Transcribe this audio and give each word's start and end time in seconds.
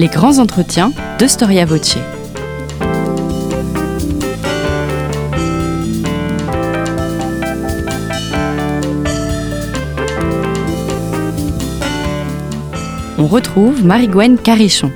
les 0.00 0.06
grands 0.06 0.38
entretiens 0.38 0.94
de 1.18 1.26
Storia 1.26 1.66
Voce. 1.66 1.98
On 13.18 13.26
retrouve 13.26 13.84
Marie-Gwen 13.84 14.38
Carichon. 14.38 14.90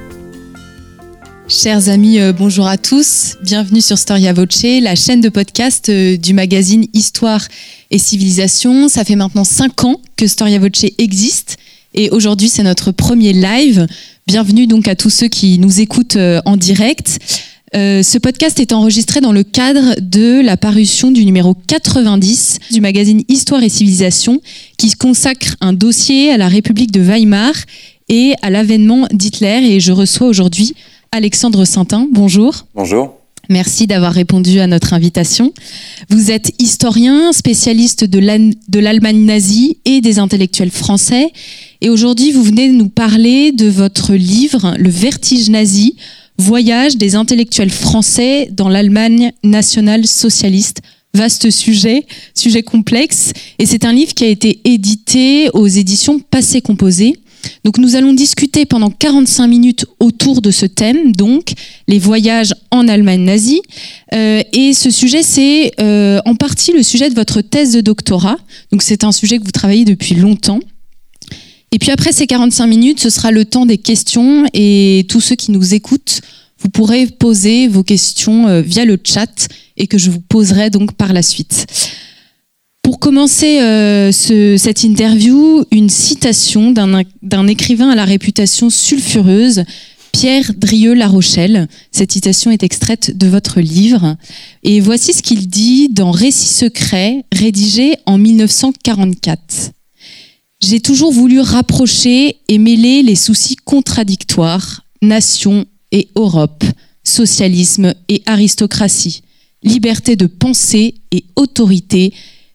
Chers 1.48 1.90
amis, 1.90 2.18
euh, 2.18 2.32
bonjour 2.32 2.66
à 2.66 2.78
tous. 2.78 3.36
Bienvenue 3.42 3.82
sur 3.82 3.98
Storia 3.98 4.32
Voce, 4.32 4.64
la 4.80 4.94
chaîne 4.94 5.20
de 5.20 5.28
podcast 5.28 5.90
euh, 5.90 6.16
du 6.16 6.32
magazine 6.32 6.86
Histoire 6.94 7.42
et 7.90 7.98
Civilisation. 7.98 8.88
Ça 8.88 9.04
fait 9.04 9.16
maintenant 9.16 9.44
cinq 9.44 9.84
ans 9.84 10.00
que 10.16 10.26
Storia 10.26 10.58
Voce 10.58 10.86
existe 10.96 11.58
et 11.94 12.10
aujourd'hui 12.10 12.48
c'est 12.48 12.62
notre 12.62 12.92
premier 12.92 13.32
live. 13.32 13.86
Bienvenue 14.26 14.66
donc 14.66 14.88
à 14.88 14.94
tous 14.94 15.10
ceux 15.10 15.28
qui 15.28 15.58
nous 15.58 15.80
écoutent 15.80 16.16
euh, 16.16 16.40
en 16.44 16.56
direct. 16.56 17.18
ce 17.72 18.18
podcast 18.18 18.60
est 18.60 18.72
enregistré 18.72 19.20
dans 19.20 19.32
le 19.32 19.42
cadre 19.42 19.94
de 20.00 20.40
la 20.40 20.56
parution 20.56 21.10
du 21.10 21.24
numéro 21.24 21.54
90 21.66 22.58
du 22.70 22.80
magazine 22.80 23.22
Histoire 23.28 23.62
et 23.62 23.68
Civilisation 23.68 24.40
qui 24.76 24.92
consacre 24.92 25.56
un 25.60 25.72
dossier 25.72 26.30
à 26.30 26.36
la 26.36 26.48
République 26.48 26.92
de 26.92 27.00
Weimar 27.00 27.54
et 28.08 28.34
à 28.42 28.50
l'avènement 28.50 29.06
d'Hitler 29.12 29.60
et 29.70 29.80
je 29.80 29.92
reçois 29.92 30.28
aujourd'hui 30.28 30.74
Alexandre 31.10 31.64
Saintin. 31.64 32.08
Bonjour. 32.12 32.66
Bonjour. 32.74 33.23
Merci 33.48 33.86
d'avoir 33.86 34.12
répondu 34.12 34.60
à 34.60 34.66
notre 34.66 34.94
invitation. 34.94 35.52
Vous 36.08 36.30
êtes 36.30 36.52
historien, 36.58 37.32
spécialiste 37.32 38.04
de 38.04 38.78
l'Allemagne 38.78 39.24
nazie 39.24 39.78
et 39.84 40.00
des 40.00 40.18
intellectuels 40.18 40.70
français. 40.70 41.30
Et 41.80 41.90
aujourd'hui, 41.90 42.32
vous 42.32 42.42
venez 42.42 42.68
nous 42.68 42.88
parler 42.88 43.52
de 43.52 43.68
votre 43.68 44.14
livre, 44.14 44.74
Le 44.78 44.88
vertige 44.88 45.50
nazi, 45.50 45.96
Voyage 46.36 46.96
des 46.96 47.14
intellectuels 47.14 47.70
français 47.70 48.48
dans 48.50 48.68
l'Allemagne 48.68 49.32
nationale 49.44 50.04
socialiste. 50.04 50.80
Vaste 51.14 51.48
sujet, 51.50 52.06
sujet 52.34 52.64
complexe. 52.64 53.32
Et 53.60 53.66
c'est 53.66 53.84
un 53.84 53.92
livre 53.92 54.14
qui 54.14 54.24
a 54.24 54.28
été 54.28 54.58
édité 54.64 55.48
aux 55.52 55.68
éditions 55.68 56.18
Passé 56.18 56.60
Composé. 56.60 57.14
Donc 57.64 57.78
nous 57.78 57.96
allons 57.96 58.12
discuter 58.12 58.64
pendant 58.64 58.90
45 58.90 59.46
minutes 59.46 59.86
autour 60.00 60.42
de 60.42 60.50
ce 60.50 60.66
thème, 60.66 61.12
donc 61.12 61.52
les 61.88 61.98
voyages 61.98 62.54
en 62.70 62.88
Allemagne 62.88 63.22
nazie. 63.22 63.62
Euh, 64.12 64.42
et 64.52 64.74
ce 64.74 64.90
sujet, 64.90 65.22
c'est 65.22 65.72
euh, 65.80 66.20
en 66.24 66.34
partie 66.34 66.72
le 66.72 66.82
sujet 66.82 67.10
de 67.10 67.14
votre 67.14 67.40
thèse 67.40 67.72
de 67.72 67.80
doctorat. 67.80 68.36
Donc 68.70 68.82
c'est 68.82 69.04
un 69.04 69.12
sujet 69.12 69.38
que 69.38 69.44
vous 69.44 69.50
travaillez 69.50 69.84
depuis 69.84 70.14
longtemps. 70.14 70.60
Et 71.72 71.78
puis 71.78 71.90
après 71.90 72.12
ces 72.12 72.26
45 72.26 72.66
minutes, 72.66 73.00
ce 73.00 73.10
sera 73.10 73.30
le 73.32 73.44
temps 73.44 73.66
des 73.66 73.78
questions 73.78 74.46
et 74.52 75.06
tous 75.08 75.20
ceux 75.20 75.34
qui 75.34 75.50
nous 75.50 75.74
écoutent, 75.74 76.20
vous 76.60 76.68
pourrez 76.68 77.06
poser 77.06 77.66
vos 77.68 77.82
questions 77.82 78.46
euh, 78.46 78.60
via 78.60 78.84
le 78.84 78.98
chat 79.02 79.48
et 79.76 79.86
que 79.86 79.98
je 79.98 80.10
vous 80.10 80.20
poserai 80.20 80.70
donc 80.70 80.92
par 80.92 81.12
la 81.12 81.22
suite. 81.22 81.66
Pour 82.84 82.98
commencer 83.00 83.60
euh, 83.62 84.12
cette 84.12 84.84
interview, 84.84 85.64
une 85.72 85.88
citation 85.88 86.70
d'un 86.70 87.46
écrivain 87.46 87.88
à 87.88 87.94
la 87.94 88.04
réputation 88.04 88.68
sulfureuse, 88.68 89.64
Pierre 90.12 90.52
Drieux-La 90.54 91.08
Rochelle. 91.08 91.66
Cette 91.90 92.12
citation 92.12 92.50
est 92.50 92.62
extraite 92.62 93.16
de 93.16 93.26
votre 93.26 93.60
livre. 93.60 94.16
Et 94.62 94.80
voici 94.80 95.14
ce 95.14 95.22
qu'il 95.22 95.48
dit 95.48 95.88
dans 95.88 96.10
Récits 96.10 96.54
secrets, 96.54 97.24
rédigé 97.32 97.96
en 98.04 98.18
1944. 98.18 99.72
J'ai 100.60 100.80
toujours 100.80 101.10
voulu 101.10 101.40
rapprocher 101.40 102.36
et 102.48 102.58
mêler 102.58 103.02
les 103.02 103.16
soucis 103.16 103.56
contradictoires, 103.56 104.84
nation 105.00 105.64
et 105.90 106.08
Europe, 106.16 106.64
socialisme 107.02 107.94
et 108.08 108.22
aristocratie, 108.26 109.22
liberté 109.62 110.16
de 110.16 110.26
pensée 110.26 110.96
et 111.12 111.24
autorité, 111.34 112.12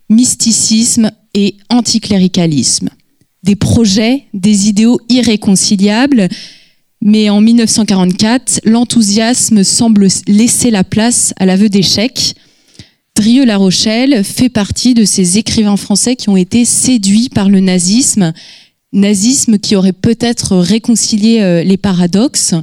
mysticisme 0.10 1.12
et 1.34 1.56
anticléricalisme. 1.70 2.90
Des 3.44 3.56
projets, 3.56 4.26
des 4.34 4.68
idéaux 4.68 5.00
irréconciliables, 5.10 6.28
mais 7.02 7.30
en 7.30 7.40
1944, 7.40 8.62
l'enthousiasme 8.66 9.64
semble 9.64 10.08
laisser 10.28 10.72
la 10.72 10.84
place 10.84 11.34
à 11.38 11.46
l'aveu 11.46 11.70
d'échec. 11.70 12.36
Drieux-La 13.16 13.58
Rochelle 13.58 14.24
fait 14.24 14.50
partie 14.50 14.94
de 14.94 15.06
ces 15.06 15.38
écrivains 15.38 15.78
français 15.78 16.16
qui 16.16 16.30
ont 16.30 16.38
été 16.38 16.66
séduits 16.66 17.30
par 17.30 17.50
le 17.50 17.62
nazisme, 17.62 18.34
nazisme 18.92 19.60
qui 19.60 19.76
aurait 19.76 19.94
peut-être 19.94 20.58
réconcilié 20.58 21.42
euh, 21.42 21.64
les 21.64 21.78
paradoxes. 21.78 22.56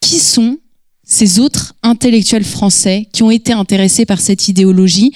Qui 0.00 0.18
sont 0.18 0.58
ces 1.04 1.38
autres 1.38 1.74
intellectuels 1.82 2.44
français 2.44 3.08
qui 3.12 3.22
ont 3.22 3.30
été 3.30 3.52
intéressés 3.52 4.04
par 4.04 4.20
cette 4.20 4.48
idéologie? 4.48 5.12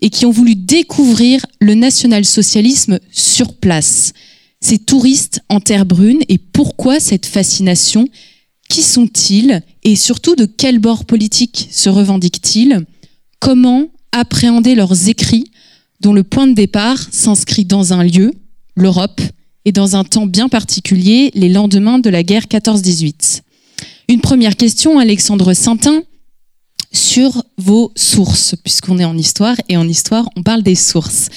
Et 0.00 0.10
qui 0.10 0.26
ont 0.26 0.30
voulu 0.30 0.54
découvrir 0.54 1.44
le 1.60 1.74
national-socialisme 1.74 2.98
sur 3.10 3.54
place. 3.54 4.12
Ces 4.60 4.78
touristes 4.78 5.40
en 5.48 5.60
terre 5.60 5.86
brune 5.86 6.20
et 6.28 6.38
pourquoi 6.38 7.00
cette 7.00 7.26
fascination? 7.26 8.08
Qui 8.68 8.82
sont-ils? 8.82 9.62
Et 9.84 9.96
surtout 9.96 10.34
de 10.34 10.44
quel 10.44 10.78
bord 10.78 11.04
politique 11.04 11.68
se 11.70 11.88
revendiquent-ils? 11.88 12.84
Comment 13.40 13.86
appréhender 14.12 14.74
leurs 14.74 15.08
écrits 15.08 15.50
dont 16.00 16.12
le 16.12 16.24
point 16.24 16.46
de 16.46 16.54
départ 16.54 16.98
s'inscrit 17.10 17.64
dans 17.64 17.92
un 17.92 18.02
lieu, 18.02 18.32
l'Europe, 18.74 19.20
et 19.64 19.72
dans 19.72 19.96
un 19.96 20.04
temps 20.04 20.26
bien 20.26 20.48
particulier, 20.48 21.30
les 21.34 21.48
lendemains 21.48 21.98
de 21.98 22.10
la 22.10 22.22
guerre 22.22 22.44
14-18 22.44 23.42
Une 24.08 24.20
première 24.20 24.56
question, 24.56 24.98
Alexandre 24.98 25.54
Saintin 25.54 26.02
sur 26.96 27.44
vos 27.58 27.92
sources, 27.94 28.54
puisqu'on 28.56 28.98
est 28.98 29.04
en 29.04 29.16
histoire, 29.16 29.56
et 29.68 29.76
en 29.76 29.86
histoire, 29.86 30.28
on 30.36 30.42
parle 30.42 30.62
des 30.62 30.74
sources. 30.74 31.28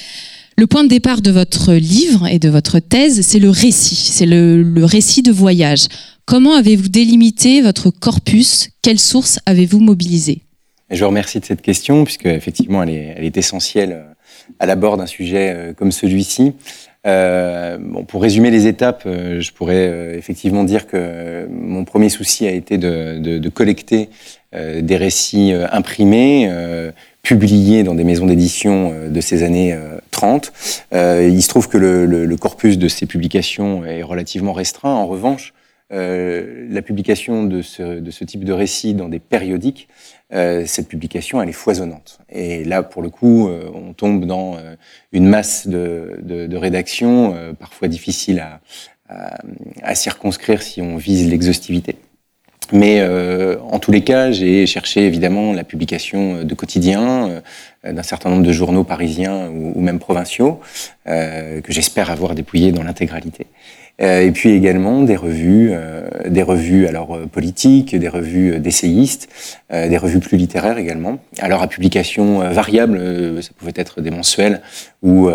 Le 0.56 0.66
point 0.66 0.84
de 0.84 0.88
départ 0.88 1.20
de 1.20 1.30
votre 1.30 1.72
livre 1.74 2.26
et 2.26 2.38
de 2.38 2.48
votre 2.48 2.80
thèse, 2.80 3.20
c'est 3.22 3.38
le 3.38 3.50
récit, 3.50 3.96
c'est 3.96 4.26
le, 4.26 4.84
récit 4.84 5.22
de 5.22 5.32
voyage. 5.32 5.86
Comment 6.26 6.54
avez-vous 6.54 6.88
délimité 6.88 7.60
votre 7.60 7.90
corpus? 7.90 8.70
Quelles 8.82 8.98
sources 8.98 9.38
avez-vous 9.46 9.80
mobilisées? 9.80 10.42
Je 10.90 11.00
vous 11.00 11.08
remercie 11.08 11.40
de 11.40 11.44
cette 11.44 11.62
question, 11.62 12.04
puisque 12.04 12.26
effectivement, 12.26 12.82
elle 12.82 12.90
est, 12.90 13.14
elle 13.16 13.24
est 13.24 13.36
essentielle 13.36 13.92
euh, 13.92 14.12
à 14.58 14.66
l'abord 14.66 14.96
d'un 14.96 15.06
sujet 15.06 15.54
euh, 15.54 15.72
comme 15.72 15.92
celui-ci. 15.92 16.52
Euh, 17.06 17.78
bon, 17.80 18.04
pour 18.04 18.20
résumer 18.20 18.50
les 18.50 18.66
étapes, 18.66 19.04
je 19.06 19.52
pourrais 19.52 20.18
effectivement 20.18 20.64
dire 20.64 20.86
que 20.86 21.48
mon 21.50 21.84
premier 21.84 22.10
souci 22.10 22.46
a 22.46 22.50
été 22.50 22.76
de, 22.76 23.48
collecter 23.48 24.10
des 24.52 24.96
récits 24.96 25.52
euh, 25.52 25.66
imprimés, 25.70 26.48
euh, 26.50 26.90
publiés 27.22 27.84
dans 27.84 27.94
des 27.94 28.04
maisons 28.04 28.26
d'édition 28.26 28.94
de 29.08 29.20
ces 29.20 29.42
années 29.42 29.78
30. 30.10 30.52
il 30.92 31.42
se 31.42 31.48
trouve 31.48 31.68
que 31.68 31.76
le, 31.76 32.36
corpus 32.36 32.78
de 32.78 32.88
ces 32.88 33.04
publications 33.04 33.84
est 33.84 34.02
relativement 34.02 34.54
restreint. 34.54 34.94
En 34.94 35.06
revanche, 35.06 35.52
la 35.90 36.80
publication 36.80 37.44
de 37.44 37.60
ce, 37.60 38.24
type 38.24 38.44
de 38.44 38.54
récits 38.54 38.94
dans 38.94 39.10
des 39.10 39.18
périodiques, 39.18 39.86
cette 40.30 40.88
publication, 40.88 41.42
elle 41.42 41.50
est 41.50 41.52
foisonnante. 41.52 42.20
Et 42.30 42.64
là, 42.64 42.82
pour 42.82 43.02
le 43.02 43.10
coup, 43.10 43.50
on 43.50 43.92
tombe 43.92 44.24
dans 44.24 44.56
une 45.12 45.28
masse 45.28 45.68
de, 45.68 46.20
de, 46.22 46.56
rédactions, 46.56 47.36
parfois 47.58 47.88
difficile 47.88 48.42
à 49.10 49.94
circonscrire 49.94 50.62
si 50.62 50.80
on 50.80 50.96
vise 50.96 51.28
l'exhaustivité. 51.28 51.96
Mais 52.72 53.00
euh, 53.00 53.56
en 53.70 53.78
tous 53.78 53.92
les 53.92 54.02
cas, 54.02 54.30
j'ai 54.30 54.66
cherché 54.66 55.06
évidemment 55.06 55.52
la 55.52 55.64
publication 55.64 56.44
de 56.44 56.54
quotidiens, 56.54 57.28
euh, 57.28 57.40
d'un 57.92 58.02
certain 58.02 58.30
nombre 58.30 58.42
de 58.42 58.52
journaux 58.52 58.84
parisiens 58.84 59.48
ou, 59.48 59.72
ou 59.74 59.80
même 59.80 59.98
provinciaux, 59.98 60.60
euh, 61.08 61.60
que 61.62 61.72
j'espère 61.72 62.10
avoir 62.10 62.34
dépouillés 62.34 62.72
dans 62.72 62.82
l'intégralité. 62.82 63.46
Euh, 64.02 64.20
et 64.20 64.30
puis 64.32 64.50
également 64.50 65.02
des 65.02 65.16
revues, 65.16 65.70
euh, 65.72 66.08
des 66.26 66.42
revues 66.42 66.86
alors 66.86 67.18
politiques, 67.32 67.96
des 67.96 68.08
revues 68.08 68.58
d'essayistes, 68.60 69.28
des 69.70 69.96
revues 69.96 70.20
plus 70.20 70.36
littéraires 70.36 70.78
également. 70.78 71.18
Alors 71.38 71.62
à 71.62 71.68
publication 71.68 72.40
variable, 72.50 73.00
ça 73.42 73.50
pouvait 73.56 73.72
être 73.76 74.00
des 74.00 74.10
mensuels 74.10 74.60
ou, 75.02 75.30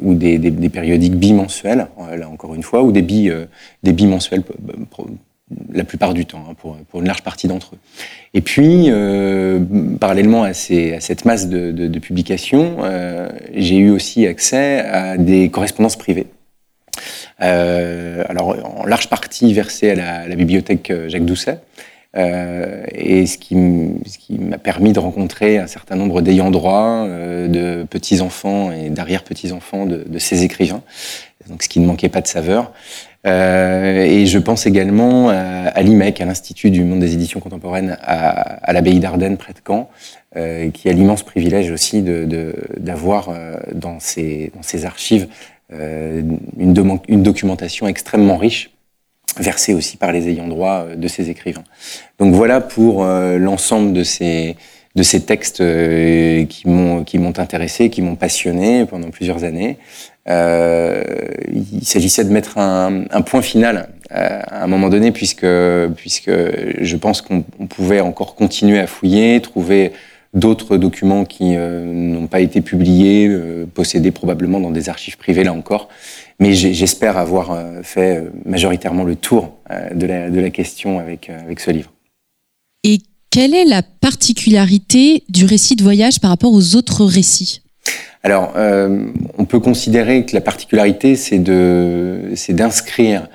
ou 0.00 0.14
des, 0.14 0.38
des, 0.38 0.50
des, 0.50 0.68
périodiques 0.68 1.16
bimensuels, 1.16 1.86
là 2.16 2.28
encore 2.28 2.54
une 2.54 2.62
fois, 2.62 2.82
ou 2.82 2.92
des, 2.92 3.02
des 3.02 3.92
bimensuels 3.92 4.42
la 5.72 5.84
plupart 5.84 6.14
du 6.14 6.26
temps, 6.26 6.44
hein, 6.48 6.54
pour, 6.58 6.76
pour, 6.76 7.00
une 7.00 7.06
large 7.06 7.22
partie 7.22 7.48
d'entre 7.48 7.74
eux. 7.74 7.78
Et 8.34 8.40
puis, 8.40 8.86
euh, 8.88 9.60
parallèlement 9.98 10.44
à, 10.44 10.52
cette 10.52 11.24
masse 11.24 11.48
de, 11.48 11.98
publications, 11.98 12.78
euh, 12.82 13.28
j'ai 13.54 13.76
eu 13.76 13.90
aussi 13.90 14.26
accès 14.26 14.80
à 14.80 15.16
des 15.16 15.48
correspondances 15.48 15.96
privées. 15.96 16.26
Euh, 17.40 18.24
alors, 18.28 18.80
en 18.80 18.84
large 18.84 19.08
partie 19.08 19.52
versées 19.52 19.90
à 19.90 20.26
la, 20.26 20.36
bibliothèque 20.36 20.92
Jacques 21.08 21.24
Doucet, 21.24 21.58
et 22.16 23.26
ce 23.26 23.38
qui, 23.38 23.54
m'a 23.54 24.58
permis 24.58 24.92
de 24.92 24.98
rencontrer 24.98 25.58
un 25.58 25.66
certain 25.66 25.94
nombre 25.94 26.20
d'ayants 26.20 26.50
droit, 26.50 27.06
de 27.06 27.86
petits-enfants 27.88 28.72
et 28.72 28.90
d'arrière-petits-enfants 28.90 29.86
de, 29.86 30.04
de, 30.04 30.18
ces 30.18 30.42
écrivains, 30.42 30.82
donc 31.48 31.62
ce 31.62 31.68
qui 31.68 31.80
ne 31.80 31.86
manquait 31.86 32.08
pas 32.08 32.20
de 32.20 32.26
saveur. 32.26 32.72
Et 33.24 34.26
je 34.26 34.38
pense 34.38 34.66
également 34.66 35.28
à, 35.28 35.82
l'IMEC, 35.82 36.20
à 36.20 36.24
l'Institut 36.24 36.70
du 36.70 36.82
monde 36.84 37.00
des 37.00 37.14
éditions 37.14 37.40
contemporaines 37.40 37.98
à, 38.02 38.72
l'abbaye 38.72 39.00
d'Ardenne, 39.00 39.36
près 39.36 39.52
de 39.52 39.58
Caen, 39.66 39.90
qui 40.72 40.88
a 40.88 40.92
l'immense 40.92 41.22
privilège 41.22 41.70
aussi 41.70 42.02
d'avoir 42.02 43.28
de, 43.28 43.74
dans, 43.74 44.00
ses, 44.00 44.52
dans 44.54 44.62
ses 44.62 44.84
archives 44.84 45.28
une, 45.70 47.00
une 47.08 47.22
documentation 47.22 47.86
extrêmement 47.88 48.36
riche 48.36 48.70
versée 49.38 49.74
aussi 49.74 49.96
par 49.96 50.12
les 50.12 50.28
ayants 50.28 50.48
droit 50.48 50.86
de 50.96 51.08
ces 51.08 51.28
écrivains. 51.28 51.64
Donc 52.18 52.34
voilà 52.34 52.60
pour 52.60 53.04
l'ensemble 53.04 53.92
de 53.92 54.04
ces, 54.04 54.56
de 54.98 55.02
ces 55.04 55.20
textes 55.20 55.60
euh, 55.60 56.44
qui 56.44 56.64
qui 57.06 57.18
m'ont 57.18 57.38
intéressé, 57.38 57.88
qui 57.88 58.02
m'ont 58.02 58.16
passionné 58.16 58.84
pendant 58.84 59.10
plusieurs 59.10 59.44
années. 59.44 59.78
Euh, 60.28 61.02
il 61.52 61.84
s'agissait 61.84 62.24
de 62.24 62.30
mettre 62.30 62.58
un, 62.58 63.22
point 63.22 63.42
final 63.42 63.88
euh, 64.12 64.40
à 64.46 64.64
un 64.64 64.66
moment 64.66 64.88
donné, 64.88 65.10
puisque 65.12 65.46
puisque 65.96 66.30
je 66.30 66.96
pense 66.96 67.22
qu'on 67.22 67.42
pouvait 67.42 68.00
encore 68.00 68.34
continuer 68.34 68.78
à 68.78 68.86
fouiller, 68.86 69.40
trouver 69.40 69.92
d'autres 70.34 70.76
documents 70.76 71.24
qui 71.24 71.56
euh, 71.56 71.84
n'ont 71.84 72.26
pas 72.26 72.40
été 72.40 72.60
publiés, 72.60 73.34
possédés 73.72 74.10
probablement 74.10 74.60
dans 74.60 74.70
des 74.70 74.88
archives 74.88 75.16
privées 75.16 75.44
là 75.44 75.52
encore. 75.52 75.88
Mais 76.40 76.52
j'espère 76.52 77.16
avoir 77.16 77.58
fait 77.82 78.22
majoritairement 78.44 79.02
le 79.02 79.16
tour 79.16 79.54
de 79.92 80.06
la, 80.06 80.30
de 80.30 80.38
la 80.38 80.50
question 80.50 81.00
avec, 81.00 81.30
avec 81.30 81.58
ce 81.58 81.72
livre. 81.72 81.90
Et 82.84 82.98
quelle 83.30 83.54
est 83.54 83.64
la 83.64 83.82
particularité 83.82 85.24
du 85.28 85.46
récit 85.46 85.74
de 85.74 85.82
voyage 85.82 86.20
par 86.20 86.30
rapport 86.30 86.52
aux 86.52 86.76
autres 86.76 87.04
récits? 87.04 87.62
Alors, 88.28 88.52
euh, 88.56 89.06
on 89.38 89.46
peut 89.46 89.58
considérer 89.58 90.26
que 90.26 90.34
la 90.34 90.42
particularité, 90.42 91.16
c'est 91.16 91.38
de, 91.38 92.32
c'est 92.34 92.52
d'inscrire, 92.52 93.26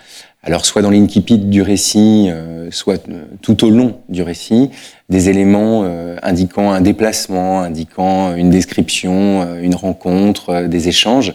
alors 0.43 0.67
soit 0.67 0.83
dans 0.83 0.91
l'incipit 0.91 1.39
du 1.39 1.63
récit, 1.63 2.27
euh, 2.29 2.69
soit 2.69 3.09
euh, 3.09 3.23
tout 3.41 3.65
au 3.65 3.71
long 3.71 3.97
du 4.07 4.21
récit, 4.21 4.69
des 5.13 5.29
éléments 5.29 5.85
indiquant 6.21 6.71
un 6.71 6.81
déplacement, 6.81 7.61
indiquant 7.61 8.35
une 8.35 8.49
description, 8.49 9.57
une 9.61 9.75
rencontre, 9.75 10.63
des 10.67 10.89
échanges, 10.89 11.33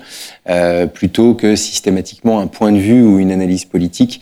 plutôt 0.93 1.35
que 1.35 1.57
systématiquement 1.57 2.41
un 2.41 2.47
point 2.47 2.73
de 2.73 2.79
vue 2.79 3.03
ou 3.03 3.19
une 3.19 3.31
analyse 3.31 3.65
politique 3.65 4.21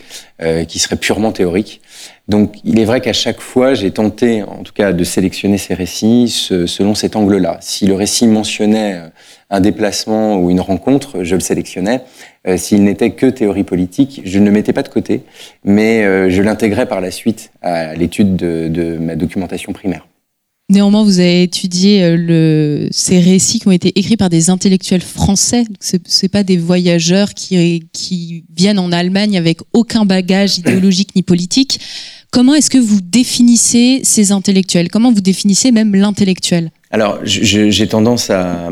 qui 0.67 0.79
serait 0.79 0.95
purement 0.95 1.31
théorique. 1.31 1.81
Donc, 2.27 2.55
il 2.65 2.77
est 2.79 2.85
vrai 2.85 2.99
qu'à 2.99 3.13
chaque 3.13 3.39
fois, 3.39 3.73
j'ai 3.73 3.91
tenté, 3.91 4.43
en 4.43 4.63
tout 4.63 4.73
cas, 4.73 4.91
de 4.91 5.03
sélectionner 5.05 5.57
ces 5.57 5.73
récits 5.73 6.27
selon 6.27 6.93
cet 6.93 7.15
angle-là. 7.15 7.57
Si 7.61 7.85
le 7.85 7.93
récit 7.93 8.27
mentionnait 8.27 8.95
euh, 8.95 9.07
un 9.49 9.61
déplacement 9.61 10.37
ou 10.37 10.49
une 10.49 10.59
rencontre, 10.59 11.23
je 11.23 11.35
le 11.35 11.39
sélectionnais. 11.39 12.01
Euh, 12.45 12.57
s'il 12.57 12.83
n'était 12.83 13.11
que 13.11 13.27
théorie 13.27 13.63
politique, 13.63 14.21
je 14.25 14.39
ne 14.39 14.45
le 14.45 14.51
mettais 14.51 14.73
pas 14.73 14.83
de 14.83 14.89
côté, 14.89 15.21
mais 15.63 16.03
euh, 16.03 16.29
je 16.29 16.41
l'intégrais 16.41 16.85
par 16.85 16.99
la 16.99 17.11
suite 17.11 17.51
à 17.61 17.93
l'étude 17.95 18.35
de, 18.35 18.97
ma 18.99 19.15
documentation 19.15 19.46
primaire. 19.73 20.07
Néanmoins, 20.69 21.03
vous 21.03 21.19
avez 21.19 21.43
étudié 21.43 22.17
le, 22.17 22.89
ces 22.91 23.21
récits 23.21 23.59
qui 23.59 23.69
ont 23.69 23.71
été 23.71 23.97
écrits 23.97 24.17
par 24.17 24.29
des 24.29 24.49
intellectuels 24.49 25.01
français. 25.01 25.63
Ce 25.79 25.95
n'est 25.95 26.29
pas 26.29 26.43
des 26.43 26.57
voyageurs 26.57 27.33
qui, 27.33 27.87
qui 27.93 28.43
viennent 28.53 28.79
en 28.79 28.91
Allemagne 28.91 29.37
avec 29.37 29.59
aucun 29.71 30.03
bagage 30.03 30.57
idéologique 30.57 31.15
ni 31.15 31.23
politique. 31.23 31.79
Comment 32.31 32.53
est-ce 32.53 32.69
que 32.69 32.77
vous 32.77 32.99
définissez 33.01 34.01
ces 34.03 34.33
intellectuels? 34.33 34.89
Comment 34.89 35.13
vous 35.13 35.21
définissez 35.21 35.71
même 35.71 35.95
l'intellectuel? 35.95 36.71
Alors, 36.91 37.19
j'ai 37.23 37.87
tendance 37.87 38.29
à, 38.29 38.69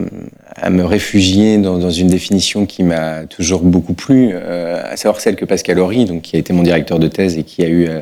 me 0.70 0.84
réfugier 0.84 1.58
dans, 1.58 1.90
une 1.90 2.08
définition 2.08 2.66
qui 2.66 2.84
m'a 2.84 3.26
toujours 3.26 3.62
beaucoup 3.62 3.94
plu, 3.94 4.30
euh, 4.32 4.82
à 4.90 4.96
savoir 4.98 5.20
celle 5.20 5.36
que 5.36 5.46
Pascal 5.46 5.80
Horry, 5.80 6.06
donc 6.06 6.22
qui 6.22 6.36
a 6.36 6.40
été 6.40 6.54
mon 6.54 6.64
directeur 6.64 7.00
de 7.00 7.08
thèse 7.08 7.38
et 7.38 7.44
qui 7.44 7.62
a 7.62 7.68
eu 7.68 7.88
euh, 7.88 8.02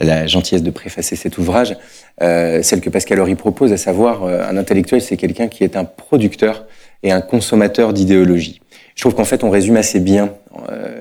la 0.00 0.26
gentillesse 0.26 0.62
de 0.62 0.70
préfacer 0.70 1.14
cet 1.14 1.38
ouvrage, 1.38 1.76
euh, 2.20 2.62
celle 2.62 2.80
que 2.80 2.90
Pascal 2.90 3.20
Horry 3.20 3.34
propose, 3.34 3.72
à 3.72 3.76
savoir 3.76 4.24
un 4.24 4.56
intellectuel, 4.56 5.00
c'est 5.00 5.16
quelqu'un 5.16 5.48
qui 5.48 5.64
est 5.64 5.76
un 5.76 5.84
producteur 5.84 6.66
et 7.02 7.10
un 7.12 7.20
consommateur 7.20 7.92
d'idéologie. 7.92 8.60
Je 8.94 9.00
trouve 9.02 9.14
qu'en 9.14 9.24
fait, 9.24 9.42
on 9.42 9.50
résume 9.50 9.76
assez 9.76 10.00
bien 10.00 10.34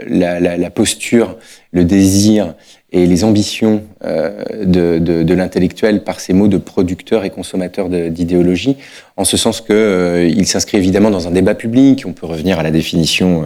la, 0.08 0.40
la, 0.40 0.69
posture, 0.69 1.38
le 1.72 1.84
désir 1.84 2.56
et 2.92 3.06
les 3.06 3.24
ambitions 3.24 3.84
euh, 4.04 4.44
de, 4.66 5.00
de, 5.00 5.24
de 5.24 5.34
l'intellectuel 5.34 6.04
par 6.04 6.20
ces 6.20 6.34
mots 6.34 6.50
de 6.50 6.58
producteur 6.58 7.24
et 7.24 7.30
consommateur 7.30 7.90
d'idéologie, 7.90 8.78
en 9.16 9.24
ce 9.24 9.38
sens 9.38 9.62
que 9.62 9.72
euh, 9.72 10.28
il 10.28 10.46
s'inscrit 10.46 10.78
évidemment 10.78 11.10
dans 11.10 11.28
un 11.28 11.32
débat 11.32 11.56
public. 11.56 12.04
On 12.06 12.12
peut 12.12 12.26
revenir 12.26 12.60
à 12.60 12.64
la 12.64 12.72
définition, 12.72 13.44
euh, 13.44 13.46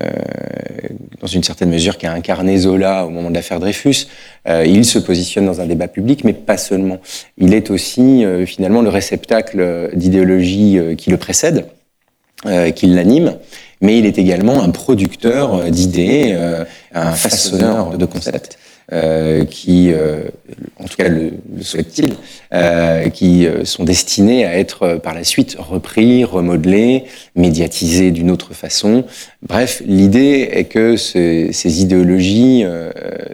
euh 0.00 0.12
dans 1.20 1.26
une 1.26 1.42
certaine 1.42 1.70
mesure, 1.70 1.98
qu'a 1.98 2.12
incarné 2.12 2.56
Zola 2.58 3.04
au 3.04 3.10
moment 3.10 3.30
de 3.30 3.34
l'affaire 3.34 3.58
Dreyfus. 3.58 4.06
Euh, 4.48 4.64
il 4.64 4.84
se 4.84 5.00
positionne 5.00 5.46
dans 5.46 5.60
un 5.60 5.66
débat 5.66 5.88
public, 5.88 6.22
mais 6.22 6.32
pas 6.32 6.56
seulement. 6.56 6.98
Il 7.36 7.54
est 7.54 7.70
aussi 7.70 8.24
finalement 8.46 8.82
le 8.82 8.88
réceptacle 8.88 9.90
d'idéologie 9.94 10.78
qui 10.96 11.10
le 11.10 11.16
précède, 11.16 11.66
qui 12.74 12.86
l'anime 12.86 13.38
mais 13.80 13.96
il 13.96 14.06
est 14.06 14.18
également 14.18 14.60
un 14.60 14.70
producteur 14.70 15.70
d'idées, 15.70 16.36
un 16.92 17.12
façonneur 17.12 17.96
de 17.96 18.06
concepts. 18.06 18.58
Euh, 18.90 19.44
qui, 19.44 19.92
euh, 19.92 20.22
en 20.78 20.84
tout 20.84 20.96
cas 20.96 21.08
le, 21.08 21.32
le 21.54 21.62
souhaite-t-il, 21.62 22.14
euh, 22.54 23.10
qui 23.10 23.46
euh, 23.46 23.66
sont 23.66 23.84
destinés 23.84 24.46
à 24.46 24.58
être 24.58 24.82
euh, 24.82 24.96
par 24.96 25.12
la 25.12 25.24
suite 25.24 25.56
repris, 25.58 26.24
remodelés, 26.24 27.04
médiatisés 27.36 28.12
d'une 28.12 28.30
autre 28.30 28.54
façon. 28.54 29.04
Bref, 29.42 29.82
l'idée 29.84 30.48
est 30.52 30.64
que 30.64 30.96
ces, 30.96 31.52
ces 31.52 31.82
idéologies 31.82 32.64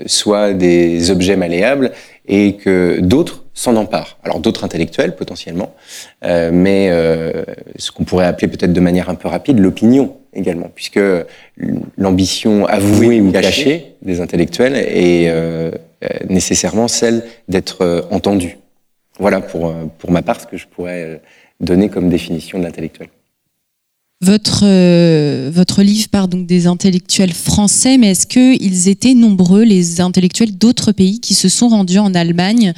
soient 0.07 0.55
des 0.55 1.13
objets 1.13 1.37
malléables 1.37 1.93
et 2.27 2.55
que 2.55 2.99
d'autres 3.01 3.45
s'en 3.55 3.77
emparent. 3.77 4.19
Alors 4.25 4.41
d'autres 4.41 4.65
intellectuels 4.65 5.15
potentiellement, 5.15 5.73
mais 6.23 6.91
ce 7.79 7.93
qu'on 7.93 8.05
pourrait 8.05 8.27
appeler 8.27 8.49
peut-être 8.49 8.73
de 8.73 8.81
manière 8.81 9.09
un 9.09 9.15
peu 9.15 9.29
rapide 9.29 9.61
l'opinion 9.61 10.17
également, 10.35 10.71
puisque 10.75 11.01
l'ambition 11.97 12.67
avouée 12.67 13.21
ou 13.21 13.33
cachée 13.33 13.95
des 14.03 14.21
intellectuels 14.21 14.77
est 14.77 15.29
euh, 16.05 16.19
nécessairement 16.29 16.89
celle 16.89 17.25
d'être 17.49 17.83
euh, 17.83 18.03
entendu. 18.11 18.59
Voilà 19.19 19.41
pour, 19.41 19.69
euh, 19.69 19.85
pour 19.99 20.11
ma 20.11 20.21
part 20.21 20.41
ce 20.41 20.47
que 20.47 20.57
je 20.57 20.67
pourrais 20.67 21.23
donner 21.61 21.89
comme 21.89 22.11
définition 22.11 22.59
de 22.59 22.65
l'intellectuel. 22.65 23.09
Votre, 24.21 24.65
votre 25.51 25.83
livre 25.83 26.09
part 26.09 26.29
donc 26.29 26.47
des 26.47 26.67
intellectuels 26.67 27.33
français, 27.33 27.99
mais 27.99 28.11
est-ce 28.11 28.27
qu'ils 28.27 28.89
étaient 28.89 29.15
nombreux, 29.15 29.63
les 29.63 30.01
intellectuels 30.01 30.57
d'autres 30.57 30.93
pays 30.93 31.21
qui 31.21 31.35
se 31.35 31.49
sont 31.49 31.69
rendus 31.69 31.99
en 31.99 32.15
Allemagne 32.15 32.73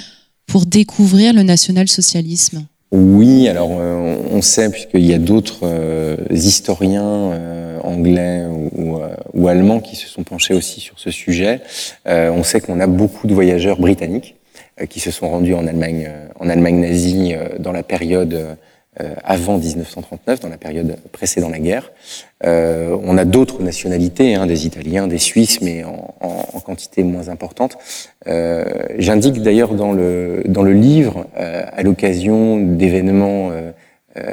pour 0.46 0.66
découvrir 0.66 1.32
le 1.32 1.42
national-socialisme? 1.42 2.66
Oui, 2.92 3.48
alors 3.48 3.70
euh, 3.72 4.16
on 4.30 4.40
sait, 4.42 4.70
puisqu'il 4.70 5.04
y 5.04 5.12
a 5.12 5.18
d'autres 5.18 5.60
euh, 5.64 6.16
historiens 6.30 7.32
euh, 7.32 7.80
anglais 7.82 8.44
ou, 8.46 9.00
ou, 9.34 9.48
allemands 9.48 9.80
qui 9.80 9.96
se 9.96 10.08
sont 10.08 10.22
penchés 10.22 10.54
aussi 10.54 10.80
sur 10.80 10.98
ce 10.98 11.10
sujet, 11.10 11.60
on 12.06 12.42
sait 12.42 12.60
qu'on 12.60 12.80
a 12.80 12.86
beaucoup 12.86 13.26
de 13.26 13.34
voyageurs 13.34 13.78
britanniques 13.78 14.36
qui 14.88 15.00
se 15.00 15.10
sont 15.10 15.28
rendus 15.30 15.54
en 15.54 15.66
Allemagne, 15.66 16.10
en 16.38 16.48
Allemagne 16.48 16.80
nazie 16.80 17.34
dans 17.58 17.72
la 17.72 17.82
période 17.82 18.34
euh, 18.34 18.54
avant 19.24 19.58
1939, 19.58 20.40
dans 20.40 20.48
la 20.48 20.56
période 20.56 20.96
précédant 21.12 21.48
la 21.48 21.58
guerre. 21.58 21.92
Euh, 22.44 22.96
on 23.02 23.16
a 23.16 23.24
d'autres 23.24 23.62
nationalités, 23.62 24.34
hein, 24.34 24.46
des 24.46 24.66
Italiens, 24.66 25.06
des 25.06 25.18
Suisses, 25.18 25.60
mais 25.60 25.84
en, 25.84 26.14
en, 26.20 26.44
en 26.52 26.60
quantité 26.60 27.02
moins 27.02 27.28
importante. 27.28 27.78
Euh, 28.26 28.64
J'indique 28.98 29.42
d'ailleurs 29.42 29.74
dans 29.74 29.92
le, 29.92 30.42
dans 30.46 30.62
le 30.62 30.72
livre, 30.72 31.26
euh, 31.38 31.64
à 31.72 31.82
l'occasion 31.82 32.58
d'événements 32.58 33.50
euh, 33.52 33.72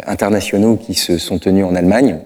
internationaux 0.06 0.78
qui 0.78 0.94
se 0.94 1.18
sont 1.18 1.40
tenus 1.40 1.66
en 1.66 1.76
Allemagne, 1.76 2.20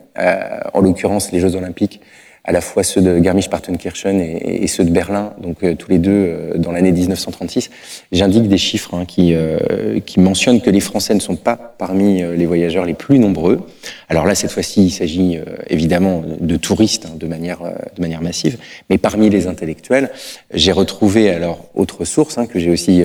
en 0.74 0.82
l'occurrence 0.82 1.32
les 1.32 1.40
Jeux 1.40 1.56
olympiques 1.56 2.02
à 2.48 2.54
la 2.54 2.62
fois 2.62 2.82
ceux 2.84 3.02
de 3.02 3.20
Garmisch-Partenkirchen 3.20 4.22
et, 4.22 4.66
ceux 4.68 4.86
de 4.86 4.90
Berlin, 4.90 5.34
donc 5.42 5.64
euh, 5.64 5.76
tous 5.76 5.92
les 5.92 6.00
deux 6.00 6.12
euh, 6.12 6.58
dans 6.58 6.72
l'année 6.72 6.94
1936. 6.94 7.70
J'indique 8.14 8.48
des 8.48 8.58
chiffres 8.58 8.94
hein, 8.94 9.04
qui, 9.06 9.34
euh, 9.34 10.00
qui 10.00 10.22
mentionnent 10.22 10.62
que 10.62 10.70
les 10.70 10.80
Français 10.80 11.14
ne 11.14 11.20
sont 11.20 11.36
pas 11.36 11.58
parmi 11.58 12.24
les 12.24 12.46
voyageurs 12.46 12.86
les 12.86 12.94
plus 12.94 13.20
nombreux. 13.20 13.60
Alors 14.08 14.26
là, 14.26 14.34
cette 14.34 14.52
fois-ci, 14.52 14.86
il 14.86 14.92
s'agit 14.92 15.38
évidemment 15.70 16.24
de 16.40 16.56
touristes 16.56 17.06
hein, 17.06 17.16
de, 17.18 17.28
manière, 17.28 17.60
de 17.60 18.02
manière 18.02 18.22
massive, 18.22 18.58
mais 18.90 18.98
parmi 18.98 19.30
les 19.30 19.48
intellectuels, 19.48 20.10
j'ai 20.54 20.72
retrouvé 20.72 21.30
alors 21.30 21.66
autre 21.76 22.06
source 22.06 22.38
hein, 22.38 22.46
que 22.46 22.60
j'ai 22.60 22.72
aussi 22.72 23.04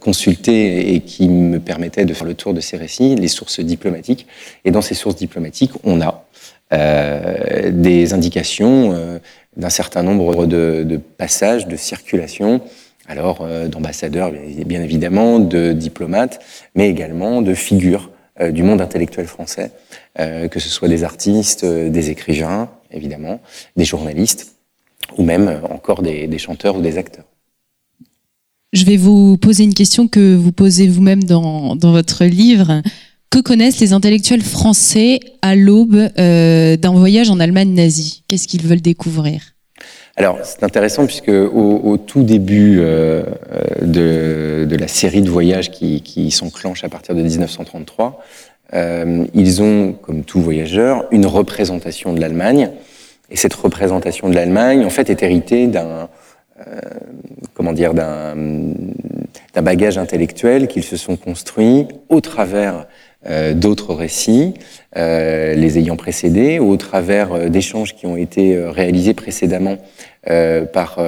consultée 0.00 0.94
et 0.94 1.00
qui 1.00 1.28
me 1.28 1.60
permettait 1.60 2.06
de 2.06 2.14
faire 2.14 2.26
le 2.26 2.34
tour 2.34 2.54
de 2.54 2.60
ces 2.60 2.78
récits, 2.78 3.14
les 3.14 3.28
sources 3.28 3.60
diplomatiques. 3.60 4.26
Et 4.64 4.70
dans 4.70 4.82
ces 4.82 4.94
sources 4.94 5.16
diplomatiques, 5.16 5.72
on 5.84 6.00
a 6.00 6.23
euh, 6.74 7.70
des 7.70 8.12
indications 8.14 8.92
euh, 8.92 9.18
d'un 9.56 9.70
certain 9.70 10.02
nombre 10.02 10.46
de, 10.46 11.00
passages, 11.16 11.68
de 11.68 11.76
circulation, 11.76 12.60
alors 13.06 13.42
euh, 13.42 13.68
d'ambassadeurs 13.68 14.32
bien 14.66 14.82
évidemment, 14.82 15.38
de 15.38 15.72
diplomates, 15.72 16.40
mais 16.74 16.88
également 16.88 17.42
de 17.42 17.54
figures 17.54 18.10
du 18.50 18.64
monde 18.64 18.80
intellectuel 18.80 19.26
français, 19.26 19.70
que 20.16 20.58
ce 20.58 20.68
soit 20.68 20.88
des 20.88 21.04
artistes, 21.04 21.64
des 21.64 22.10
écrivains, 22.10 22.68
évidemment, 22.90 23.40
des 23.76 23.84
journalistes, 23.84 24.56
ou 25.16 25.22
même 25.22 25.60
encore 25.70 26.02
des, 26.02 26.38
chanteurs 26.38 26.74
ou 26.74 26.80
des 26.80 26.98
acteurs. 26.98 27.26
Je 28.72 28.84
vais 28.84 28.96
vous 28.96 29.36
poser 29.36 29.62
une 29.62 29.74
question 29.74 30.08
que 30.08 30.34
vous 30.34 30.50
posez 30.50 30.88
vous-même 30.88 31.22
dans, 31.22 31.76
dans, 31.76 31.92
votre 31.92 32.24
livre. 32.24 32.82
Que 33.34 33.40
connaissent 33.40 33.80
les 33.80 33.92
intellectuels 33.92 34.44
français 34.44 35.18
à 35.42 35.56
l'aube 35.56 36.08
euh, 36.20 36.76
d'un 36.76 36.92
voyage 36.92 37.30
en 37.30 37.40
Allemagne 37.40 37.74
nazie? 37.74 38.22
Qu'est-ce 38.28 38.46
qu'ils 38.46 38.62
veulent 38.62 38.80
découvrir? 38.80 39.54
Alors, 40.14 40.38
c'est 40.44 40.62
intéressant 40.62 41.04
puisque 41.04 41.30
au, 41.30 41.96
tout 41.96 42.22
début 42.22 42.76
euh, 42.78 43.24
de, 43.82 44.66
de, 44.70 44.76
la 44.76 44.86
série 44.86 45.20
de 45.20 45.28
voyages 45.28 45.72
qui, 45.72 46.00
qui 46.02 46.30
s'enclenche 46.30 46.84
à 46.84 46.88
partir 46.88 47.16
de 47.16 47.22
1933, 47.22 48.22
euh, 48.72 49.24
ils 49.34 49.60
ont, 49.60 49.94
comme 49.94 50.22
tout 50.22 50.40
voyageur, 50.40 51.04
une 51.10 51.26
représentation 51.26 52.12
de 52.12 52.20
l'Allemagne. 52.20 52.70
Et 53.30 53.36
cette 53.36 53.54
représentation 53.54 54.28
de 54.28 54.36
l'Allemagne, 54.36 54.84
en 54.84 54.90
fait, 54.90 55.10
est 55.10 55.24
héritée 55.24 55.66
d'un, 55.66 56.08
euh, 56.60 56.80
comment 57.54 57.72
dire, 57.72 57.94
d'un, 57.94 58.34
bagage 59.60 59.98
intellectuel 59.98 60.68
qu'ils 60.68 60.84
se 60.84 60.96
sont 60.96 61.16
construits 61.16 61.88
au 62.08 62.20
travers 62.20 62.74
euh, 62.74 62.82
d'autres 63.54 63.94
récits, 63.94 64.54
euh, 64.96 65.54
les 65.54 65.78
ayant 65.78 65.96
précédés, 65.96 66.58
ou 66.58 66.70
au 66.70 66.76
travers 66.76 67.32
euh, 67.32 67.48
d'échanges 67.48 67.94
qui 67.94 68.06
ont 68.06 68.16
été 68.16 68.56
réalisés 68.68 69.14
précédemment 69.14 69.78
par 70.72 71.04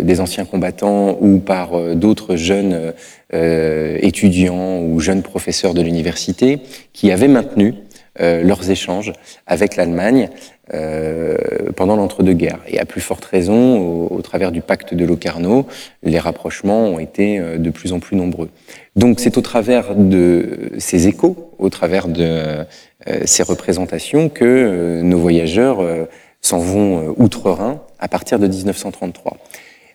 des 0.00 0.20
anciens 0.20 0.44
combattants 0.44 1.18
ou 1.20 1.38
par 1.38 1.96
d'autres 1.96 2.36
jeunes 2.36 2.92
étudiants 3.32 4.80
ou 4.80 5.00
jeunes 5.00 5.22
professeurs 5.22 5.74
de 5.74 5.82
l'université 5.82 6.60
qui 6.92 7.10
avaient 7.10 7.26
maintenu 7.26 7.74
leurs 8.20 8.70
échanges 8.70 9.12
avec 9.48 9.74
l'Allemagne 9.74 10.28
euh, 10.72 11.36
pendant 11.76 11.94
l'entre-deux-guerres. 11.96 12.60
Et 12.68 12.78
à 12.78 12.84
plus 12.84 13.00
forte 13.00 13.24
raison, 13.24 14.06
au, 14.06 14.22
travers 14.22 14.50
du 14.50 14.62
pacte 14.62 14.94
de 14.94 15.04
Locarno, 15.04 15.66
les 16.04 16.18
rapprochements 16.18 16.84
ont 16.84 17.00
été 17.00 17.38
de 17.38 17.70
plus 17.70 17.92
en 17.92 17.98
plus 17.98 18.16
nombreux. 18.16 18.48
Donc 18.96 19.18
c'est 19.18 19.36
au 19.38 19.40
travers 19.40 19.94
de 19.96 20.70
ces 20.78 21.08
échos, 21.08 21.52
au 21.58 21.68
travers 21.68 22.06
de 22.06 22.64
euh, 23.08 23.20
ces 23.24 23.42
représentations 23.42 24.28
que 24.28 24.44
euh, 24.44 25.02
nos 25.02 25.18
voyageurs 25.18 25.80
euh, 25.80 26.04
s'en 26.40 26.58
vont 26.58 27.14
outre-Rhin 27.16 27.80
à 27.98 28.06
partir 28.06 28.38
de 28.38 28.46
1933. 28.46 29.36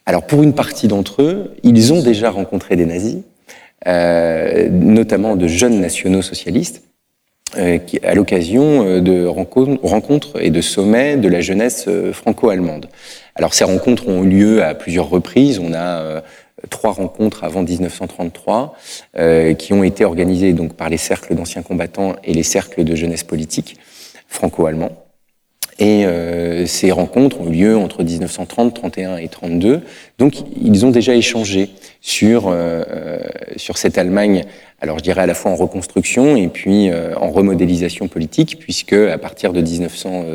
Alors 0.06 0.26
pour 0.26 0.44
une 0.44 0.54
partie 0.54 0.88
d'entre 0.88 1.22
eux, 1.22 1.54
ils 1.64 1.94
ont 1.94 2.02
déjà 2.02 2.32
rencontré 2.32 2.76
des 2.76 2.88
nazis, 2.88 3.18
notamment 3.86 5.36
de 5.36 5.48
jeunes 5.48 5.80
nationaux 5.80 6.24
socialistes, 6.24 6.82
à 7.56 8.16
l'occasion 8.16 9.00
de 9.00 9.26
rencontres 9.28 10.42
et 10.42 10.50
de 10.50 10.62
sommets 10.62 11.18
de 11.18 11.28
la 11.30 11.42
jeunesse 11.42 11.88
franco-allemande. 12.14 12.90
Alors 13.36 13.54
ces 13.54 13.64
rencontres 13.64 14.08
ont 14.08 14.24
eu 14.24 14.30
lieu 14.30 14.64
à 14.64 14.74
plusieurs 14.74 15.08
reprises. 15.08 15.60
On 15.60 15.76
a 15.76 16.24
trois 16.70 16.92
rencontres 16.92 17.44
avant 17.44 17.64
1933 17.64 18.76
euh, 19.18 19.54
qui 19.54 19.74
ont 19.74 19.84
été 19.84 20.06
organisées 20.06 20.54
donc 20.54 20.74
par 20.74 20.90
les 20.90 20.98
cercles 20.98 21.36
d'anciens 21.36 21.62
combattants 21.62 22.16
et 22.24 22.34
les 22.34 22.44
cercles 22.44 22.84
de 22.84 22.96
jeunesse 22.96 23.24
politique 23.24 23.78
franco-allemands. 24.28 24.92
Et 25.80 26.06
euh, 26.06 26.66
ces 26.66 26.92
rencontres 26.92 27.40
ont 27.40 27.48
eu 27.48 27.56
lieu 27.56 27.78
entre 27.78 28.04
1930, 28.04 28.74
31 28.74 29.18
et 29.18 29.30
32. 29.30 29.82
Donc 30.18 30.34
ils 30.62 30.86
ont 30.86 30.92
déjà 30.92 31.16
échangé 31.16 31.70
sur 32.02 32.48
euh, 32.48 32.84
euh, 32.90 33.20
sur 33.56 33.78
cette 33.78 33.98
Allemagne. 33.98 34.44
Alors 34.82 35.00
je 35.00 35.04
dirais 35.04 35.22
à 35.22 35.26
la 35.26 35.34
fois 35.34 35.52
en 35.52 35.56
reconstruction 35.56 36.36
et 36.36 36.50
puis 36.50 36.90
euh, 36.90 37.16
en 37.16 37.30
remodélisation 37.30 38.10
politique, 38.10 38.60
puisque 38.60 38.94
à 38.94 39.18
partir 39.18 39.54
de 39.54 39.62
1900 39.62 40.26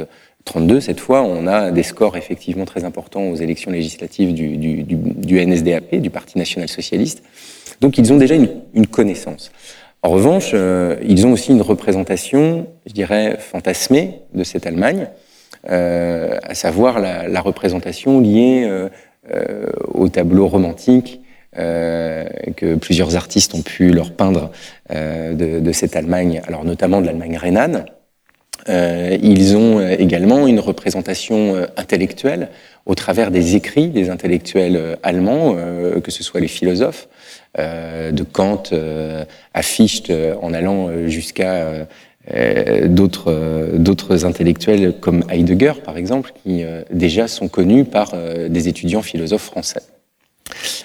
32, 0.45 0.81
cette 0.81 1.01
fois, 1.01 1.23
on 1.23 1.47
a 1.47 1.71
des 1.71 1.83
scores 1.83 2.17
effectivement 2.17 2.65
très 2.65 2.85
importants 2.85 3.23
aux 3.23 3.37
élections 3.37 3.71
législatives 3.71 4.35
du, 4.35 4.57
du, 4.57 4.83
du, 4.83 4.97
du 4.97 5.47
NSDAP, 5.47 5.97
du 5.97 6.11
Parti 6.11 6.39
national 6.39 6.69
socialiste. 6.69 7.23
Donc 7.81 7.99
ils 7.99 8.13
ont 8.13 8.19
déjà 8.19 8.35
une, 8.35 8.51
une 8.75 8.87
connaissance. 8.87 9.51
En 10.03 10.11
revanche, 10.11 10.51
euh, 10.53 10.97
ils 11.07 11.27
ont 11.27 11.33
aussi 11.33 11.53
une 11.53 11.63
représentation, 11.63 12.67
je 12.85 12.93
dirais, 12.93 13.39
fantasmée 13.41 14.21
de 14.35 14.45
cette 14.45 14.67
Allemagne, 14.67 15.09
euh, 15.71 16.39
à 16.43 16.55
savoir 16.55 17.01
la, 17.01 17.27
la 17.27 17.41
représentation 17.41 18.21
liée 18.21 18.65
euh, 18.67 18.89
euh 19.31 19.67
au 19.95 20.09
tableau 20.09 20.47
romantique 20.47 21.23
euh, 21.57 22.25
que 22.57 22.75
plusieurs 22.75 23.15
artistes 23.15 23.55
ont 23.55 23.63
pu 23.63 23.91
leur 23.91 24.13
peindre 24.13 24.51
euh, 24.91 25.35
de, 25.35 25.61
de, 25.61 25.73
cette 25.73 25.95
Allemagne, 25.95 26.43
alors 26.49 26.65
notamment 26.65 27.01
de 27.01 27.07
l'Allemagne 27.07 27.37
rhénane, 27.37 27.87
ils 28.69 29.57
ont 29.57 29.79
euh, 29.79 29.97
également 29.99 30.47
une 30.47 30.61
représentation 30.61 31.55
euh, 31.55 31.67
intellectuelle 31.77 32.49
au 32.87 32.95
travers 32.95 33.31
des 33.31 33.57
écrits 33.57 33.89
des 33.89 34.11
intellectuels 34.11 34.99
allemands, 35.03 35.57
que 36.03 36.11
ce 36.11 36.23
soit 36.23 36.41
les 36.41 36.49
philosophes, 36.49 37.09
de 37.57 38.23
Kant 38.25 38.65
à 39.55 39.63
Fichte, 39.63 40.13
en 40.43 40.53
allant 40.53 41.09
jusqu'à 41.09 41.87
d'autres 42.85 43.71
d'autres 43.79 44.27
intellectuels 44.27 44.93
comme 45.01 45.25
Heidegger, 45.31 45.73
par 45.83 45.97
exemple, 45.97 46.35
qui 46.43 46.63
déjà 46.91 47.27
sont 47.27 47.49
connus 47.49 47.87
par 47.87 48.13
des 48.51 48.69
étudiants 48.69 49.01
philosophes 49.01 49.45
français, 49.47 49.81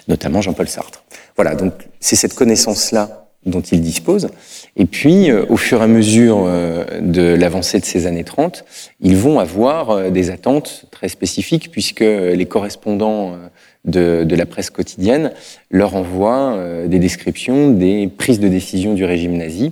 notamment 0.08 0.42
Jean-Paul 0.42 0.70
Sartre. 0.70 1.04
Voilà, 1.36 1.56
donc 1.56 1.74
c'est 2.00 2.16
cette 2.16 2.34
connaissance-là 2.34 3.29
dont 3.46 3.62
ils 3.62 3.82
disposent. 3.82 4.30
Et 4.76 4.86
puis, 4.86 5.32
euh, 5.32 5.46
au 5.50 5.58
fur 5.58 5.80
et 5.80 5.84
à 5.84 5.88
mesure 5.88 6.44
euh, 6.46 6.84
de 7.02 7.22
l'avancée 7.22 7.80
de 7.80 7.86
ces 7.86 8.06
années 8.06 8.24
30, 8.24 8.66
ils 9.00 9.16
vont 9.16 9.40
avoir 9.40 9.92
euh, 9.92 10.10
des 10.10 10.30
attentes 10.30 10.86
très 10.92 11.10
spécifiques 11.10 11.72
puisque 11.72 12.02
les 12.02 12.46
correspondants 12.46 13.38
de, 13.86 14.24
de 14.26 14.36
la 14.36 14.46
presse 14.46 14.70
quotidienne 14.70 15.32
leur 15.72 15.96
envoient 15.96 16.58
des 16.88 17.00
descriptions 17.00 17.72
des 17.72 18.08
prises 18.08 18.40
de 18.40 18.48
décision 18.48 18.94
du 18.94 19.06
régime 19.06 19.38
nazi. 19.38 19.72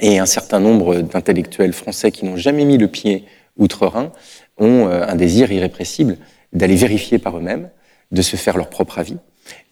Et 0.00 0.18
un 0.18 0.26
certain 0.26 0.60
nombre 0.60 1.00
d'intellectuels 1.00 1.72
français 1.72 2.10
qui 2.10 2.24
n'ont 2.24 2.36
jamais 2.36 2.64
mis 2.64 2.78
le 2.78 2.88
pied 2.88 3.24
outre-Rhin 3.56 4.10
ont 4.58 4.86
un 4.86 5.14
désir 5.14 5.50
irrépressible 5.52 6.16
d'aller 6.52 6.76
vérifier 6.76 7.18
par 7.18 7.36
eux-mêmes, 7.36 7.70
de 8.12 8.22
se 8.22 8.36
faire 8.36 8.56
leur 8.56 8.70
propre 8.70 8.98
avis 8.98 9.16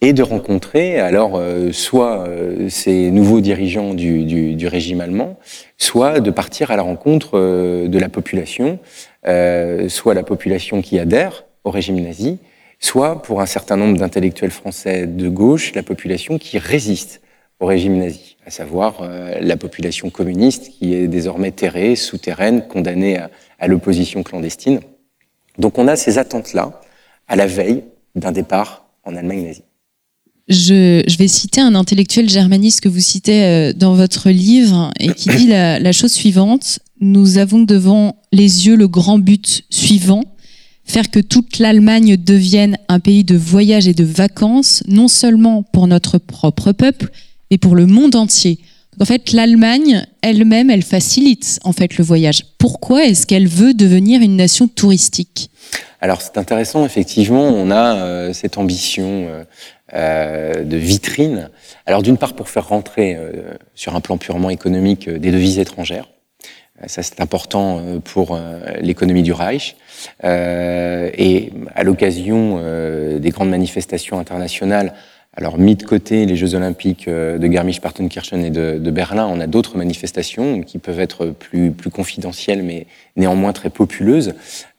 et 0.01 0.13
de 0.13 0.21
rencontrer 0.21 0.99
alors 0.99 1.35
euh, 1.35 1.71
soit 1.71 2.27
euh, 2.27 2.69
ces 2.69 3.09
nouveaux 3.11 3.41
dirigeants 3.41 3.93
du, 3.93 4.25
du, 4.25 4.55
du, 4.55 4.67
régime 4.67 5.01
allemand, 5.01 5.39
soit 5.77 6.19
de 6.19 6.31
partir 6.31 6.71
à 6.71 6.75
la 6.75 6.83
rencontre 6.83 7.31
euh, 7.35 7.87
de 7.87 7.99
la 7.99 8.09
population, 8.09 8.79
soit 9.87 10.13
la 10.13 10.23
population 10.23 10.81
qui 10.81 10.99
adhère 10.99 11.45
au 11.63 11.71
régime 11.71 12.01
nazi, 12.01 12.39
soit 12.79 13.21
pour 13.21 13.39
un 13.39 13.45
certain 13.45 13.77
nombre 13.77 13.97
d'intellectuels 13.97 14.51
français 14.51 15.07
de 15.07 15.29
gauche, 15.29 15.73
la 15.75 15.83
population 15.83 16.37
qui 16.37 16.57
résiste 16.57 17.21
au 17.61 17.65
régime 17.65 17.97
nazi, 17.97 18.35
à 18.45 18.49
savoir 18.49 19.09
la 19.39 19.55
population 19.55 20.09
communiste 20.09 20.67
qui 20.71 20.93
est 20.93 21.07
désormais 21.07 21.51
terrée, 21.51 21.95
souterraine, 21.95 22.67
condamnée 22.67 23.17
à, 23.17 23.29
à 23.59 23.67
l'opposition 23.67 24.23
clandestine. 24.23 24.81
Donc 25.57 25.77
on 25.77 25.87
a 25.87 25.95
ces 25.95 26.17
attentes-là 26.17 26.81
à 27.29 27.37
la 27.37 27.47
veille 27.47 27.85
d'un 28.15 28.33
départ 28.33 28.82
en 29.03 29.15
Allemagne. 29.15 29.53
Je, 30.49 31.03
je, 31.07 31.17
vais 31.17 31.29
citer 31.29 31.61
un 31.61 31.73
intellectuel 31.73 32.29
germaniste 32.29 32.81
que 32.81 32.89
vous 32.89 32.99
citez 32.99 33.43
euh, 33.43 33.73
dans 33.73 33.93
votre 33.93 34.29
livre 34.29 34.91
et 34.99 35.13
qui 35.13 35.29
dit 35.29 35.47
la, 35.47 35.79
la, 35.79 35.91
chose 35.93 36.11
suivante. 36.11 36.79
Nous 36.99 37.37
avons 37.37 37.59
devant 37.59 38.17
les 38.33 38.67
yeux 38.67 38.75
le 38.75 38.89
grand 38.89 39.19
but 39.19 39.63
suivant, 39.69 40.23
faire 40.83 41.09
que 41.09 41.19
toute 41.21 41.59
l'Allemagne 41.59 42.17
devienne 42.17 42.77
un 42.89 42.99
pays 42.99 43.23
de 43.23 43.37
voyage 43.37 43.87
et 43.87 43.93
de 43.93 44.03
vacances, 44.03 44.83
non 44.87 45.07
seulement 45.07 45.63
pour 45.63 45.87
notre 45.87 46.17
propre 46.17 46.73
peuple, 46.73 47.09
mais 47.49 47.57
pour 47.57 47.75
le 47.75 47.85
monde 47.85 48.15
entier. 48.15 48.59
En 48.99 49.05
fait, 49.05 49.31
l'Allemagne 49.31 50.05
elle-même, 50.21 50.69
elle 50.69 50.83
facilite 50.83 51.59
en 51.63 51.71
fait 51.71 51.97
le 51.97 52.03
voyage. 52.03 52.43
Pourquoi 52.57 53.05
est-ce 53.05 53.25
qu'elle 53.25 53.47
veut 53.47 53.73
devenir 53.73 54.21
une 54.21 54.35
nation 54.35 54.67
touristique? 54.67 55.49
Alors 56.03 56.21
c'est 56.21 56.37
intéressant, 56.37 56.85
effectivement, 56.85 57.47
on 57.47 57.71
a 57.71 57.95
euh, 57.95 58.33
cette 58.33 58.57
ambition 58.57 59.25
euh, 59.25 59.43
euh, 59.93 60.65
de 60.65 60.75
vitrine. 60.75 61.49
Alors 61.85 62.01
d'une 62.01 62.17
part 62.17 62.33
pour 62.33 62.49
faire 62.49 62.67
rentrer 62.67 63.17
sur 63.73 63.95
un 63.95 64.01
plan 64.01 64.17
purement 64.17 64.49
économique 64.49 65.09
des 65.09 65.31
devises 65.31 65.59
étrangères. 65.59 66.09
Ça, 66.87 67.03
c'est 67.03 67.21
important 67.21 67.81
pour 68.03 68.37
l'économie 68.81 69.23
du 69.23 69.31
Reich. 69.31 69.77
et 70.23 71.53
à 71.73 71.83
l'occasion 71.83 72.59
des 73.19 73.29
grandes 73.29 73.49
manifestations 73.49 74.19
internationales, 74.19 74.93
alors, 75.35 75.57
mis 75.57 75.75
de 75.75 75.83
côté 75.83 76.27
les 76.27 76.35
Jeux 76.35 76.53
Olympiques 76.53 77.07
euh, 77.07 77.39
de 77.39 77.47
Garmisch-Partenkirchen 77.47 78.45
et 78.45 78.51
de, 78.51 78.91
Berlin, 78.91 79.27
on 79.27 79.39
a 79.39 79.47
d'autres 79.47 79.77
manifestations 79.77 80.61
qui 80.61 80.77
peuvent 80.77 80.99
être 80.99 81.27
plus, 81.27 81.71
plus 81.71 81.89
confidentielles, 81.89 82.61
mais 82.61 82.85
néanmoins 83.15 83.51
très 83.51 83.71
populeuses. 83.71 84.35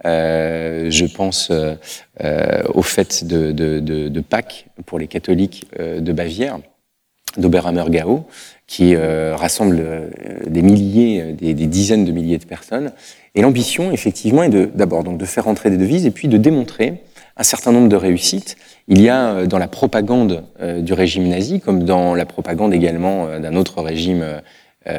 Euh, 0.06 0.90
je 0.90 1.06
pense 1.06 1.50
euh, 1.50 2.62
au 2.72 2.82
fait 2.82 3.24
de, 3.24 3.50
de, 3.50 3.80
de, 3.80 4.20
Pâques 4.20 4.66
pour 4.86 5.00
les 5.00 5.08
catholiques 5.08 5.66
euh, 5.80 5.98
de 5.98 6.12
Bavière, 6.12 6.60
d'Oberhammer-Gau, 7.36 8.24
qui 8.68 8.94
euh, 8.94 9.34
rassemble 9.34 9.82
des 10.46 10.62
milliers, 10.62 11.32
des, 11.32 11.54
des, 11.54 11.66
dizaines 11.66 12.04
de 12.04 12.12
milliers 12.12 12.38
de 12.38 12.44
personnes. 12.44 12.92
Et 13.34 13.42
l'ambition, 13.42 13.90
effectivement, 13.90 14.44
est 14.44 14.76
d'abord 14.76 15.02
donc 15.02 15.18
de 15.18 15.24
faire 15.24 15.48
entrer 15.48 15.70
des 15.70 15.78
devises 15.78 16.06
et 16.06 16.12
puis 16.12 16.28
de 16.28 16.38
démontrer 16.38 17.02
un 17.36 17.42
certain 17.42 17.72
nombre 17.72 17.88
de 17.88 17.96
réussites. 17.96 18.56
Il 18.88 19.00
y 19.00 19.08
a 19.08 19.46
dans 19.46 19.58
la 19.58 19.68
propagande 19.68 20.44
du 20.78 20.92
régime 20.92 21.28
nazi, 21.28 21.60
comme 21.60 21.84
dans 21.84 22.14
la 22.14 22.26
propagande 22.26 22.74
également 22.74 23.38
d'un 23.40 23.56
autre 23.56 23.82
régime 23.82 24.24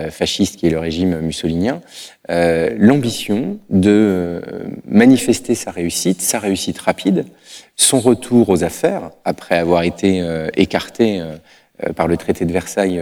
fasciste 0.09 0.55
qui 0.55 0.65
est 0.65 0.71
le 0.71 0.79
régime 0.79 1.19
mussolinien, 1.19 1.81
l'ambition 2.27 3.59
de 3.69 4.41
manifester 4.87 5.53
sa 5.53 5.69
réussite, 5.69 6.21
sa 6.21 6.39
réussite 6.39 6.79
rapide, 6.79 7.25
son 7.75 7.99
retour 7.99 8.49
aux 8.49 8.63
affaires, 8.63 9.11
après 9.23 9.57
avoir 9.57 9.83
été 9.83 10.25
écarté 10.55 11.23
par 11.95 12.07
le 12.07 12.17
traité 12.17 12.45
de 12.45 12.51
Versailles 12.51 13.01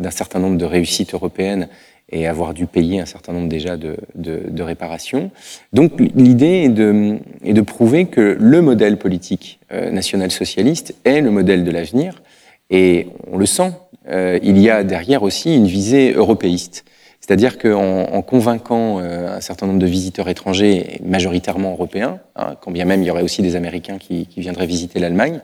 d'un 0.00 0.10
certain 0.10 0.40
nombre 0.40 0.58
de 0.58 0.64
réussites 0.64 1.14
européennes 1.14 1.68
et 2.14 2.28
avoir 2.28 2.54
dû 2.54 2.66
payer 2.66 3.00
un 3.00 3.06
certain 3.06 3.32
nombre 3.32 3.48
déjà 3.48 3.76
de, 3.76 3.96
de, 4.14 4.42
de 4.48 4.62
réparations. 4.62 5.32
Donc 5.72 5.92
l'idée 5.98 6.62
est 6.64 6.68
de, 6.68 7.18
est 7.44 7.52
de, 7.52 7.60
prouver 7.60 8.06
que 8.06 8.36
le 8.38 8.62
modèle 8.62 8.98
politique 8.98 9.58
euh, 9.72 9.90
national-socialiste 9.90 10.94
est 11.04 11.20
le 11.20 11.32
modèle 11.32 11.64
de 11.64 11.70
l'avenir, 11.72 12.22
et 12.70 13.08
on 13.30 13.36
le 13.36 13.46
sent, 13.46 13.72
euh, 14.08 14.38
il 14.42 14.58
y 14.58 14.70
a 14.70 14.84
derrière 14.84 15.24
aussi 15.24 15.56
une 15.56 15.66
visée 15.66 16.12
européiste. 16.12 16.84
C'est-à-dire 17.20 17.58
qu'en 17.58 18.04
en 18.04 18.22
convainquant 18.22 19.00
euh, 19.00 19.36
un 19.36 19.40
certain 19.40 19.66
nombre 19.66 19.80
de 19.80 19.86
visiteurs 19.86 20.28
étrangers, 20.28 21.00
majoritairement 21.02 21.72
européens, 21.72 22.20
hein, 22.36 22.54
quand 22.60 22.70
bien 22.70 22.84
même 22.84 23.02
il 23.02 23.06
y 23.06 23.10
aurait 23.10 23.22
aussi 23.22 23.42
des 23.42 23.56
Américains 23.56 23.98
qui, 23.98 24.26
qui 24.26 24.40
viendraient 24.40 24.66
visiter 24.66 25.00
l'Allemagne, 25.00 25.40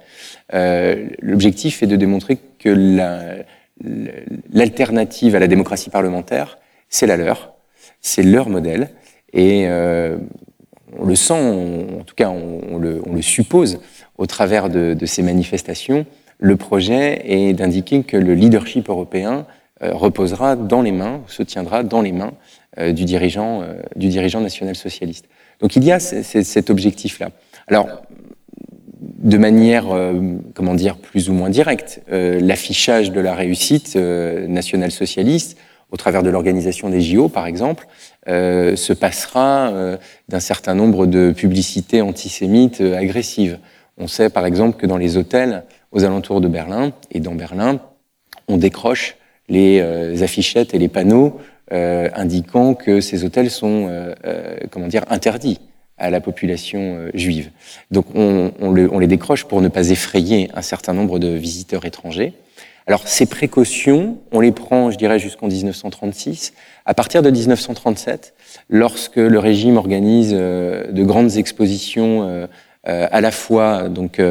l'objectif 1.20 1.82
est 1.82 1.86
de 1.86 1.96
démontrer 1.96 2.38
que 2.58 2.68
la, 2.68 3.36
l'alternative 4.52 5.34
à 5.36 5.38
la 5.38 5.46
démocratie 5.46 5.90
parlementaire, 5.90 6.58
c'est 6.88 7.06
la 7.06 7.16
leur, 7.16 7.54
c'est 8.00 8.22
leur 8.22 8.48
modèle, 8.48 8.90
et 9.32 9.66
euh, 9.66 10.16
on 10.98 11.04
le 11.04 11.14
sent, 11.14 11.34
en 11.34 12.04
tout 12.04 12.14
cas 12.14 12.30
on, 12.30 12.78
le, 12.78 13.00
on, 13.06 13.14
le, 13.14 13.22
suppose 13.22 13.80
au 14.18 14.26
travers 14.26 14.68
de, 14.68 14.94
de, 14.94 15.06
ces 15.06 15.22
manifestations, 15.22 16.04
le 16.38 16.56
projet 16.56 17.22
est 17.24 17.52
d'indiquer 17.52 18.02
que 18.02 18.16
le 18.16 18.34
leadership 18.34 18.88
européen 18.88 19.46
euh, 19.82 19.94
reposera 19.94 20.56
dans 20.56 20.82
les 20.82 20.92
mains, 20.92 21.22
se 21.26 21.42
tiendra 21.42 21.82
dans 21.82 22.02
les 22.02 22.12
mains 22.12 22.32
euh, 22.78 22.92
du, 22.92 23.06
dirigeant, 23.06 23.62
euh, 23.62 23.80
du 23.96 24.08
dirigeant 24.08 24.42
national 24.42 24.76
socialiste. 24.76 25.24
Donc 25.60 25.74
il 25.74 25.84
y 25.84 25.90
a 25.90 25.98
cet 25.98 26.68
objectif-là. 26.68 27.30
Alors, 27.66 28.02
de 29.20 29.36
manière, 29.36 29.92
euh, 29.92 30.38
comment 30.54 30.74
dire, 30.74 30.96
plus 30.96 31.28
ou 31.28 31.34
moins 31.34 31.50
directe. 31.50 32.00
Euh, 32.10 32.40
l'affichage 32.40 33.12
de 33.12 33.20
la 33.20 33.34
réussite 33.34 33.94
euh, 33.96 34.46
nationale-socialiste, 34.46 35.58
au 35.90 35.96
travers 35.96 36.22
de 36.22 36.30
l'organisation 36.30 36.88
des 36.88 37.00
JO, 37.00 37.28
par 37.28 37.46
exemple, 37.46 37.86
se 38.26 38.92
passera 38.92 39.98
d'un 40.28 40.38
certain 40.38 40.76
nombre 40.76 41.06
de 41.06 41.32
publicités 41.32 42.00
antisémites 42.00 42.80
agressives. 42.80 43.58
On 43.98 44.06
sait, 44.06 44.30
par 44.30 44.46
exemple, 44.46 44.76
que 44.76 44.86
dans 44.86 44.98
les 44.98 45.16
hôtels 45.16 45.64
aux 45.90 46.04
alentours 46.04 46.40
de 46.40 46.46
Berlin 46.46 46.92
et 47.10 47.18
dans 47.18 47.34
Berlin, 47.34 47.80
on 48.46 48.56
décroche 48.56 49.16
les 49.48 49.82
affichettes 50.22 50.74
et 50.74 50.78
les 50.78 50.86
panneaux 50.86 51.40
indiquant 51.72 52.74
que 52.74 53.00
ces 53.00 53.24
hôtels 53.24 53.50
sont, 53.50 53.90
comment 54.70 54.86
dire, 54.86 55.02
interdits 55.08 55.58
à 56.00 56.10
la 56.10 56.20
population 56.20 56.96
euh, 56.96 57.10
juive. 57.14 57.50
Donc 57.90 58.06
on, 58.14 58.52
on, 58.60 58.70
le, 58.70 58.92
on, 58.92 58.98
les 58.98 59.06
décroche 59.06 59.44
pour 59.44 59.60
ne 59.60 59.68
pas 59.68 59.90
effrayer 59.90 60.50
un 60.54 60.62
certain 60.62 60.92
nombre 60.92 61.18
de 61.18 61.28
visiteurs 61.28 61.84
étrangers. 61.84 62.32
Alors 62.86 63.06
ces 63.06 63.26
précautions, 63.26 64.18
on 64.32 64.40
les 64.40 64.50
prend, 64.50 64.90
je 64.90 64.98
dirais, 64.98 65.18
jusqu'en 65.18 65.46
1936. 65.46 66.54
À 66.86 66.94
partir 66.94 67.22
de 67.22 67.30
1937, 67.30 68.34
lorsque 68.68 69.16
le 69.16 69.38
régime 69.38 69.76
organise 69.76 70.32
euh, 70.34 70.90
de 70.90 71.04
grandes 71.04 71.36
expositions 71.36 72.22
euh, 72.22 72.46
à 72.84 73.20
la 73.20 73.30
fois 73.30 73.90
donc 73.90 74.22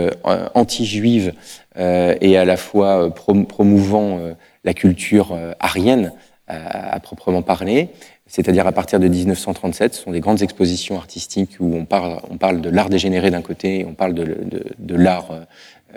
anti-juive 0.55 1.34
et 1.77 2.36
à 2.36 2.45
la 2.45 2.58
fois 2.58 3.13
promouvant 3.13 4.19
la 4.63 4.73
culture 4.73 5.38
arienne 5.60 6.13
à, 6.47 6.95
à 6.95 6.99
proprement 6.99 7.43
parler, 7.43 7.89
c'est-à-dire 8.30 8.65
à 8.65 8.72
partir 8.72 9.00
de 9.00 9.08
1937. 9.08 9.96
Ce 9.96 10.04
sont 10.04 10.12
des 10.12 10.22
grandes 10.22 10.42
expositions 10.42 10.96
artistiques 10.96 11.58
où 11.60 11.76
on 11.76 11.84
parle, 11.84 12.22
on 12.30 12.38
parle 12.38 12.62
de 12.62 12.70
l'art 12.70 12.89
dégénéré 12.89 13.32
d'un 13.32 13.42
côté, 13.42 13.86
on 13.89 13.94
parle 13.94 14.13
de, 14.13 14.24
de, 14.24 14.63
de 14.78 14.96
l'art, 14.96 15.32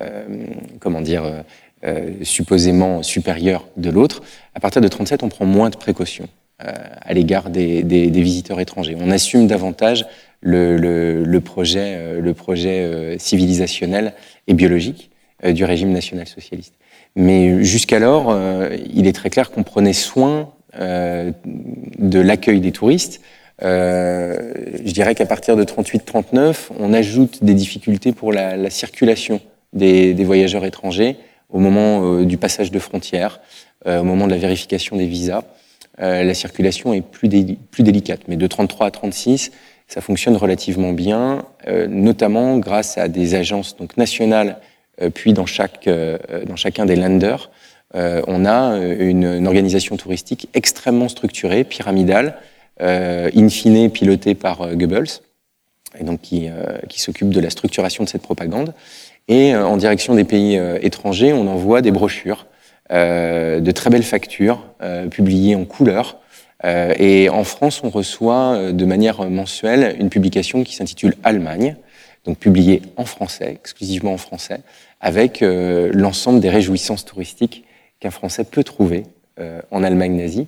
euh, 0.01 0.25
comment 0.81 1.03
dire, 1.03 1.45
euh, 1.85 2.11
supposément 2.23 3.03
supérieur 3.03 3.69
de 3.77 3.91
l'autre. 3.91 4.23
À 4.55 4.61
partir 4.61 4.81
de 4.81 4.89
37, 4.89 5.23
on 5.23 5.29
prend 5.29 5.45
moins 5.45 5.69
de 5.69 5.77
précautions 5.77 6.29
euh, 6.65 6.73
à 7.01 7.13
l'égard 7.13 7.51
des, 7.51 7.83
des, 7.83 8.09
des, 8.09 8.23
visiteurs 8.23 8.61
étrangers. 8.61 8.97
On 8.99 9.11
assume 9.11 9.47
davantage 9.47 10.07
le, 10.41 10.77
le, 10.77 11.25
le 11.25 11.41
projet, 11.41 11.97
euh, 11.97 12.21
le 12.21 12.35
projet 12.35 12.81
euh, 12.81 13.19
civilisationnel 13.19 14.15
et 14.47 14.55
biologique 14.55 15.11
euh, 15.45 15.53
du 15.53 15.65
régime 15.65 15.91
national-socialiste. 15.91 16.75
Mais 17.17 17.63
jusqu'alors, 17.63 18.35
il 18.95 19.07
est 19.07 19.13
très 19.13 19.29
clair 19.29 19.51
qu'on 19.51 19.65
prenait 19.65 19.93
soin 19.93 20.41
euh, 20.41 20.62
de 20.79 22.19
l'accueil 22.19 22.61
des 22.61 22.73
touristes. 22.73 23.21
Euh, 23.63 24.53
je 24.85 24.93
dirais 24.93 25.15
qu'à 25.15 25.27
partir 25.27 25.57
de 25.57 25.65
38-39, 25.65 26.71
on 26.79 26.93
ajoute 26.93 27.45
des 27.45 27.55
difficultés 27.55 28.13
pour 28.13 28.33
la, 28.33 28.57
la 28.57 28.71
circulation 28.71 29.41
des, 29.73 30.15
des, 30.15 30.25
voyageurs 30.25 30.65
étrangers 30.65 31.17
au 31.51 31.59
moment 31.59 32.03
euh, 32.03 32.25
du 32.25 32.39
passage 32.39 32.71
de 32.71 32.79
frontières, 32.79 33.41
euh, 33.87 34.01
au 34.01 34.05
moment 34.05 34.27
de 34.27 34.33
la 34.33 34.39
vérification 34.39 34.97
des 34.97 35.07
visas. 35.07 35.45
Euh, 36.01 36.25
la 36.25 36.35
circulation 36.35 36.93
est 36.95 37.03
plus, 37.03 37.29
dé 37.29 37.59
plus 37.71 37.83
délicate, 37.83 38.23
mais 38.27 38.37
de 38.37 38.47
33 38.47 38.87
à 38.87 38.91
36, 38.91 39.53
ça 39.87 40.01
fonctionne 40.01 40.37
relativement 40.37 40.93
bien, 40.93 41.45
euh, 41.69 41.87
notamment 41.87 42.57
grâce 42.59 42.97
à 42.99 43.09
des 43.09 43.35
agences 43.35 43.77
donc 43.77 43.97
nationales, 43.97 44.59
puis 45.15 45.33
dans, 45.33 45.47
chaque, 45.47 45.89
dans 45.89 46.55
chacun 46.55 46.85
des 46.85 46.97
lenders, 46.97 47.51
euh, 47.95 48.23
on 48.27 48.45
a 48.45 48.77
une, 48.79 49.25
une, 49.25 49.47
organisation 49.47 49.97
touristique 49.97 50.49
extrêmement 50.55 51.09
structurée, 51.09 51.65
pyramidale, 51.65 52.37
euh, 52.81 53.31
in 53.37 53.49
fine 53.49 53.91
pilotée 53.91 54.35
par 54.35 54.63
euh, 54.63 54.75
Goebbels, 54.75 55.21
et 56.01 56.05
donc 56.05 56.23
qui, 56.23 56.49
euh, 56.49 56.79
qui 56.89 57.01
s'occupe 57.01 57.29
de 57.29 57.41
la 57.41 57.51
structuration 57.51 58.03
de 58.03 58.09
cette 58.09 58.23
propagande. 58.23 58.73
Et 59.29 59.55
en 59.55 59.77
direction 59.77 60.17
des 60.17 60.25
pays 60.25 60.61
étrangers, 60.81 61.33
on 61.33 61.47
envoie 61.47 61.81
des 61.81 61.93
brochures, 61.93 62.47
de 62.91 63.71
très 63.71 63.89
belles 63.89 64.03
factures, 64.03 64.67
publiées 65.13 65.55
en 65.55 65.65
couleur. 65.65 66.19
et 66.65 67.29
en 67.29 67.45
France, 67.45 67.83
on 67.85 67.89
reçoit 67.89 68.73
de 68.73 68.85
manière 68.85 69.31
mensuelle 69.31 69.95
une 70.01 70.11
publication 70.11 70.65
qui 70.65 70.75
s'intitule 70.75 71.15
Allemagne, 71.23 71.77
donc 72.25 72.39
publiée 72.39 72.83
en 72.97 73.05
français, 73.05 73.53
exclusivement 73.63 74.15
en 74.15 74.19
français, 74.19 74.59
avec 75.01 75.39
l'ensemble 75.41 76.41
des 76.41 76.51
réjouissances 76.51 77.05
touristiques 77.05 77.65
qu'un 78.03 78.11
Français 78.11 78.45
peut 78.45 78.65
trouver 78.65 79.05
euh, 79.39 79.61
en 79.71 79.85
Allemagne 79.85 80.17
nazie, 80.17 80.47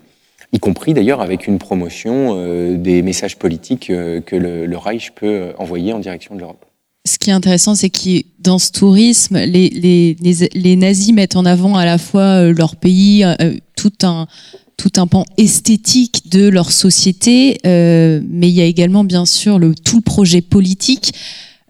y 0.52 0.58
compris 0.58 0.92
d'ailleurs 0.92 1.20
avec 1.20 1.46
une 1.46 1.58
promotion 1.58 2.34
euh, 2.36 2.76
des 2.76 3.00
messages 3.02 3.36
politiques 3.36 3.90
euh, 3.90 4.20
que 4.20 4.34
le, 4.34 4.76
Reich 4.76 5.12
peut 5.14 5.52
envoyer 5.58 5.92
en 5.92 6.00
direction 6.00 6.34
de 6.34 6.40
l'Europe. 6.40 6.64
Ce 7.06 7.18
qui 7.18 7.30
est 7.30 7.32
intéressant, 7.32 7.74
c'est 7.74 7.90
que 7.90 8.22
dans 8.40 8.58
ce 8.58 8.72
tourisme, 8.72 9.38
les, 9.38 9.68
les, 9.70 10.16
les, 10.20 10.48
les, 10.52 10.76
nazis 10.76 11.12
mettent 11.12 11.36
en 11.36 11.44
avant 11.44 11.76
à 11.76 11.84
la 11.84 11.98
fois 11.98 12.50
leur 12.50 12.76
pays, 12.76 13.24
tout 13.76 13.92
un 14.02 14.26
tout 14.76 14.90
un 14.96 15.06
pan 15.06 15.24
esthétique 15.36 16.28
de 16.30 16.48
leur 16.48 16.72
société, 16.72 17.58
mais 17.64 18.48
il 18.48 18.54
y 18.54 18.62
a 18.62 18.64
également 18.64 19.04
bien 19.04 19.26
sûr 19.26 19.58
le 19.58 19.74
tout 19.74 19.96
le 19.96 20.02
projet 20.02 20.40
politique. 20.40 21.12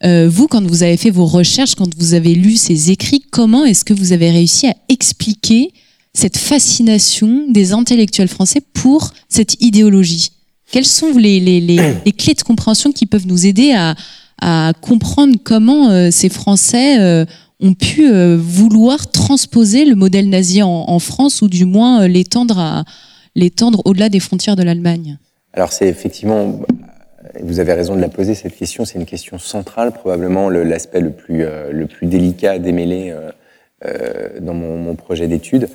Euh, 0.04 0.28
vous, 0.30 0.48
quand 0.48 0.64
vous 0.66 0.82
avez 0.82 0.96
fait 0.96 1.10
vos 1.10 1.26
recherches, 1.26 1.74
quand 1.74 1.88
vous 1.96 2.14
avez 2.14 2.34
lu 2.34 2.56
ces 2.56 2.90
écrits, 2.90 3.24
comment 3.30 3.64
est-ce 3.64 3.84
que 3.84 3.94
vous 3.94 4.12
avez 4.12 4.30
réussi 4.30 4.66
à 4.66 4.74
expliquer 4.88 5.72
cette 6.12 6.36
fascination 6.36 7.46
des 7.48 7.72
intellectuels 7.72 8.28
français 8.28 8.60
pour 8.72 9.12
cette 9.28 9.60
idéologie? 9.62 10.32
Quelles 10.70 10.84
sont 10.84 11.12
les, 11.16 11.40
clés 12.18 12.34
de 12.34 12.42
compréhension 12.42 12.92
qui 12.92 13.06
peuvent 13.06 13.26
nous 13.26 13.46
aider 13.46 13.72
à, 13.72 13.94
comprendre 14.82 15.36
comment 15.42 15.88
euh, 15.88 16.10
ces 16.10 16.28
Français 16.28 17.00
euh, 17.00 17.24
ont 17.60 17.72
pu 17.72 18.06
vouloir 18.36 19.10
transposer 19.10 19.86
le 19.86 19.94
modèle 19.94 20.28
nazi 20.28 20.62
en, 20.62 20.98
France 20.98 21.40
ou 21.40 21.48
du 21.48 21.64
moins 21.64 22.06
l'étendre 22.06 22.84
l'étendre 23.34 23.80
au-delà 23.86 24.10
des 24.10 24.20
frontières 24.20 24.56
de 24.56 24.62
l'Allemagne? 24.62 25.18
Alors 25.54 25.72
c'est 25.72 25.88
effectivement 25.88 26.60
vous 27.40 27.60
avez 27.60 27.72
raison 27.72 27.96
de 27.96 28.00
la 28.00 28.08
poser, 28.08 28.34
cette 28.34 28.56
question. 28.56 28.84
C'est 28.84 28.98
une 28.98 29.06
question 29.06 29.38
centrale, 29.38 29.92
probablement 29.92 30.50
l'aspect 30.50 31.00
le, 31.00 31.10
plus, 31.10 31.44
euh, 31.44 31.72
le 31.72 31.86
plus 31.86 32.06
délicat 32.06 32.52
à 32.52 32.58
démêler 32.58 33.10
euh, 33.10 33.30
euh, 33.84 34.40
dans 34.40 34.54
mon, 34.54 34.94
projet 34.94 35.26
d'étude. 35.26 35.68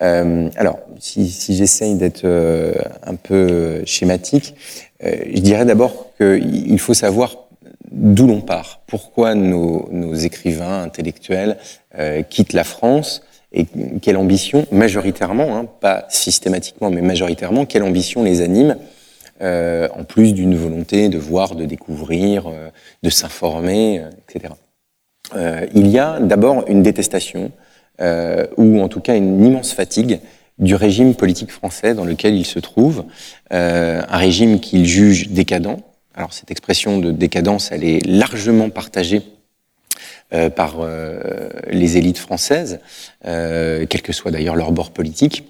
Euh, 0.00 0.48
alors, 0.56 0.80
si, 0.98 1.28
j'essaye 1.54 1.94
d'être 1.94 2.24
euh, 2.24 2.72
un 3.04 3.14
peu 3.14 3.82
schématique, 3.84 4.54
euh, 5.04 5.16
je 5.32 5.40
dirais 5.40 5.64
d'abord 5.64 6.10
qu'il 6.16 6.78
faut 6.80 6.94
savoir 6.94 7.36
d'où 7.90 8.26
l'on 8.26 8.40
part, 8.40 8.80
pourquoi 8.86 9.34
nos, 9.34 9.88
nos 9.92 10.14
écrivains 10.14 10.82
intellectuels 10.82 11.58
quittent 12.30 12.54
la 12.54 12.64
France 12.64 13.22
et 13.52 13.66
quelle 14.00 14.16
ambition, 14.16 14.66
majoritairement, 14.72 15.58
hein, 15.58 15.66
pas 15.80 16.06
systématiquement, 16.08 16.90
mais 16.90 17.02
majoritairement, 17.02 17.66
quelle 17.66 17.82
ambition 17.82 18.24
les 18.24 18.40
anime 18.40 18.76
en 19.42 20.04
plus 20.04 20.34
d'une 20.34 20.56
volonté 20.56 21.08
de 21.08 21.18
voir, 21.18 21.54
de 21.54 21.64
découvrir, 21.64 22.50
de 23.02 23.10
s'informer, 23.10 24.02
etc. 24.28 24.54
il 25.74 25.88
y 25.88 25.98
a 25.98 26.20
d'abord 26.20 26.64
une 26.68 26.82
détestation, 26.82 27.50
ou 27.98 28.80
en 28.80 28.88
tout 28.88 29.00
cas 29.00 29.16
une 29.16 29.44
immense 29.44 29.72
fatigue 29.72 30.20
du 30.58 30.74
régime 30.74 31.14
politique 31.14 31.50
français 31.50 31.94
dans 31.94 32.04
lequel 32.04 32.34
il 32.34 32.46
se 32.46 32.60
trouve, 32.60 33.04
un 33.50 34.16
régime 34.16 34.60
qu'il 34.60 34.86
juge 34.86 35.30
décadent. 35.30 35.78
Alors 36.14 36.32
cette 36.32 36.50
expression 36.50 36.98
de 36.98 37.10
décadence, 37.10 37.72
elle 37.72 37.84
est 37.84 38.06
largement 38.06 38.70
partagée 38.70 39.22
euh, 40.34 40.48
par 40.48 40.76
euh, 40.80 41.50
les 41.70 41.98
élites 41.98 42.16
françaises, 42.16 42.80
euh, 43.26 43.84
quel 43.86 44.00
que 44.00 44.14
soit 44.14 44.30
d'ailleurs 44.30 44.56
leur 44.56 44.72
bord 44.72 44.90
politique. 44.90 45.44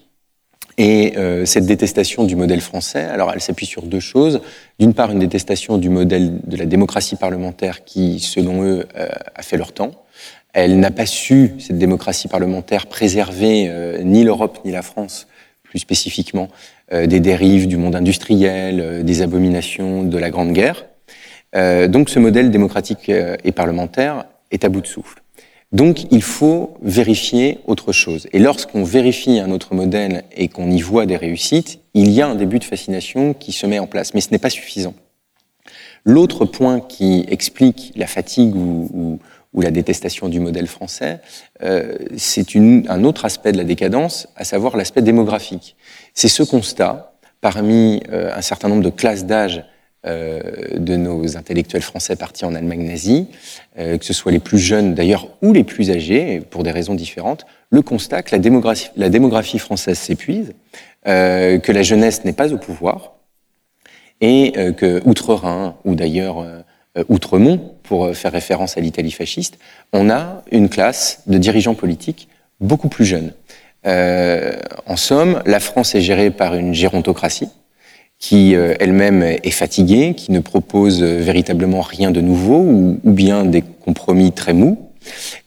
Et 0.78 1.14
cette 1.44 1.66
détestation 1.66 2.24
du 2.24 2.36
modèle 2.36 2.60
français, 2.60 3.04
alors 3.04 3.30
elle 3.32 3.40
s'appuie 3.40 3.66
sur 3.66 3.82
deux 3.82 4.00
choses. 4.00 4.40
D'une 4.78 4.94
part, 4.94 5.10
une 5.10 5.18
détestation 5.18 5.78
du 5.78 5.90
modèle 5.90 6.40
de 6.44 6.56
la 6.56 6.64
démocratie 6.64 7.16
parlementaire 7.16 7.84
qui, 7.84 8.20
selon 8.20 8.64
eux, 8.64 8.86
a 9.34 9.42
fait 9.42 9.56
leur 9.56 9.72
temps. 9.72 9.92
Elle 10.54 10.80
n'a 10.80 10.90
pas 10.90 11.06
su, 11.06 11.54
cette 11.58 11.78
démocratie 11.78 12.28
parlementaire, 12.28 12.86
préserver 12.86 13.70
ni 14.02 14.24
l'Europe 14.24 14.60
ni 14.64 14.72
la 14.72 14.82
France, 14.82 15.26
plus 15.62 15.78
spécifiquement, 15.78 16.48
des 16.90 17.20
dérives 17.20 17.68
du 17.68 17.76
monde 17.76 17.94
industriel, 17.94 19.04
des 19.04 19.22
abominations 19.22 20.02
de 20.02 20.18
la 20.18 20.30
Grande 20.30 20.52
Guerre. 20.52 20.86
donc 21.88 22.08
ce 22.08 22.18
modèle 22.18 22.50
démocratique 22.50 23.10
et 23.10 23.52
parlementaire 23.52 24.24
est 24.50 24.64
à 24.64 24.68
bout 24.68 24.80
de 24.80 24.86
souffle. 24.86 25.21
Donc 25.72 26.06
il 26.10 26.22
faut 26.22 26.74
vérifier 26.82 27.58
autre 27.66 27.92
chose. 27.92 28.28
Et 28.32 28.38
lorsqu'on 28.38 28.84
vérifie 28.84 29.40
un 29.40 29.50
autre 29.50 29.74
modèle 29.74 30.24
et 30.36 30.48
qu'on 30.48 30.70
y 30.70 30.80
voit 30.80 31.06
des 31.06 31.16
réussites, 31.16 31.80
il 31.94 32.10
y 32.10 32.20
a 32.20 32.28
un 32.28 32.34
début 32.34 32.58
de 32.58 32.64
fascination 32.64 33.32
qui 33.32 33.52
se 33.52 33.66
met 33.66 33.78
en 33.78 33.86
place. 33.86 34.12
Mais 34.12 34.20
ce 34.20 34.30
n'est 34.30 34.38
pas 34.38 34.50
suffisant. 34.50 34.94
L'autre 36.04 36.44
point 36.44 36.80
qui 36.80 37.24
explique 37.28 37.92
la 37.96 38.06
fatigue 38.06 38.54
ou, 38.54 39.18
la 39.54 39.70
détestation 39.70 40.28
du 40.28 40.40
modèle 40.40 40.66
français, 40.66 41.20
euh, 41.62 41.96
c'est 42.16 42.56
un 42.56 43.04
autre 43.04 43.26
aspect 43.26 43.52
de 43.52 43.58
la 43.58 43.64
décadence, 43.64 44.26
à 44.34 44.44
savoir 44.44 44.78
l'aspect 44.78 45.02
démographique. 45.02 45.76
C'est 46.14 46.28
ce 46.28 46.42
constat 46.42 47.12
parmi 47.42 48.02
euh, 48.10 48.34
un 48.34 48.40
certain 48.40 48.68
nombre 48.68 48.82
de 48.82 48.90
classes 48.90 49.26
d'âge 49.26 49.62
de 50.04 50.96
nos 50.96 51.36
intellectuels 51.36 51.82
français 51.82 52.16
partis 52.16 52.44
en 52.44 52.54
Allemagne 52.54 52.84
nazie, 52.84 53.28
euh, 53.78 53.98
que 53.98 54.04
ce 54.04 54.12
soit 54.12 54.32
les 54.32 54.40
plus 54.40 54.58
jeunes 54.58 54.94
d'ailleurs 54.94 55.28
ou 55.42 55.52
les 55.52 55.64
plus 55.64 55.90
âgés, 55.90 56.40
pour 56.40 56.64
des 56.64 56.72
raisons 56.72 56.94
différentes, 56.94 57.46
le 57.70 57.82
constat 57.82 58.22
que 58.22 58.34
la 58.34 58.40
démographie, 58.40 58.90
la 58.96 59.08
démographie 59.08 59.58
française 59.58 59.98
s'épuise, 59.98 60.54
euh, 61.06 61.58
que 61.58 61.70
la 61.70 61.82
jeunesse 61.82 62.24
n'est 62.24 62.32
pas 62.32 62.52
au 62.52 62.58
pouvoir, 62.58 63.12
et 64.20 64.52
que 64.76 65.02
Outre-Rhin, 65.04 65.74
ou 65.84 65.96
d'ailleurs 65.96 66.46
Outremont, 67.08 67.74
pour 67.82 68.14
faire 68.14 68.30
référence 68.30 68.78
à 68.78 68.80
l'Italie 68.80 69.10
fasciste, 69.10 69.58
on 69.92 70.10
a 70.10 70.44
une 70.52 70.68
classe 70.68 71.22
de 71.26 71.38
dirigeants 71.38 71.74
politiques 71.74 72.28
beaucoup 72.60 72.88
plus 72.88 73.04
jeunes. 73.04 73.32
en 73.84 74.96
somme, 74.96 75.42
la 75.44 75.58
France 75.58 75.96
est 75.96 76.02
gérée 76.02 76.30
par 76.30 76.54
une 76.54 76.72
gérontocratie, 76.72 77.48
qui 78.22 78.54
euh, 78.54 78.74
elle-même 78.78 79.22
est 79.22 79.50
fatiguée, 79.50 80.14
qui 80.14 80.30
ne 80.30 80.38
propose 80.38 81.02
euh, 81.02 81.18
véritablement 81.18 81.80
rien 81.80 82.12
de 82.12 82.20
nouveau 82.20 82.58
ou, 82.58 83.00
bien 83.02 83.44
des 83.44 83.62
compromis 83.62 84.30
très 84.30 84.52
mous. 84.52 84.78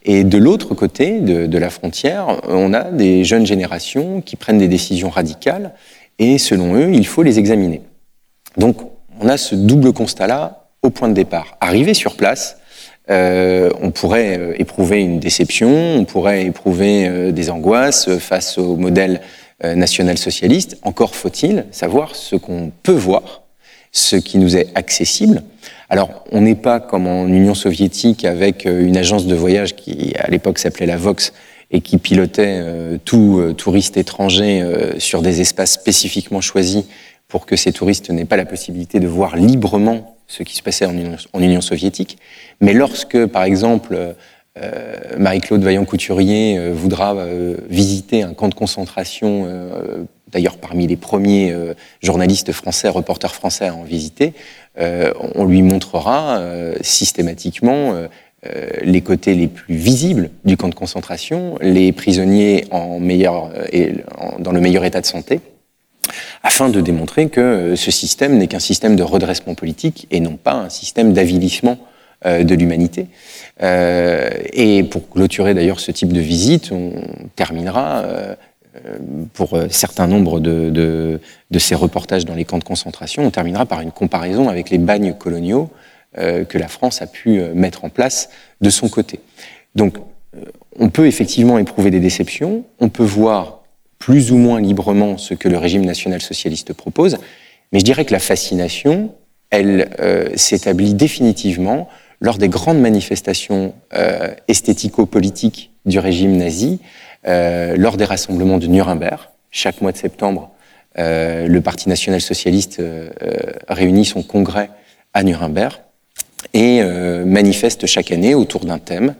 Et 0.04 0.24
de 0.24 0.36
l'autre 0.36 0.74
côté 0.74 1.20
de, 1.20 1.58
la 1.58 1.70
frontière, 1.70 2.38
on 2.46 2.74
a 2.74 2.90
des 2.90 3.24
jeunes 3.24 3.46
générations 3.46 4.20
qui 4.20 4.36
prennent 4.36 4.58
des 4.58 4.68
décisions 4.68 5.08
radicales 5.08 5.72
et 6.18 6.36
selon 6.36 6.74
eux, 6.74 6.92
il 6.92 7.06
faut 7.06 7.22
les 7.22 7.38
examiner. 7.38 7.80
Donc 8.58 8.76
on 9.22 9.28
a 9.30 9.38
ce 9.38 9.54
double 9.54 9.94
constat-là 9.94 10.66
au 10.82 10.90
point 10.90 11.08
de 11.08 11.14
départ. 11.14 11.56
Arrivé 11.62 11.94
sur 11.94 12.16
place, 12.16 12.58
euh, 13.08 13.70
on 13.80 13.90
pourrait 13.90 14.54
éprouver 14.58 15.00
une 15.00 15.18
déception, 15.18 15.70
on 15.96 16.04
pourrait 16.04 16.44
éprouver 16.44 17.32
des 17.32 17.48
angoisses 17.48 18.18
face 18.18 18.58
au 18.58 18.76
modèle 18.76 19.22
national-socialiste, 19.64 20.78
encore 20.82 21.14
faut-il 21.14 21.64
savoir 21.70 22.14
ce 22.14 22.36
qu'on 22.36 22.70
peut 22.82 22.92
voir, 22.92 23.42
ce 23.90 24.16
qui 24.16 24.38
nous 24.38 24.56
est 24.56 24.68
accessible. 24.74 25.42
Alors, 25.88 26.24
on 26.32 26.42
n'est 26.42 26.56
pas 26.56 26.80
comme 26.80 27.06
en 27.06 27.26
Union 27.26 27.54
soviétique 27.54 28.24
avec 28.24 28.66
euh, 28.66 28.84
une 28.84 28.96
agence 28.96 29.26
de 29.26 29.34
voyage 29.34 29.76
qui, 29.76 30.14
à 30.18 30.28
l'époque, 30.30 30.58
s'appelait 30.58 30.86
la 30.86 30.96
Vox 30.96 31.32
et 31.70 31.80
qui 31.80 31.98
pilotait 31.98 32.58
euh, 32.60 32.98
tout 33.04 33.54
touriste 33.56 33.96
étranger 33.96 34.62
sur 34.98 35.22
des 35.22 35.40
espaces 35.40 35.72
spécifiquement 35.72 36.40
choisis 36.40 36.84
pour 37.28 37.46
que 37.46 37.56
ces 37.56 37.72
touristes 37.72 38.10
n'aient 38.10 38.24
pas 38.24 38.36
la 38.36 38.46
possibilité 38.46 39.00
de 39.00 39.08
voir 39.08 39.36
librement 39.36 40.16
ce 40.28 40.42
qui 40.42 40.56
se 40.56 40.62
passait 40.62 40.86
en 40.86 41.40
Union 41.40 41.60
soviétique. 41.60 42.18
Mais 42.60 42.72
lorsque, 42.72 43.26
par 43.26 43.44
exemple, 43.44 43.94
euh, 43.94 44.12
Marie-Claude 45.18 45.62
Vaillant-Couturier 45.62 46.58
euh, 46.58 46.72
voudra 46.72 47.14
euh, 47.14 47.56
visiter 47.68 48.22
un 48.22 48.34
camp 48.34 48.48
de 48.48 48.54
concentration, 48.54 49.46
d'ailleurs 50.30 50.58
parmi 50.58 50.86
les 50.86 50.96
premiers 50.96 51.54
journalistes 52.02 52.52
français, 52.52 52.88
reporters 52.88 53.34
français 53.34 53.68
à 53.68 53.74
en 53.74 53.84
visiter, 53.84 54.32
on 54.78 55.44
lui 55.44 55.62
montrera 55.62 56.40
systématiquement 56.80 57.94
les 58.82 59.00
côtés 59.00 59.34
les 59.34 59.46
plus 59.46 59.74
visibles 59.74 60.30
du 60.44 60.56
camp 60.56 60.68
de 60.68 60.74
concentration, 60.74 61.58
les 61.60 61.92
prisonniers 61.92 62.66
en 62.70 62.98
meilleur, 62.98 63.50
dans 64.38 64.52
le 64.52 64.60
meilleur 64.60 64.84
état 64.84 65.00
de 65.00 65.06
santé, 65.06 65.40
afin 66.42 66.68
de 66.68 66.80
démontrer 66.80 67.28
que 67.28 67.74
ce 67.76 67.90
système 67.90 68.36
n'est 68.36 68.48
qu'un 68.48 68.58
système 68.58 68.96
de 68.96 69.02
redressement 69.02 69.54
politique 69.54 70.06
et 70.10 70.20
non 70.20 70.36
pas 70.36 70.54
un 70.54 70.70
système 70.70 71.12
d'avilissement 71.12 71.78
de 72.26 72.54
l'humanité. 72.54 73.06
Euh, 73.62 74.30
et 74.52 74.82
pour 74.82 75.08
clôturer 75.08 75.54
d'ailleurs 75.54 75.80
ce 75.80 75.90
type 75.90 76.12
de 76.12 76.20
visite, 76.20 76.72
on 76.72 76.92
terminera 77.36 78.02
euh, 78.02 78.34
pour 79.32 79.56
un 79.56 79.70
certain 79.70 80.06
nombre 80.06 80.40
de, 80.40 80.68
de, 80.70 81.58
ces 81.58 81.74
reportages 81.74 82.26
dans 82.26 82.34
les 82.34 82.44
camps 82.44 82.58
de 82.58 82.64
concentration, 82.64 83.24
on 83.24 83.30
terminera 83.30 83.64
par 83.64 83.80
une 83.80 83.90
comparaison 83.90 84.50
avec 84.50 84.68
les 84.68 84.76
bagnes 84.76 85.14
coloniaux 85.14 85.70
euh, 86.18 86.44
que 86.44 86.58
la 86.58 86.68
France 86.68 87.00
a 87.00 87.06
pu 87.06 87.40
mettre 87.54 87.84
en 87.86 87.88
place 87.88 88.28
de 88.60 88.68
son 88.68 88.88
côté. 88.88 89.20
Donc, 89.74 89.96
on 90.78 90.90
peut 90.90 91.06
effectivement 91.06 91.58
éprouver 91.58 91.90
des 91.90 92.00
déceptions, 92.00 92.64
on 92.78 92.90
peut 92.90 93.02
voir 93.02 93.62
plus 93.98 94.30
ou 94.30 94.36
moins 94.36 94.60
librement 94.60 95.16
ce 95.16 95.32
que 95.32 95.48
le 95.48 95.56
régime 95.56 95.86
national-socialiste 95.86 96.74
propose, 96.74 97.16
mais 97.72 97.78
je 97.78 97.84
dirais 97.84 98.04
que 98.04 98.12
la 98.12 98.18
fascination, 98.18 99.14
elle 99.48 99.88
s'établit 100.34 100.92
définitivement 100.92 101.88
lors 102.20 102.38
des 102.38 102.48
grandes 102.48 102.80
manifestations 102.80 103.74
euh, 103.94 104.34
esthético-politiques 104.48 105.70
du 105.84 105.98
régime 105.98 106.36
nazi, 106.36 106.80
euh, 107.26 107.74
lors 107.76 107.96
des 107.96 108.04
rassemblements 108.04 108.58
de 108.58 108.66
Nuremberg. 108.68 109.18
Chaque 109.50 109.80
mois 109.80 109.90
de 109.90 109.96
septembre, 109.96 110.50
euh, 110.98 111.48
le 111.48 111.60
Parti 111.60 111.88
national-socialiste 111.88 112.78
euh, 112.78 113.08
réunit 113.68 114.04
son 114.04 114.22
congrès 114.22 114.70
à 115.12 115.24
Nuremberg 115.24 115.72
et 116.52 116.82
manifeste 117.24 117.86
chaque 117.86 118.12
année 118.12 118.34
autour 118.34 118.64
d'un 118.66 118.78
thème 118.78 119.14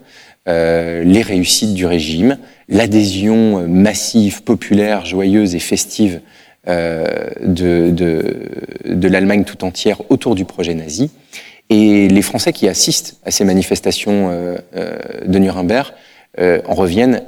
les 0.45 1.21
réussites 1.21 1.73
du 1.73 1.85
régime, 1.85 2.37
l'adhésion 2.69 3.67
massive, 3.67 4.43
populaire, 4.43 5.05
joyeuse 5.05 5.53
et 5.53 5.59
festive 5.59 6.21
de 6.65 7.87
l'Allemagne 9.07 9.43
tout 9.43 9.65
entière 9.65 10.01
autour 10.09 10.35
du 10.35 10.45
projet 10.45 10.73
nazi. 10.73 11.11
Et 11.69 12.07
les 12.07 12.21
Français 12.21 12.53
qui 12.53 12.67
assistent 12.67 13.17
à 13.25 13.31
ces 13.31 13.43
manifestations 13.43 14.29
euh, 14.29 14.57
euh, 14.75 14.97
de 15.25 15.39
Nuremberg 15.39 15.87
euh, 16.39 16.61
en 16.65 16.73
reviennent, 16.73 17.23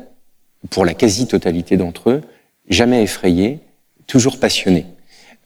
pour 0.69 0.85
la 0.85 0.93
quasi-totalité 0.93 1.77
d'entre 1.77 2.09
eux, 2.09 2.21
jamais 2.69 3.03
effrayés, 3.03 3.59
toujours 4.07 4.39
passionnés. 4.39 4.85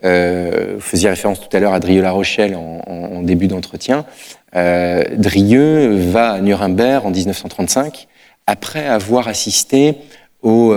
vous 0.01 0.79
faisiez 0.79 1.09
référence 1.09 1.39
tout 1.39 1.55
à 1.55 1.59
l'heure 1.59 1.73
à 1.73 1.79
Drieux-La 1.79 2.11
Rochelle 2.11 2.55
en, 2.55 2.81
en, 2.87 3.21
début 3.21 3.47
d'entretien. 3.47 4.05
Drieux 4.53 5.95
va 5.97 6.31
à 6.31 6.41
Nuremberg 6.41 7.05
en 7.05 7.11
1935 7.11 8.07
après 8.47 8.87
avoir 8.87 9.27
assisté 9.27 9.97
au 10.41 10.73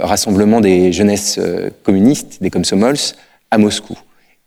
rassemblement 0.00 0.62
des 0.62 0.90
jeunesses 0.92 1.38
communistes, 1.82 2.38
des 2.40 2.48
Komsomols, 2.48 2.96
à 3.50 3.58
Moscou. 3.58 3.98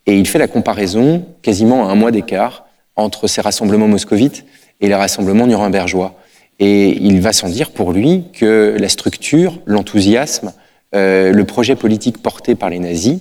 Et 0.07 0.17
il 0.17 0.27
fait 0.27 0.39
la 0.39 0.47
comparaison, 0.47 1.25
quasiment 1.43 1.87
à 1.87 1.91
un 1.91 1.95
mois 1.95 2.11
d'écart, 2.11 2.66
entre 2.97 3.27
ces 3.27 3.41
rassemblements 3.41 3.87
moscovites 3.87 4.45
et 4.81 4.87
les 4.87 4.95
rassemblements 4.95 5.47
nurembergeois. 5.47 6.15
Et 6.59 6.97
il 6.97 7.21
va 7.21 7.33
sans 7.33 7.49
dire 7.49 7.71
pour 7.71 7.93
lui 7.93 8.25
que 8.33 8.75
la 8.79 8.89
structure, 8.89 9.59
l'enthousiasme, 9.65 10.53
euh, 10.95 11.31
le 11.31 11.43
projet 11.45 11.75
politique 11.75 12.21
porté 12.21 12.55
par 12.55 12.69
les 12.69 12.79
nazis 12.79 13.19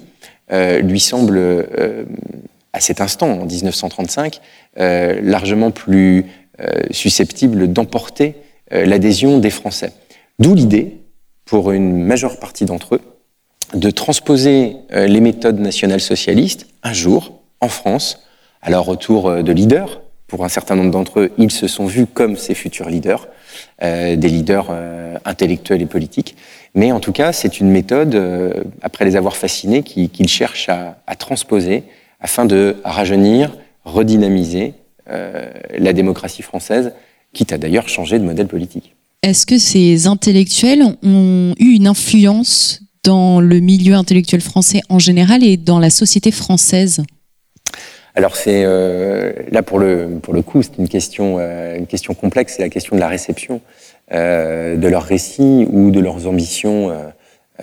euh, 0.52 0.80
lui 0.80 1.00
semble, 1.00 1.36
euh, 1.38 2.04
à 2.72 2.80
cet 2.80 3.00
instant, 3.00 3.40
en 3.40 3.46
1935, 3.46 4.40
euh, 4.78 5.18
largement 5.22 5.70
plus 5.70 6.26
susceptible 6.90 7.70
d'emporter 7.70 8.34
l'adhésion 8.70 9.36
des 9.36 9.50
Français. 9.50 9.92
D'où 10.38 10.54
l'idée, 10.54 11.02
pour 11.44 11.70
une 11.70 12.02
majeure 12.02 12.40
partie 12.40 12.64
d'entre 12.64 12.94
eux, 12.94 13.02
de 13.74 13.90
transposer 13.90 14.76
les 14.90 15.20
méthodes 15.20 15.60
nationales 15.60 16.00
socialistes 16.00 16.66
un 16.82 16.94
jour 16.94 17.42
en 17.60 17.68
France, 17.68 18.25
à 18.66 18.70
leur 18.70 18.84
retour 18.84 19.42
de 19.42 19.52
leaders. 19.52 20.02
Pour 20.26 20.44
un 20.44 20.48
certain 20.48 20.74
nombre 20.74 20.90
d'entre 20.90 21.20
eux, 21.20 21.32
ils 21.38 21.52
se 21.52 21.68
sont 21.68 21.86
vus 21.86 22.06
comme 22.06 22.36
ces 22.36 22.54
futurs 22.54 22.90
leaders, 22.90 23.28
des 23.80 24.16
leaders 24.16 24.74
intellectuels 25.24 25.80
et 25.80 25.86
politiques. 25.86 26.34
Mais 26.74 26.90
en 26.90 26.98
tout 26.98 27.12
cas, 27.12 27.32
c'est 27.32 27.60
une 27.60 27.70
méthode, 27.70 28.20
après 28.82 29.04
les 29.04 29.14
avoir 29.14 29.36
fascinés, 29.36 29.84
qu'ils 29.84 30.28
cherchent 30.28 30.68
à, 30.68 30.98
à 31.06 31.14
transposer 31.14 31.84
afin 32.20 32.44
de 32.44 32.74
rajeunir, 32.82 33.56
redynamiser 33.84 34.74
la 35.06 35.92
démocratie 35.92 36.42
française, 36.42 36.92
quitte 37.32 37.52
à 37.52 37.58
d'ailleurs 37.58 37.88
changer 37.88 38.18
de 38.18 38.24
modèle 38.24 38.48
politique. 38.48 38.96
Est-ce 39.22 39.46
que 39.46 39.58
ces 39.58 40.08
intellectuels 40.08 40.82
ont 41.04 41.54
eu 41.60 41.70
une 41.74 41.86
influence 41.86 42.82
dans 43.04 43.40
le 43.40 43.60
milieu 43.60 43.94
intellectuel 43.94 44.40
français 44.40 44.80
en 44.88 44.98
général 44.98 45.44
et 45.44 45.56
dans 45.56 45.78
la 45.78 45.90
société 45.90 46.32
française? 46.32 47.04
Alors 48.16 48.36
c'est 48.36 48.64
euh, 48.64 49.32
là 49.50 49.62
pour 49.62 49.78
le 49.78 50.18
pour 50.22 50.34
le 50.34 50.42
coup 50.42 50.62
c'est 50.62 50.78
une 50.78 50.88
question 50.88 51.36
euh, 51.38 51.76
une 51.76 51.86
question 51.86 52.14
complexe 52.14 52.54
c'est 52.56 52.62
la 52.62 52.68
question 52.68 52.96
de 52.96 53.00
la 53.00 53.08
réception 53.08 53.60
euh, 54.12 54.76
de 54.76 54.88
leurs 54.88 55.04
récits 55.04 55.66
ou 55.70 55.90
de 55.90 56.00
leurs 56.00 56.26
ambitions 56.26 56.90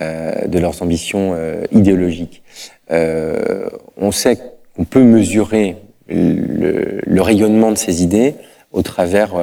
de 0.00 0.58
leurs 0.58 0.82
ambitions 0.82 1.36
idéologiques. 1.70 2.42
on 2.90 4.10
sait 4.10 4.38
qu'on 4.74 4.84
peut 4.84 5.04
mesurer 5.04 5.76
le, 6.08 7.00
le, 7.06 7.22
rayonnement 7.22 7.70
de 7.70 7.76
ces 7.76 8.02
idées 8.02 8.34
au 8.72 8.82
travers 8.82 9.36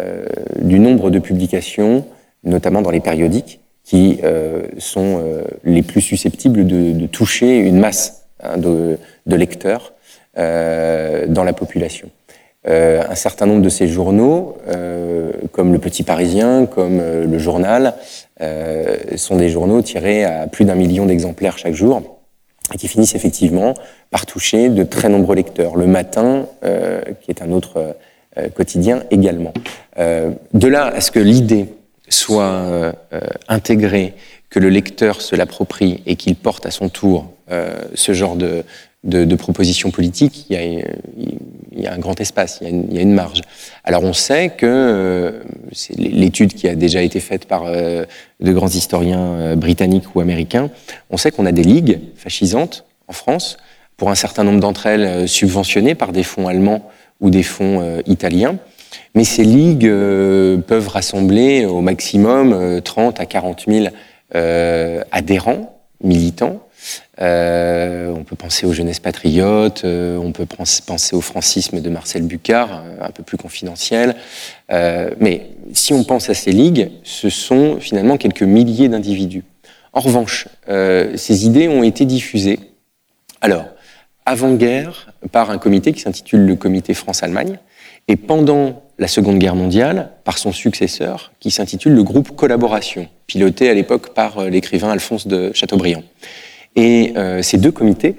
euh, 0.00 0.24
du 0.58 0.78
nombre 0.78 1.10
de 1.10 1.18
publications, 1.18 2.06
notamment 2.44 2.80
dans 2.80 2.90
les 2.90 3.00
périodiques, 3.00 3.60
qui 3.84 4.20
euh, 4.24 4.62
sont 4.78 5.20
euh, 5.20 5.42
les 5.64 5.82
plus 5.82 6.00
susceptibles 6.00 6.66
de, 6.66 6.92
de 6.92 7.06
toucher 7.06 7.58
une 7.58 7.78
masse 7.78 8.24
hein, 8.42 8.56
de, 8.56 8.96
de, 9.26 9.36
lecteurs 9.36 9.92
dans 10.36 11.44
la 11.44 11.52
population. 11.52 12.10
Euh, 12.68 13.02
un 13.08 13.14
certain 13.16 13.46
nombre 13.46 13.62
de 13.62 13.68
ces 13.68 13.88
journaux, 13.88 14.56
euh, 14.68 15.32
comme 15.50 15.72
le 15.72 15.78
Petit 15.78 16.04
Parisien, 16.04 16.66
comme 16.66 17.00
euh, 17.00 17.26
le 17.26 17.38
Journal, 17.38 17.94
sont 19.16 19.36
des 19.36 19.48
journaux 19.48 19.82
tirés 19.82 20.24
à 20.24 20.48
plus 20.48 20.64
d'un 20.64 20.74
million 20.74 21.06
d'exemplaires 21.06 21.58
chaque 21.58 21.74
jour 21.74 22.02
et 22.74 22.76
qui 22.76 22.88
finissent 22.88 23.14
effectivement 23.14 23.74
par 24.10 24.26
toucher 24.26 24.68
de 24.68 24.82
très 24.82 25.08
nombreux 25.08 25.36
lecteurs. 25.36 25.76
Le 25.76 25.86
Matin, 25.86 26.46
qui 27.20 27.30
est 27.30 27.40
un 27.40 27.52
autre 27.52 27.94
euh, 28.38 28.48
quotidien 28.48 29.02
également. 29.10 29.52
Euh, 29.98 30.30
de 30.54 30.66
là 30.66 30.86
à 30.86 31.02
ce 31.02 31.10
que 31.10 31.20
l'idée 31.20 31.66
soit 32.08 32.42
euh, 32.42 32.92
intégrée, 33.46 34.14
que 34.50 34.58
le 34.58 34.70
lecteur 34.70 35.20
se 35.20 35.36
l'approprie 35.36 36.02
et 36.06 36.16
qu'il 36.16 36.34
porte 36.34 36.66
à 36.66 36.70
son 36.70 36.88
tour 36.88 37.30
ce 37.94 38.12
genre 38.12 38.36
de, 38.36 38.64
de, 39.04 39.24
de 39.24 39.36
propositions 39.36 39.90
politiques, 39.90 40.46
il 40.48 40.54
y, 40.54 40.58
a, 40.58 40.62
il 40.62 41.80
y, 41.80 41.86
a, 41.86 41.92
un 41.92 41.98
grand 41.98 42.20
espace, 42.20 42.58
il 42.60 42.64
y 42.64 42.66
a 42.68 42.70
une, 42.70 42.86
il 42.90 42.96
y 42.96 42.98
a 42.98 43.02
une 43.02 43.12
marge. 43.12 43.40
Alors 43.84 44.04
on 44.04 44.12
sait 44.12 44.50
que 44.50 45.42
c'est 45.72 45.96
l'étude 45.96 46.54
qui 46.54 46.68
a 46.68 46.74
déjà 46.74 47.02
été 47.02 47.18
faite 47.18 47.46
par 47.46 47.64
de 47.64 48.52
grands 48.52 48.68
historiens 48.68 49.56
britanniques 49.56 50.14
ou 50.14 50.20
américains, 50.20 50.70
on 51.10 51.16
sait 51.16 51.32
qu'on 51.32 51.46
a 51.46 51.52
des 51.52 51.64
ligues 51.64 51.98
fascisantes 52.16 52.84
en 53.08 53.12
France, 53.12 53.56
pour 53.96 54.10
un 54.10 54.14
certain 54.14 54.44
nombre 54.44 54.60
d'entre 54.60 54.86
elles 54.86 55.28
subventionnées 55.28 55.94
par 55.94 56.12
des 56.12 56.22
fonds 56.22 56.48
allemands 56.48 56.90
ou 57.20 57.30
des 57.30 57.42
fonds 57.42 57.80
euh, 57.80 58.02
italiens. 58.06 58.56
Mais 59.14 59.24
ces 59.24 59.44
ligues 59.44 59.86
euh, 59.86 60.58
peuvent 60.58 60.88
rassembler 60.88 61.64
au 61.64 61.80
maximum 61.80 62.80
30 62.82 63.20
euh, 63.20 63.22
à 63.22 63.26
40 63.26 63.64
000 63.68 63.86
adhérents, 65.12 65.78
militants. 66.02 66.61
On 67.22 68.24
peut 68.24 68.36
penser 68.36 68.66
aux 68.66 68.72
jeunesses 68.72 69.00
patriotes, 69.00 69.84
on 69.84 70.32
peut 70.32 70.46
penser 70.46 71.16
au 71.16 71.20
francisme 71.20 71.80
de 71.80 71.88
Marcel 71.88 72.22
Bucard, 72.22 72.82
un 73.00 73.10
peu 73.10 73.22
plus 73.22 73.36
confidentiel. 73.36 74.16
mais 74.68 75.46
si 75.72 75.92
on 75.92 76.04
pense 76.04 76.28
à 76.30 76.34
ces 76.34 76.52
ligues, 76.52 76.90
ce 77.04 77.30
sont 77.30 77.78
finalement 77.80 78.16
quelques 78.16 78.42
milliers 78.42 78.88
d'individus. 78.88 79.44
En 79.92 80.00
revanche, 80.00 80.48
ces 80.66 81.46
idées 81.46 81.68
ont 81.68 81.82
été 81.82 82.04
diffusées. 82.04 82.58
Alors, 83.40 83.66
avant-guerre 84.26 85.12
par 85.30 85.50
un 85.50 85.58
comité 85.58 85.92
qui 85.92 86.00
s'intitule 86.00 86.46
le 86.46 86.56
Comité 86.56 86.94
France-Allemagne, 86.94 87.58
et 88.08 88.16
pendant 88.16 88.82
la 88.98 89.08
Seconde 89.08 89.38
Guerre 89.38 89.54
mondiale 89.54 90.10
par 90.24 90.38
son 90.38 90.52
successeur 90.52 91.32
qui 91.40 91.50
s'intitule 91.50 91.92
le 91.92 92.02
groupe 92.02 92.34
Collaboration, 92.36 93.08
piloté 93.26 93.68
à 93.70 93.74
l'époque 93.74 94.14
par 94.14 94.38
euh, 94.38 94.48
l'écrivain 94.48 94.90
Alphonse 94.90 95.26
de 95.26 95.50
Chateaubriand. 95.54 96.02
Et 96.76 97.12
euh, 97.16 97.42
ces 97.42 97.58
deux 97.58 97.70
comités 97.70 98.16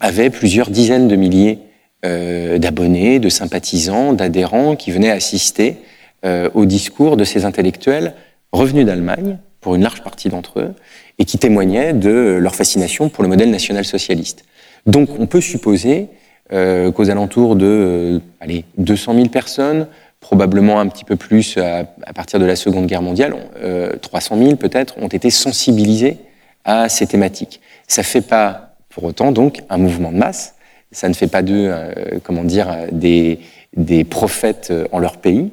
avaient 0.00 0.30
plusieurs 0.30 0.70
dizaines 0.70 1.08
de 1.08 1.16
milliers 1.16 1.58
euh, 2.04 2.58
d'abonnés, 2.58 3.18
de 3.18 3.28
sympathisants, 3.28 4.12
d'adhérents 4.12 4.76
qui 4.76 4.90
venaient 4.90 5.10
assister 5.10 5.76
euh, 6.24 6.50
au 6.54 6.64
discours 6.64 7.16
de 7.16 7.24
ces 7.24 7.44
intellectuels 7.44 8.14
revenus 8.52 8.86
d'Allemagne, 8.86 9.38
pour 9.60 9.76
une 9.76 9.82
large 9.82 10.02
partie 10.02 10.28
d'entre 10.28 10.60
eux, 10.60 10.74
et 11.18 11.24
qui 11.24 11.38
témoignaient 11.38 11.92
de 11.92 12.38
leur 12.40 12.54
fascination 12.54 13.08
pour 13.08 13.22
le 13.22 13.28
modèle 13.28 13.50
national-socialiste. 13.50 14.44
Donc 14.86 15.08
on 15.18 15.26
peut 15.26 15.40
supposer 15.40 16.08
euh, 16.52 16.90
qu'aux 16.90 17.08
alentours 17.08 17.56
de 17.56 18.20
allez, 18.40 18.64
200 18.78 19.14
000 19.14 19.28
personnes, 19.28 19.86
probablement 20.20 20.80
un 20.80 20.88
petit 20.88 21.04
peu 21.04 21.16
plus 21.16 21.56
à, 21.56 21.84
partir 22.14 22.38
de 22.38 22.44
la 22.44 22.56
Seconde 22.56 22.86
Guerre 22.86 23.02
mondiale, 23.02 23.34
euh, 23.62 23.96
300 24.00 24.36
000 24.38 24.56
peut-être, 24.56 24.98
ont 24.98 25.08
été 25.08 25.30
sensibilisés 25.30 26.18
à 26.64 26.88
ces 26.88 27.06
thématiques. 27.06 27.60
Ça 27.92 28.00
ne 28.00 28.06
fait 28.06 28.22
pas 28.22 28.74
pour 28.88 29.04
autant 29.04 29.32
donc 29.32 29.60
un 29.68 29.76
mouvement 29.76 30.10
de 30.10 30.16
masse, 30.16 30.54
ça 30.92 31.10
ne 31.10 31.12
fait 31.12 31.26
pas 31.26 31.42
d'eux, 31.42 31.68
euh, 31.68 32.20
comment 32.22 32.42
dire, 32.42 32.86
des, 32.90 33.38
des 33.76 34.02
prophètes 34.04 34.68
euh, 34.70 34.86
en 34.92 34.98
leur 34.98 35.18
pays, 35.18 35.50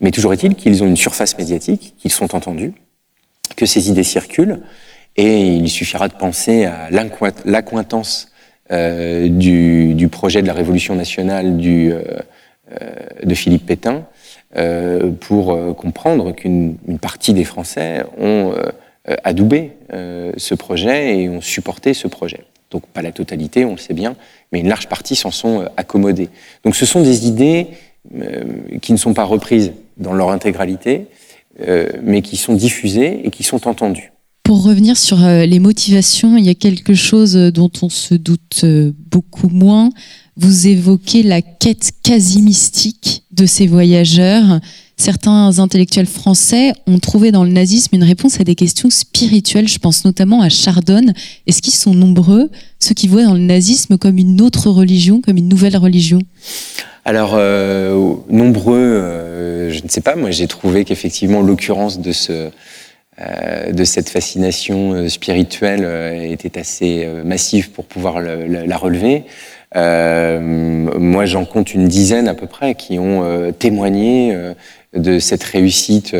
mais 0.00 0.12
toujours 0.12 0.32
est-il 0.32 0.54
qu'ils 0.54 0.84
ont 0.84 0.86
une 0.86 0.96
surface 0.96 1.36
médiatique, 1.36 1.96
qu'ils 1.98 2.12
sont 2.12 2.32
entendus, 2.36 2.74
que 3.56 3.66
ces 3.66 3.90
idées 3.90 4.04
circulent, 4.04 4.60
et 5.16 5.40
il 5.40 5.68
suffira 5.68 6.06
de 6.06 6.14
penser 6.14 6.64
à 6.64 6.90
l'accointance 7.44 8.30
euh, 8.70 9.28
du, 9.28 9.94
du, 9.94 10.06
projet 10.06 10.42
de 10.42 10.46
la 10.46 10.52
Révolution 10.52 10.94
nationale 10.94 11.56
du, 11.56 11.92
euh, 11.92 12.04
euh 12.70 12.90
de 13.24 13.34
Philippe 13.34 13.66
Pétain 13.66 14.04
euh, 14.56 15.10
pour 15.10 15.50
euh, 15.50 15.72
comprendre 15.72 16.30
qu'une 16.30 16.76
partie 17.00 17.34
des 17.34 17.42
Français 17.42 18.04
ont 18.16 18.54
adoubé 19.24 19.72
ce 19.90 20.54
projet 20.54 21.20
et 21.20 21.28
ont 21.28 21.40
supporté 21.40 21.94
ce 21.94 22.06
projet. 22.06 22.44
Donc 22.70 22.86
pas 22.86 23.02
la 23.02 23.12
totalité, 23.12 23.64
on 23.64 23.72
le 23.72 23.78
sait 23.78 23.94
bien, 23.94 24.14
mais 24.52 24.60
une 24.60 24.68
large 24.68 24.88
partie 24.88 25.16
s'en 25.16 25.30
sont 25.30 25.66
accommodés. 25.76 26.28
Donc 26.64 26.76
ce 26.76 26.86
sont 26.86 27.02
des 27.02 27.26
idées 27.26 27.68
qui 28.82 28.92
ne 28.92 28.98
sont 28.98 29.14
pas 29.14 29.24
reprises 29.24 29.72
dans 29.96 30.12
leur 30.12 30.30
intégralité, 30.30 31.06
mais 32.02 32.22
qui 32.22 32.36
sont 32.36 32.54
diffusées 32.54 33.22
et 33.24 33.30
qui 33.30 33.42
sont 33.42 33.66
entendues. 33.66 34.12
Pour 34.50 34.64
revenir 34.64 34.96
sur 34.96 35.24
euh, 35.24 35.46
les 35.46 35.60
motivations, 35.60 36.36
il 36.36 36.44
y 36.44 36.48
a 36.48 36.56
quelque 36.56 36.92
chose 36.92 37.36
euh, 37.36 37.52
dont 37.52 37.70
on 37.82 37.88
se 37.88 38.14
doute 38.14 38.62
euh, 38.64 38.90
beaucoup 39.08 39.48
moins. 39.48 39.90
Vous 40.36 40.66
évoquez 40.66 41.22
la 41.22 41.40
quête 41.40 41.92
quasi 42.02 42.42
mystique 42.42 43.22
de 43.30 43.46
ces 43.46 43.68
voyageurs. 43.68 44.58
Certains 45.00 45.60
intellectuels 45.60 46.04
français 46.04 46.74
ont 46.86 46.98
trouvé 46.98 47.32
dans 47.32 47.42
le 47.42 47.48
nazisme 47.48 47.96
une 47.96 48.04
réponse 48.04 48.38
à 48.38 48.44
des 48.44 48.54
questions 48.54 48.90
spirituelles. 48.90 49.66
Je 49.66 49.78
pense 49.78 50.04
notamment 50.04 50.42
à 50.42 50.50
Chardonne. 50.50 51.14
Est-ce 51.46 51.62
qu'ils 51.62 51.72
sont 51.72 51.94
nombreux, 51.94 52.50
ceux 52.80 52.92
qui 52.92 53.08
voient 53.08 53.24
dans 53.24 53.32
le 53.32 53.40
nazisme 53.40 53.96
comme 53.96 54.18
une 54.18 54.42
autre 54.42 54.68
religion, 54.68 55.22
comme 55.22 55.38
une 55.38 55.48
nouvelle 55.48 55.78
religion? 55.78 56.18
Alors, 57.06 57.30
euh, 57.34 58.14
nombreux, 58.28 58.76
euh, 58.76 59.70
je 59.70 59.82
ne 59.82 59.88
sais 59.88 60.02
pas, 60.02 60.16
moi 60.16 60.32
j'ai 60.32 60.46
trouvé 60.46 60.84
qu'effectivement 60.84 61.40
l'occurrence 61.40 61.98
de 61.98 62.12
euh, 63.20 63.84
cette 63.84 64.10
fascination 64.10 65.08
spirituelle 65.08 66.28
était 66.30 66.58
assez 66.58 67.08
massive 67.24 67.70
pour 67.70 67.86
pouvoir 67.86 68.20
la 68.20 68.76
relever. 68.76 69.24
moi, 69.74 71.24
j'en 71.24 71.46
compte 71.46 71.72
une 71.72 71.88
dizaine 71.88 72.28
à 72.28 72.34
peu 72.34 72.46
près 72.46 72.74
qui 72.74 72.98
ont 72.98 73.52
témoigné 73.58 74.36
de 74.94 75.18
cette 75.18 75.44
réussite 75.44 76.16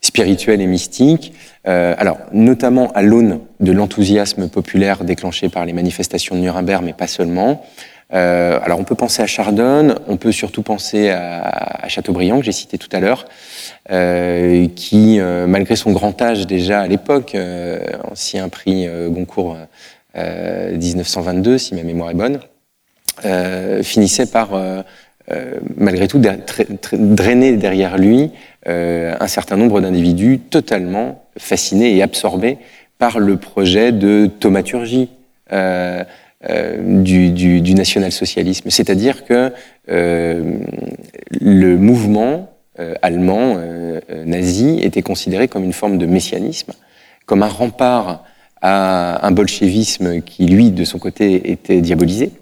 spirituelle 0.00 0.60
et 0.60 0.66
mystique. 0.66 1.32
alors, 1.64 2.18
notamment 2.32 2.90
à 2.92 3.02
l'aune 3.02 3.40
de 3.60 3.72
l'enthousiasme 3.72 4.48
populaire 4.48 5.04
déclenché 5.04 5.48
par 5.48 5.64
les 5.64 5.72
manifestations 5.72 6.34
de 6.34 6.40
Nuremberg, 6.40 6.82
mais 6.84 6.92
pas 6.92 7.06
seulement. 7.06 7.64
Euh, 8.12 8.58
alors 8.62 8.80
on 8.80 8.84
peut 8.84 8.94
penser 8.96 9.22
à 9.22 9.26
Chardonne, 9.26 9.94
on 10.08 10.16
peut 10.16 10.32
surtout 10.32 10.62
penser 10.62 11.10
à, 11.10 11.42
à 11.42 11.88
Chateaubriand 11.88 12.38
que 12.38 12.44
j'ai 12.44 12.52
cité 12.52 12.76
tout 12.76 12.88
à 12.92 12.98
l'heure, 13.00 13.26
euh, 13.90 14.66
qui, 14.74 15.20
euh, 15.20 15.46
malgré 15.46 15.76
son 15.76 15.92
grand 15.92 16.20
âge 16.20 16.46
déjà 16.46 16.80
à 16.80 16.86
l'époque, 16.88 17.34
euh, 17.34 17.78
ancien 18.10 18.48
prix 18.48 18.88
Goncourt 19.08 19.56
1922 20.14 21.58
si 21.58 21.74
ma 21.74 21.82
mémoire 21.82 22.10
est 22.10 22.14
bonne, 22.14 22.40
finissait 23.84 24.26
par 24.26 24.50
malgré 25.76 26.08
tout 26.08 26.20
drainer 26.92 27.56
derrière 27.56 27.98
lui 27.98 28.30
un 28.66 29.26
certain 29.28 29.56
nombre 29.56 29.80
d'individus 29.80 30.40
totalement 30.40 31.24
fascinés 31.36 31.96
et 31.96 32.02
absorbés 32.02 32.58
par 32.98 33.18
le 33.18 33.36
projet 33.36 33.92
de 33.92 34.28
thaumaturgie. 34.40 35.08
Euh, 35.52 37.02
du, 37.02 37.60
du 37.60 37.74
national-socialisme. 37.74 38.70
C'est-à-dire 38.70 39.26
que 39.26 39.52
le 39.86 41.76
mouvement 41.76 42.48
allemand 43.02 43.58
nazi 44.24 44.78
était 44.80 45.02
considéré 45.02 45.48
comme 45.48 45.64
une 45.64 45.74
forme 45.74 45.98
de 45.98 46.06
messianisme, 46.06 46.72
comme 47.26 47.42
un 47.42 47.48
rempart 47.48 48.24
à 48.62 49.26
un 49.26 49.30
bolchevisme 49.32 50.22
qui, 50.22 50.46
lui, 50.46 50.70
de 50.70 50.84
son 50.84 50.98
côté, 50.98 51.50
était 51.50 51.80
diabolisé. 51.80 52.32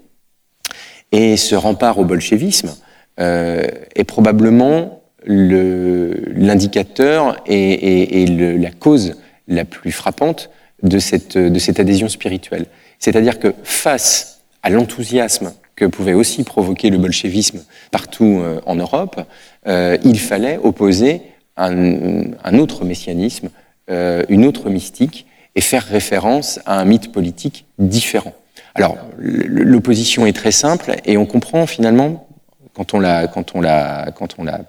Et 1.11 1.37
ce 1.37 1.55
rempart 1.55 1.97
au 1.97 2.05
bolchevisme 2.05 2.75
euh, 3.19 3.63
est 3.95 4.03
probablement 4.03 5.01
l'indicateur 5.25 7.41
et, 7.45 8.23
et, 8.23 8.25
la 8.25 8.71
cause 8.71 9.15
la 9.47 9.65
plus 9.65 9.91
frappante 9.91 10.49
de 10.81 10.99
cette, 10.99 11.37
de 11.37 11.59
cette 11.59 11.79
adhésion 11.79 12.07
spirituelle. 12.07 12.67
C'est-à-dire 12.99 13.39
que 13.39 13.53
face 13.63 14.41
à 14.63 14.69
l'enthousiasme 14.69 15.53
que 15.75 15.85
pouvait 15.85 16.13
aussi 16.13 16.43
provoquer 16.43 16.89
le 16.89 16.97
bolchevisme 16.97 17.63
partout 17.91 18.39
euh, 18.41 18.59
en 18.65 18.75
Europe, 18.75 19.21
euh, 19.67 19.97
il 20.03 20.19
fallait 20.19 20.59
opposer 20.61 21.21
un, 21.57 22.23
un 22.43 22.59
autre 22.59 22.85
messianisme, 22.85 23.49
euh, 23.89 24.23
une 24.29 24.45
autre 24.45 24.69
mystique, 24.69 25.25
et 25.55 25.61
faire 25.61 25.83
référence 25.83 26.59
à 26.65 26.79
un 26.79 26.85
mythe 26.85 27.11
politique 27.11 27.65
différent. 27.79 28.33
Alors, 28.79 28.97
l'opposition 29.17 30.25
est 30.25 30.31
très 30.31 30.53
simple 30.53 30.95
et 31.03 31.17
on 31.17 31.25
comprend 31.25 31.65
finalement, 31.67 32.29
quand 32.73 32.93
on 32.93 32.99
la, 33.01 33.27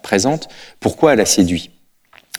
présente, 0.03 0.49
pourquoi 0.81 1.13
elle 1.13 1.21
a 1.21 1.25
séduit. 1.25 1.71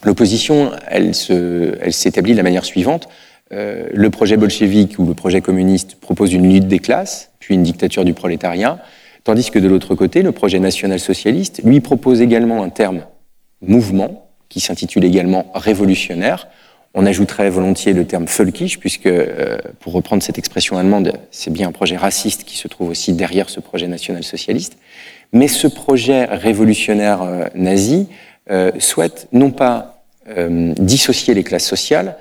L'opposition, 0.04 0.72
elle 0.90 1.16
s'établit 1.16 2.34
de 2.34 2.38
la 2.38 2.44
manière 2.44 2.66
suivante. 2.66 3.08
Euh, 3.54 3.88
le 3.94 4.10
projet 4.10 4.36
bolchevique 4.36 5.00
ou 5.00 5.06
le 5.06 5.14
projet 5.14 5.40
communiste 5.40 5.96
propose 5.96 6.34
une 6.34 6.52
lutte 6.52 6.68
des 6.68 6.80
classes, 6.80 7.32
puis 7.40 7.56
une 7.56 7.64
dictature 7.64 8.04
du 8.04 8.14
prolétariat, 8.14 8.80
tandis 9.24 9.50
que 9.50 9.60
de 9.60 9.70
l'autre 9.70 9.96
côté, 9.96 10.24
le 10.24 10.34
projet 10.34 10.60
national-socialiste 10.60 11.62
lui 11.64 11.80
propose 11.80 12.22
également 12.22 12.64
un 12.64 12.70
terme 12.70 13.04
mouvement, 13.62 14.28
qui 14.50 14.60
s'intitule 14.60 15.06
également 15.06 15.50
révolutionnaire, 15.56 16.50
on 16.94 17.06
ajouterait 17.06 17.50
volontiers 17.50 17.94
le 17.94 18.06
terme 18.06 18.26
völkisch, 18.26 18.80
puisque, 18.80 19.06
euh, 19.06 19.58
pour 19.80 19.94
reprendre 19.94 20.22
cette 20.22 20.38
expression 20.38 20.78
allemande, 20.78 21.14
c'est 21.32 21.52
bien 21.52 21.70
un 21.70 21.72
projet 21.72 21.96
raciste 21.96 22.44
qui 22.44 22.58
se 22.58 22.68
trouve 22.68 22.90
aussi 22.90 23.14
derrière 23.14 23.50
ce 23.50 23.60
projet 23.60 23.88
national-socialiste. 23.88 24.78
Mais 25.32 25.48
ce 25.48 25.68
projet 25.68 26.26
révolutionnaire 26.26 27.22
euh, 27.22 27.46
nazi 27.56 28.08
euh, 28.50 28.72
souhaite 28.80 29.28
non 29.32 29.52
pas 29.52 29.98
dissocier 30.78 31.34
les 31.34 31.44
classes 31.44 31.66
sociales, 31.66 32.16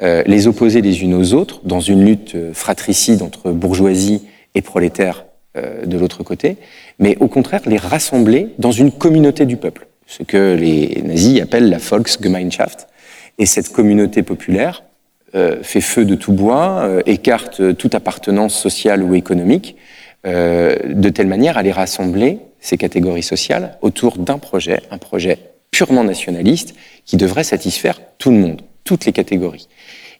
les 0.00 0.48
opposer 0.48 0.82
les 0.82 1.02
unes 1.02 1.14
aux 1.14 1.32
autres 1.32 1.60
dans 1.64 1.80
une 1.80 2.04
lutte 2.04 2.36
fratricide 2.52 3.22
entre 3.22 3.52
bourgeoisie 3.52 4.22
et 4.54 4.60
prolétaires 4.60 5.24
de 5.54 5.96
l'autre 5.96 6.24
côté, 6.24 6.56
mais 6.98 7.16
au 7.20 7.28
contraire 7.28 7.62
les 7.64 7.78
rassembler 7.78 8.48
dans 8.58 8.72
une 8.72 8.90
communauté 8.90 9.46
du 9.46 9.56
peuple, 9.56 9.86
ce 10.06 10.24
que 10.24 10.54
les 10.54 11.00
nazis 11.02 11.40
appellent 11.40 11.70
la 11.70 11.78
Volksgemeinschaft, 11.78 12.88
et 13.38 13.46
cette 13.46 13.70
communauté 13.70 14.22
populaire 14.22 14.84
euh, 15.34 15.62
fait 15.62 15.80
feu 15.80 16.04
de 16.04 16.14
tout 16.14 16.32
bois, 16.32 16.82
euh, 16.84 17.02
écarte 17.06 17.76
toute 17.76 17.94
appartenance 17.94 18.54
sociale 18.54 19.02
ou 19.02 19.14
économique, 19.14 19.76
euh, 20.26 20.76
de 20.86 21.08
telle 21.08 21.26
manière 21.26 21.58
à 21.58 21.62
les 21.62 21.72
rassembler, 21.72 22.38
ces 22.60 22.76
catégories 22.76 23.24
sociales, 23.24 23.76
autour 23.82 24.18
d'un 24.18 24.38
projet, 24.38 24.80
un 24.92 24.98
projet 24.98 25.38
purement 25.72 26.04
nationaliste 26.04 26.74
qui 27.04 27.16
devrait 27.16 27.42
satisfaire 27.42 28.00
tout 28.18 28.30
le 28.30 28.38
monde, 28.38 28.62
toutes 28.84 29.06
les 29.06 29.12
catégories. 29.12 29.68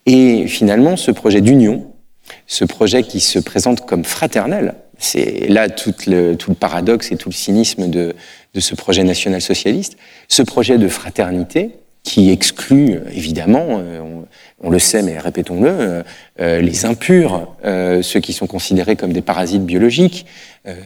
Et 0.06 0.48
finalement, 0.48 0.96
ce 0.96 1.12
projet 1.12 1.40
d'union, 1.40 1.92
ce 2.48 2.64
projet 2.64 3.04
qui 3.04 3.20
se 3.20 3.38
présente 3.38 3.86
comme 3.86 4.04
fraternel, 4.04 4.74
c'est 4.98 5.46
là 5.48 5.68
tout 5.68 5.94
le, 6.08 6.34
paradoxe 6.58 7.12
et 7.12 7.16
tout 7.16 7.28
le 7.28 7.34
cynisme 7.34 7.88
de, 7.88 8.14
de 8.52 8.60
ce 8.60 8.74
projet 8.74 9.04
national-socialiste, 9.04 9.96
ce 10.28 10.42
projet 10.42 10.76
de 10.76 10.88
fraternité, 10.88 11.70
qui 12.04 12.30
exclut 12.30 13.00
évidemment, 13.10 13.64
euh, 13.70 14.00
on, 14.62 14.70
le 14.70 14.78
sait 14.78 15.02
mais 15.02 15.18
répétons-le, 15.18 15.68
euh, 15.68 16.02
euh, 16.38 16.60
les 16.60 16.84
impurs, 16.84 17.56
ceux 17.64 18.20
qui 18.20 18.32
sont 18.32 18.46
considérés 18.46 18.94
comme 18.94 19.12
des 19.12 19.22
parasites 19.22 19.64
biologiques, 19.64 20.26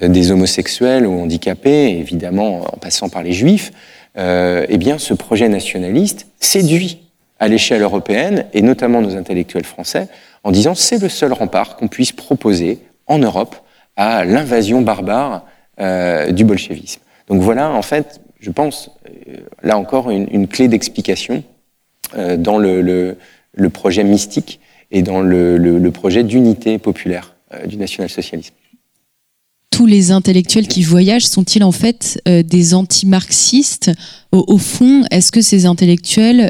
des 0.00 0.30
homosexuels 0.30 1.06
ou 1.06 1.20
handicapés, 1.20 1.98
évidemment 1.98 2.62
en 2.62 2.78
passant 2.78 3.08
par 3.08 3.22
les 3.22 3.32
juifs, 3.32 3.72
eh 4.16 4.78
bien 4.78 4.98
ce 4.98 5.14
projet 5.14 5.48
nationaliste 5.48 6.26
séduit 6.40 7.00
à 7.38 7.46
l'échelle 7.46 7.82
européenne 7.82 8.46
et 8.52 8.62
notamment 8.62 9.00
nos 9.00 9.16
intellectuels 9.16 9.64
français 9.64 10.08
en 10.42 10.50
disant 10.50 10.74
c'est 10.74 11.00
le 11.00 11.08
seul 11.08 11.32
rempart 11.32 11.76
qu'on 11.76 11.88
puisse 11.88 12.12
proposer 12.12 12.80
en 13.06 13.18
Europe 13.18 13.56
à 13.96 14.24
l'invasion 14.24 14.82
barbare 14.82 15.44
du 16.30 16.44
bolchevisme. 16.44 17.00
Donc 17.28 17.42
voilà 17.42 17.70
en 17.70 17.82
fait 17.82 18.20
je 18.40 18.50
pense, 18.50 18.90
euh, 19.08 19.38
là 19.62 19.78
encore, 19.78 20.10
une, 20.10 20.46
clé 20.48 20.68
d'explication 20.68 21.42
euh, 22.16 22.36
dans 22.36 22.58
le, 22.58 23.16
projet 23.72 24.04
mystique 24.04 24.60
et 24.90 25.02
dans 25.02 25.20
le, 25.20 25.90
projet 25.90 26.24
d'unité 26.24 26.78
populaire 26.78 27.34
euh, 27.52 27.66
du 27.66 27.76
national-socialisme. 27.76 28.54
Tous 29.70 29.86
les 29.86 30.10
intellectuels 30.10 30.66
qui 30.66 30.82
voyagent 30.82 31.26
sont-ils 31.26 31.62
en 31.62 31.70
fait 31.72 32.20
des 32.26 32.74
anti-marxistes? 32.74 33.92
Au, 34.32 34.58
fond, 34.58 35.04
est-ce 35.12 35.30
que 35.30 35.40
ces 35.40 35.66
intellectuels, 35.66 36.48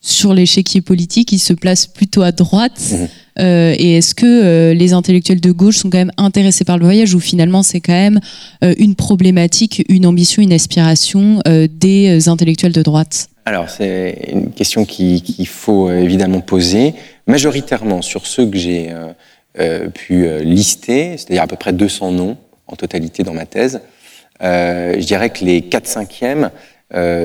sur 0.00 0.34
l'échiquier 0.34 0.80
politique, 0.80 1.30
ils 1.30 1.38
se 1.38 1.52
placent 1.52 1.86
plutôt 1.86 2.22
à 2.22 2.32
droite? 2.32 2.80
Mmh. 2.90 3.04
Euh, 3.38 3.74
et 3.78 3.96
est-ce 3.96 4.14
que 4.14 4.26
euh, 4.26 4.74
les 4.74 4.92
intellectuels 4.92 5.40
de 5.40 5.52
gauche 5.52 5.78
sont 5.78 5.90
quand 5.90 5.98
même 5.98 6.12
intéressés 6.16 6.64
par 6.64 6.78
le 6.78 6.84
voyage 6.84 7.14
ou 7.14 7.20
finalement 7.20 7.62
c'est 7.62 7.80
quand 7.80 7.92
même 7.92 8.20
euh, 8.62 8.74
une 8.78 8.94
problématique, 8.94 9.84
une 9.88 10.06
ambition, 10.06 10.42
une 10.42 10.52
aspiration 10.52 11.40
des 11.46 12.28
intellectuels 12.28 12.72
de 12.72 12.82
droite? 12.82 13.28
Alors 13.44 13.70
c'est 13.70 14.28
une 14.30 14.52
question 14.52 14.84
qu'il 14.84 15.46
faut 15.46 15.90
évidemment 15.90 16.40
poser. 16.40 16.94
Majoritairement 17.26 18.02
sur 18.02 18.26
ceux 18.26 18.46
que 18.46 18.56
j'ai 18.56 18.92
pu 19.94 20.26
lister, 20.42 21.16
c'est-à-dire 21.16 21.42
à 21.42 21.46
peu 21.46 21.56
près 21.56 21.72
200 21.72 22.12
noms 22.12 22.36
en 22.66 22.76
totalité 22.76 23.22
dans 23.22 23.34
ma 23.34 23.46
thèse, 23.46 23.80
je 24.40 25.04
dirais 25.04 25.30
que 25.30 25.44
les 25.44 25.62
4 25.62 25.86
cinquièmes 25.86 26.50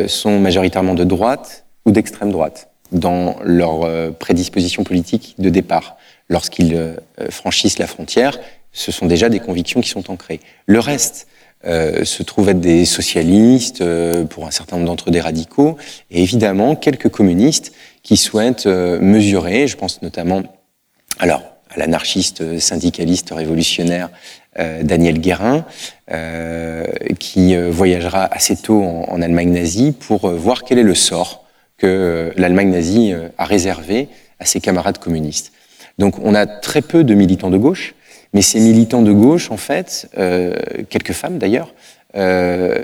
sont 0.08 0.40
majoritairement 0.40 0.96
de 0.96 1.04
droite 1.04 1.66
ou 1.86 1.92
d'extrême 1.92 2.32
droite 2.32 2.70
dans 2.92 3.38
leur 3.44 4.14
prédisposition 4.18 4.84
politique 4.84 5.36
de 5.38 5.50
départ 5.50 5.98
lorsqu'ils 6.30 6.76
euh, 6.76 6.96
franchissent 7.30 7.80
la 7.80 7.88
frontière, 7.88 8.40
ce 8.72 8.92
sont 8.92 9.06
déjà 9.06 9.30
des 9.30 9.40
convictions 9.40 9.82
qui 9.82 9.90
sont 9.90 10.12
ancrées. 10.12 10.40
Le 10.66 10.80
reste 10.80 11.28
euh, 11.66 12.06
se 12.06 12.24
trouve 12.24 12.50
être 12.50 12.60
des 12.60 12.86
socialistes, 12.86 13.82
euh, 13.82 14.26
pour 14.26 14.46
un 14.46 14.52
certain 14.52 14.78
nombre 14.78 14.88
d'entre 14.88 15.10
eux 15.10 15.12
des 15.12 15.22
radicaux, 15.22 15.78
et 16.12 16.22
évidemment 16.22 16.76
quelques 16.76 17.10
communistes 17.10 17.74
qui 18.04 18.18
souhaitent 18.18 18.68
mesurer, 18.68 19.68
je 19.68 19.76
pense 19.76 20.02
notamment 20.02 20.44
alors 21.20 21.44
à 21.70 21.78
l'anarchiste 21.78 22.58
syndicaliste 22.58 23.32
révolutionnaire 23.32 24.10
Daniel 24.56 25.20
Guérin, 25.20 25.66
qui 27.20 27.58
voyagera 27.58 28.24
assez 28.24 28.56
tôt 28.56 28.82
en, 28.82 29.22
Allemagne 29.22 29.52
nazie 29.52 29.92
pour 29.92 30.30
voir 30.30 30.64
quel 30.64 30.78
est 30.78 30.84
le 30.84 30.96
sort 30.96 31.44
que 31.78 32.32
l'Allemagne 32.38 32.72
nazie 32.72 33.14
a 33.38 33.46
réservé 33.46 34.10
à 34.40 34.46
ses 34.46 34.60
camarades 34.60 34.98
communistes. 34.98 35.52
Donc 35.98 36.20
on 36.24 36.36
a 36.36 36.46
très 36.46 36.82
peu 36.82 37.04
de 37.04 37.14
militants 37.14 37.50
de 37.50 37.58
gauche, 37.58 37.96
mais 38.34 38.42
ces 38.42 38.60
militants 38.60 39.02
de 39.02 39.12
gauche, 39.12 39.52
en 39.52 39.58
fait, 39.58 40.10
euh, 40.18 40.54
quelques 40.90 41.14
femmes 41.14 41.38
d'ailleurs, 41.38 41.74
euh, 42.16 42.84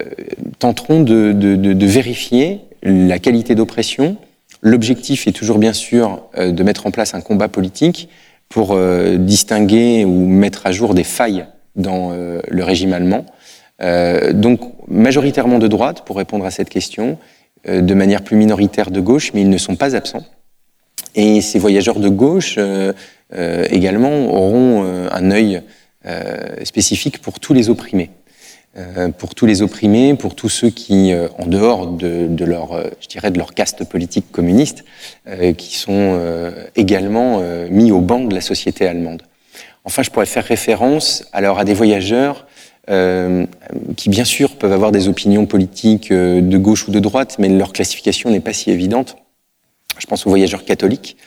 tenteront 0.60 1.02
de, 1.02 1.86
vérifier 1.86 2.62
la 2.84 3.20
qualité 3.20 3.56
d'oppression. 3.56 4.18
L'objectif 4.62 5.28
est 5.28 5.32
toujours 5.32 5.58
bien 5.58 5.74
sûr 5.74 6.22
euh, 6.38 6.52
de 6.52 6.64
mettre 6.64 6.88
en 6.88 6.92
place 6.92 7.14
un 7.14 7.22
combat 7.22 7.48
politique 7.48 8.10
pour 8.50 8.72
euh, 8.72 9.18
distinguer 9.18 10.06
ou 10.06 10.28
mettre 10.28 10.66
à 10.66 10.72
jour 10.72 10.94
des 10.94 11.04
failles 11.04 11.46
dans 11.76 12.12
euh, 12.12 12.40
le 12.48 12.64
régime 12.64 12.94
allemand. 12.94 13.26
donc 14.34 14.60
majoritairement 14.88 15.60
de 15.60 15.68
droite 15.68 16.06
pour 16.06 16.16
répondre 16.16 16.46
à 16.46 16.52
cette 16.52 16.70
question, 16.70 17.18
de 17.66 17.94
manière 17.94 18.24
plus 18.24 18.36
minoritaire 18.36 18.92
de 18.92 19.00
gauche, 19.00 19.32
mais 19.34 19.42
ils 19.42 19.50
ne 19.50 19.58
sont 19.58 19.76
pas 19.76 19.96
absents. 19.96 20.26
Et 21.16 21.42
ces 21.42 21.60
voyageurs 21.60 22.00
de 22.00 22.10
gauche 22.10 22.56
euh, 22.58 22.94
euh, 23.36 23.68
également 23.70 24.34
auront 24.34 24.84
euh, 24.86 25.08
un 25.12 25.32
œil 25.32 25.62
spécifique 26.66 27.22
pour 27.22 27.40
tous 27.40 27.54
les 27.54 27.70
opprimés. 27.70 28.10
pour 29.20 29.36
tous 29.36 29.46
les 29.46 29.62
opprimés, 29.62 30.16
pour 30.16 30.36
tous 30.36 30.50
ceux 30.50 30.70
qui, 30.70 31.14
en 31.38 31.46
dehors 31.46 31.88
de, 31.88 32.28
de, 32.28 32.44
leur, 32.44 32.78
je 33.00 33.08
dirais, 33.08 33.32
de 33.32 33.38
leur 33.38 33.54
caste 33.54 33.86
politique 33.86 34.30
communiste, 34.30 34.84
qui 35.58 35.78
sont 35.78 36.20
également 36.76 37.42
mis 37.70 37.94
au 37.94 38.02
banc 38.02 38.26
de 38.26 38.36
la 38.36 38.42
société 38.42 38.86
allemande. 38.86 39.22
Enfin, 39.86 40.04
je 40.04 40.10
pourrais 40.10 40.26
faire 40.26 40.44
référence 40.44 41.24
alors 41.32 41.58
à 41.58 41.64
des 41.64 41.74
voyageurs 41.74 42.46
euh, 42.90 43.46
qui 43.96 44.10
bien 44.10 44.26
sûr 44.26 44.58
peuvent 44.58 44.74
avoir 44.74 44.92
des 44.92 45.08
opinions 45.08 45.46
politiques 45.46 46.12
de 46.12 46.58
gauche 46.58 46.88
ou 46.88 46.92
de 46.92 47.00
droite, 47.00 47.38
mais 47.40 47.50
leur 47.50 47.72
classification 47.74 48.30
n'est 48.30 48.42
pas 48.42 48.54
si 48.54 48.72
évidente. 48.72 49.16
je 49.98 50.06
pense 50.06 50.26
aux 50.26 50.30
voyageurs 50.30 50.66
catholiques 50.66 51.18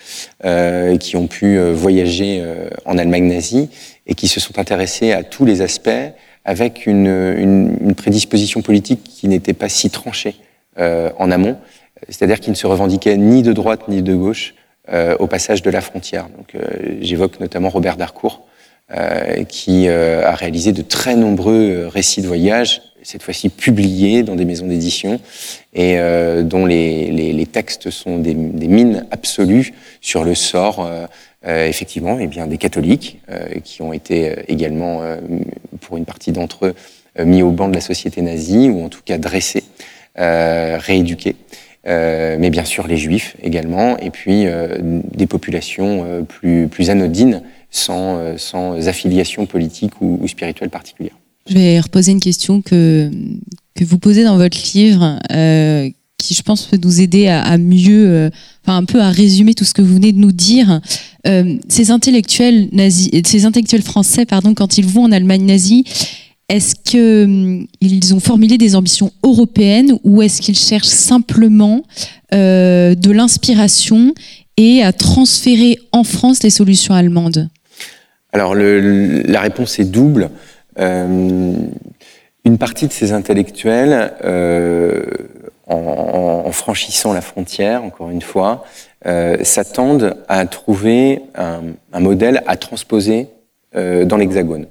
qui 1.00 1.16
ont 1.16 1.26
pu 1.26 1.58
voyager 1.72 2.44
en 2.84 2.98
Allemagne 2.98 3.28
nazie 3.28 3.70
et 4.06 4.14
qui 4.14 4.28
se 4.28 4.40
sont 4.40 4.58
intéressés 4.58 5.12
à 5.12 5.22
tous 5.22 5.44
les 5.44 5.62
aspects 5.62 5.88
avec 6.44 6.86
une, 6.86 7.06
une, 7.06 7.76
une 7.80 7.94
prédisposition 7.94 8.60
politique 8.60 9.02
qui 9.02 9.28
n'était 9.28 9.54
pas 9.54 9.68
si 9.68 9.88
tranchée 9.88 10.36
en 10.76 11.30
amont, 11.30 11.56
c'est-à-dire 12.08 12.40
qu'ils 12.40 12.52
ne 12.52 12.56
se 12.56 12.66
revendiquaient 12.66 13.16
ni 13.16 13.42
de 13.42 13.52
droite 13.52 13.88
ni 13.88 14.02
de 14.02 14.14
gauche 14.14 14.54
au 15.18 15.26
passage 15.26 15.62
de 15.62 15.70
la 15.70 15.80
frontière. 15.80 16.28
Donc, 16.36 16.54
j'évoque 17.00 17.40
notamment 17.40 17.70
Robert 17.70 17.96
Darcourt, 17.96 18.42
euh, 18.42 18.55
qui 19.48 19.88
euh, 19.88 20.24
a 20.26 20.34
réalisé 20.34 20.72
de 20.72 20.82
très 20.82 21.16
nombreux 21.16 21.70
euh, 21.70 21.88
récits 21.88 22.22
de 22.22 22.28
voyage, 22.28 22.82
cette 23.02 23.22
fois-ci 23.22 23.48
publiés 23.48 24.22
dans 24.22 24.36
des 24.36 24.44
maisons 24.44 24.66
d'édition, 24.66 25.20
et 25.74 25.96
dont 26.42 26.66
les, 26.66 27.12
les, 27.12 27.32
les, 27.32 27.46
textes 27.46 27.90
sont 27.90 28.18
des, 28.18 28.34
des, 28.34 28.66
mines 28.66 29.06
absolues 29.12 29.74
sur 30.00 30.24
le 30.24 30.34
sort, 30.34 30.90
effectivement, 31.46 32.18
et 32.18 32.24
eh 32.24 32.26
bien, 32.26 32.48
des 32.48 32.58
catholiques, 32.58 33.20
qui 33.62 33.82
ont 33.82 33.92
été 33.92 34.34
également, 34.48 35.02
pour 35.82 35.98
une 35.98 36.04
partie 36.04 36.32
d'entre 36.32 36.66
eux, 36.66 36.74
mis 37.24 37.42
au 37.44 37.52
banc 37.52 37.68
de 37.68 37.76
la 37.76 37.80
société 37.80 38.22
nazie, 38.22 38.70
ou 38.70 38.82
en 38.82 38.88
tout 38.88 39.02
cas 39.04 39.18
dressés, 39.18 39.62
rééduqués. 40.16 41.36
mais 41.84 42.50
bien 42.50 42.64
sûr 42.64 42.88
les 42.88 42.96
juifs 42.96 43.36
également, 43.40 43.98
et 43.98 44.10
puis 44.10 44.46
des 44.80 45.26
populations 45.28 46.24
plus, 46.26 46.66
plus 46.66 46.90
anodines 46.90 47.42
sans, 47.70 48.18
euh, 48.18 48.36
sans 48.38 48.88
affiliation 48.88 49.46
politique 49.46 50.00
ou, 50.00 50.26
spirituelle 50.26 50.70
particulière. 50.70 51.14
Je 51.48 51.54
vais 51.54 51.80
reposer 51.80 52.12
une 52.12 52.20
question 52.20 52.62
que, 52.62 53.10
que 53.74 53.84
vous 53.84 53.98
posez 53.98 54.24
dans 54.24 54.36
votre 54.36 54.58
livre, 54.74 55.18
euh, 55.30 55.88
qui 56.18 56.34
je 56.34 56.42
pense 56.42 56.64
peut 56.64 56.78
nous 56.82 57.00
aider 57.00 57.28
à, 57.28 57.56
mieux, 57.58 58.08
euh, 58.08 58.30
enfin 58.64 58.78
un 58.78 58.84
peu 58.84 59.00
à 59.00 59.10
résumer 59.10 59.54
tout 59.54 59.64
ce 59.64 59.74
que 59.74 59.82
vous 59.82 59.94
venez 59.94 60.12
de 60.12 60.18
nous 60.18 60.32
dire. 60.32 60.80
Ces 61.68 61.90
intellectuels 61.90 62.68
nazis, 62.70 63.10
ces 63.24 63.46
intellectuels 63.46 63.82
français, 63.82 64.26
pardon, 64.26 64.54
quand 64.54 64.78
ils 64.78 64.86
vont 64.86 65.02
en 65.04 65.12
Allemagne 65.12 65.44
nazie, 65.44 65.84
est-ce 66.48 66.76
qu'ils 66.76 67.66
ils 67.80 68.14
ont 68.14 68.20
formulé 68.20 68.58
des 68.58 68.76
ambitions 68.76 69.12
européennes 69.24 69.98
ou 70.04 70.22
est-ce 70.22 70.40
qu'ils 70.40 70.56
cherchent 70.56 70.86
simplement 70.86 71.82
de 72.30 73.10
l'inspiration 73.10 74.14
et 74.56 74.82
à 74.82 74.92
transférer 74.92 75.78
en 75.90 76.04
France 76.04 76.44
les 76.44 76.50
solutions 76.50 76.94
allemandes? 76.94 77.48
Alors 78.36 78.54
le, 78.54 79.22
la 79.22 79.40
réponse 79.40 79.78
est 79.78 79.90
double. 79.90 80.28
Euh, 80.78 81.54
une 82.44 82.58
partie 82.58 82.86
de 82.86 82.92
ces 82.92 83.12
intellectuels, 83.12 84.12
euh, 84.24 85.04
en, 85.66 86.42
en, 86.46 86.52
franchissant 86.52 87.14
la 87.14 87.22
frontière, 87.22 87.82
encore 87.82 88.10
une 88.10 88.20
fois, 88.20 88.66
euh, 89.06 89.42
s'attendent 89.42 90.18
à 90.28 90.44
trouver 90.44 91.22
un, 91.34 91.62
un, 91.94 92.00
modèle 92.00 92.42
à 92.46 92.58
transposer 92.58 93.28
euh, 93.74 94.04
dans 94.04 94.18
l'Hexagone. 94.18 94.66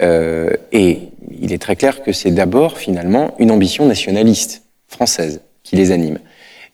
Euh, 0.00 0.50
et 0.72 1.00
il 1.38 1.52
est 1.52 1.60
très 1.60 1.76
clair 1.76 2.02
que 2.02 2.12
c'est 2.12 2.30
d'abord 2.30 2.78
finalement 2.78 3.34
une 3.38 3.50
ambition 3.50 3.84
nationaliste 3.84 4.62
française 4.88 5.42
qui 5.62 5.76
les 5.76 5.92
anime. 5.92 6.18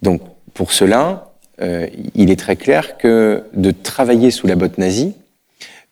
Donc 0.02 0.20
pour 0.54 0.70
cela, 0.70 1.32
euh, 1.60 1.88
il 2.14 2.30
est 2.30 2.38
très 2.38 2.56
clair 2.56 2.96
que 2.96 3.42
de 3.54 3.72
travailler 3.72 4.30
sous 4.30 4.46
la 4.46 4.54
botte 4.54 4.78
nazie, 4.78 5.14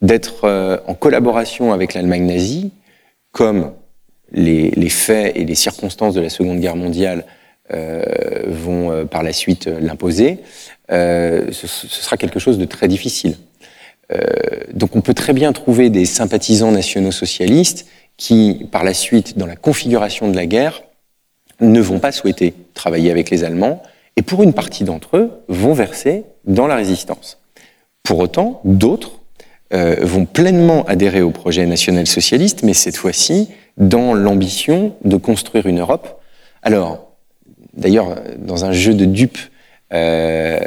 d'être 0.03 0.45
euh, 0.45 0.79
en 0.87 0.95
collaboration 0.95 1.73
avec 1.73 1.95
l'Allemagne 1.95 2.27
nazie, 2.27 2.73
comme 3.33 3.73
les, 4.33 4.71
faits 4.89 5.37
et 5.37 5.45
les 5.45 5.55
circonstances 5.55 6.15
de 6.15 6.21
la 6.21 6.31
Seconde 6.31 6.61
Guerre 6.61 6.77
mondiale 6.77 7.25
euh, 7.73 8.03
vont 8.47 8.91
euh, 8.91 9.05
par 9.05 9.23
la 9.23 9.33
suite 9.33 9.67
l'imposer, 9.67 10.39
ce, 10.89 11.51
ce, 11.53 11.87
sera 11.87 12.17
quelque 12.17 12.41
chose 12.41 12.59
de 12.59 12.65
très 12.65 12.89
difficile. 12.89 13.37
donc 14.75 14.97
on 14.97 15.03
peut 15.03 15.15
très 15.15 15.33
bien 15.33 15.53
trouver 15.53 15.89
des 15.89 16.05
sympathisants 16.05 16.73
nationaux 16.73 17.13
socialistes 17.13 17.87
qui, 18.17 18.67
par 18.73 18.83
la 18.83 18.93
suite, 18.93 19.39
dans 19.39 19.47
la 19.47 19.55
configuration 19.55 20.29
de 20.29 20.35
la 20.35 20.47
guerre, 20.47 20.83
ne 21.61 21.81
vont 21.81 22.01
pas 22.01 22.11
souhaiter 22.11 22.55
travailler 22.75 23.13
avec 23.13 23.31
les 23.31 23.45
Allemands, 23.45 23.83
et 24.17 24.23
pour 24.23 24.43
une 24.43 24.53
partie 24.53 24.83
d'entre 24.83 25.17
eux, 25.17 25.31
vont 25.47 25.75
verser 25.75 26.25
dans 26.45 26.67
la 26.67 26.75
résistance. 26.75 27.39
Pour 28.03 28.19
autant, 28.19 28.61
d'autres 28.65 29.20
euh, 29.73 29.97
vont 30.03 30.25
pleinement 30.25 30.85
adhérer 30.85 31.23
au 31.23 31.31
projet 31.31 31.67
national 31.67 32.07
socialiste, 32.07 32.63
mais 32.63 32.75
cette 32.75 32.97
fois-ci 32.97 33.51
dans 33.77 34.15
l'ambition 34.15 34.95
de 35.05 35.17
construire 35.17 35.67
une 35.67 35.81
Europe. 35.81 36.21
Alors, 36.63 37.13
d'ailleurs, 37.75 38.17
dans 38.39 38.65
un 38.65 38.73
jeu 38.73 38.95
de 38.95 39.05
dupes 39.05 39.39
euh, 39.93 40.59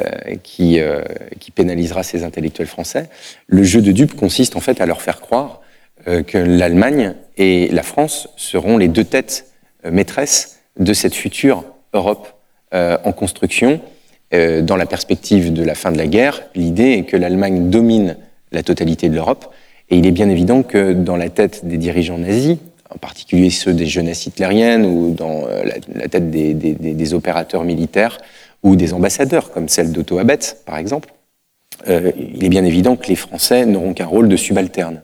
qui, 0.42 0.80
euh, 0.80 1.02
qui 1.40 1.50
pénalisera 1.50 2.02
ces 2.02 2.24
intellectuels 2.24 2.66
français, 2.66 3.08
le 3.46 3.62
jeu 3.62 3.80
de 3.80 3.92
dupes 3.92 4.14
consiste 4.14 4.56
en 4.56 4.60
fait 4.60 4.80
à 4.80 4.86
leur 4.86 5.00
faire 5.00 5.20
croire 5.20 5.62
euh, 6.08 6.22
que 6.22 6.36
l'Allemagne 6.36 7.14
et 7.38 7.68
la 7.68 7.82
France 7.82 8.28
seront 8.36 8.76
les 8.76 8.88
deux 8.88 9.04
têtes 9.04 9.46
euh, 9.86 9.90
maîtresses 9.90 10.60
de 10.78 10.92
cette 10.92 11.14
future 11.14 11.64
Europe 11.92 12.28
en 12.72 13.12
construction. 13.12 13.80
dans 14.32 14.74
la 14.74 14.84
perspective 14.84 15.52
de 15.52 15.62
la 15.62 15.76
fin 15.76 15.92
de 15.92 15.96
la 15.96 16.08
guerre, 16.08 16.42
l'idée 16.56 16.94
est 16.94 17.04
que 17.04 17.16
l'Allemagne 17.16 17.70
domine 17.70 18.16
la 18.54 18.62
totalité 18.62 19.08
de 19.08 19.14
l'Europe. 19.14 19.52
Et 19.90 19.98
il 19.98 20.06
est 20.06 20.12
bien 20.12 20.28
évident 20.30 20.62
que 20.62 20.92
dans 20.92 21.16
la 21.16 21.28
tête 21.28 21.66
des 21.66 21.76
dirigeants 21.76 22.18
nazis, 22.18 22.56
en 22.94 22.98
particulier 22.98 23.50
ceux 23.50 23.72
des 23.72 23.86
jeunesses 23.86 24.26
hitlériennes 24.26 24.86
ou 24.86 25.14
dans 25.14 25.46
euh, 25.46 25.62
la, 25.94 26.08
tête 26.08 26.30
des, 26.30 27.14
opérateurs 27.14 27.64
militaires 27.64 28.18
ou 28.62 28.76
des 28.76 28.94
ambassadeurs, 28.94 29.50
comme 29.50 29.68
celle 29.68 29.92
d'Otto 29.92 30.18
Abetz, 30.18 30.56
par 30.64 30.78
exemple, 30.78 31.12
euh, 31.88 32.12
il 32.16 32.44
est 32.44 32.48
bien 32.48 32.64
évident 32.64 32.96
que 32.96 33.08
les 33.08 33.16
Français 33.16 33.66
n'auront 33.66 33.94
qu'un 33.94 34.06
rôle 34.06 34.28
de 34.28 34.36
subalterne. 34.36 35.02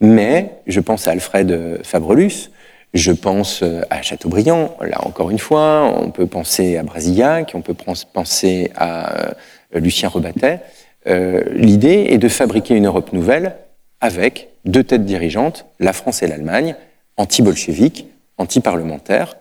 Mais 0.00 0.50
je 0.66 0.80
pense 0.80 1.08
à 1.08 1.12
Alfred 1.12 1.80
Fabrelus, 1.84 2.50
je 2.94 3.12
pense 3.12 3.62
euh, 3.62 3.82
à 3.90 4.02
Chateaubriand, 4.02 4.76
là 4.80 4.98
encore 5.04 5.30
une 5.30 5.38
fois, 5.38 5.92
on 5.96 6.10
peut 6.10 6.26
penser 6.26 6.76
à 6.76 6.82
Brasillac, 6.82 7.52
on 7.54 7.62
peut 7.62 7.74
penser 8.12 8.70
à 8.76 9.34
Lucien 9.72 10.08
Rebattet, 10.08 10.60
euh, 11.08 11.42
l'idée 11.54 12.06
est 12.10 12.18
de 12.18 12.28
fabriquer 12.28 12.74
une 12.74 12.86
Europe 12.86 13.12
nouvelle 13.12 13.56
avec 14.00 14.48
deux 14.64 14.84
têtes 14.84 15.04
dirigeantes, 15.04 15.66
la 15.80 15.92
France 15.92 16.22
et 16.22 16.26
l'Allemagne, 16.26 16.76
anti-bolcheviques, 17.16 18.06
anti-parlementaires. 18.36 19.36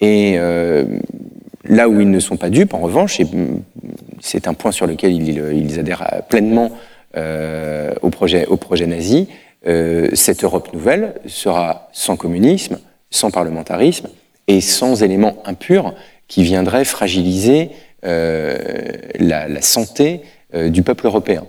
Et 0.00 0.34
euh, 0.36 0.84
là 1.64 1.88
où 1.88 2.00
ils 2.00 2.10
ne 2.10 2.20
sont 2.20 2.36
pas 2.36 2.50
dupes, 2.50 2.72
en 2.72 2.78
revanche, 2.78 3.20
et 3.20 3.26
c'est 4.20 4.46
un 4.46 4.54
point 4.54 4.72
sur 4.72 4.86
lequel 4.86 5.12
ils, 5.12 5.78
adhèrent 5.78 6.22
pleinement 6.28 6.70
euh, 7.16 7.92
au, 8.02 8.10
projet, 8.10 8.46
nazi, 8.86 9.28
cette 10.14 10.44
Europe 10.44 10.72
nouvelle 10.72 11.14
sera 11.26 11.88
sans 11.92 12.16
communisme, 12.16 12.78
sans 13.10 13.30
parlementarisme 13.30 14.08
et 14.46 14.60
sans 14.60 15.02
éléments 15.02 15.42
impurs 15.44 15.94
qui 16.28 16.42
viendraient 16.42 16.84
fragiliser 16.84 17.70
la, 18.02 19.60
santé 19.60 20.22
du 20.54 20.82
peuple 20.82 21.06
européen. 21.06 21.44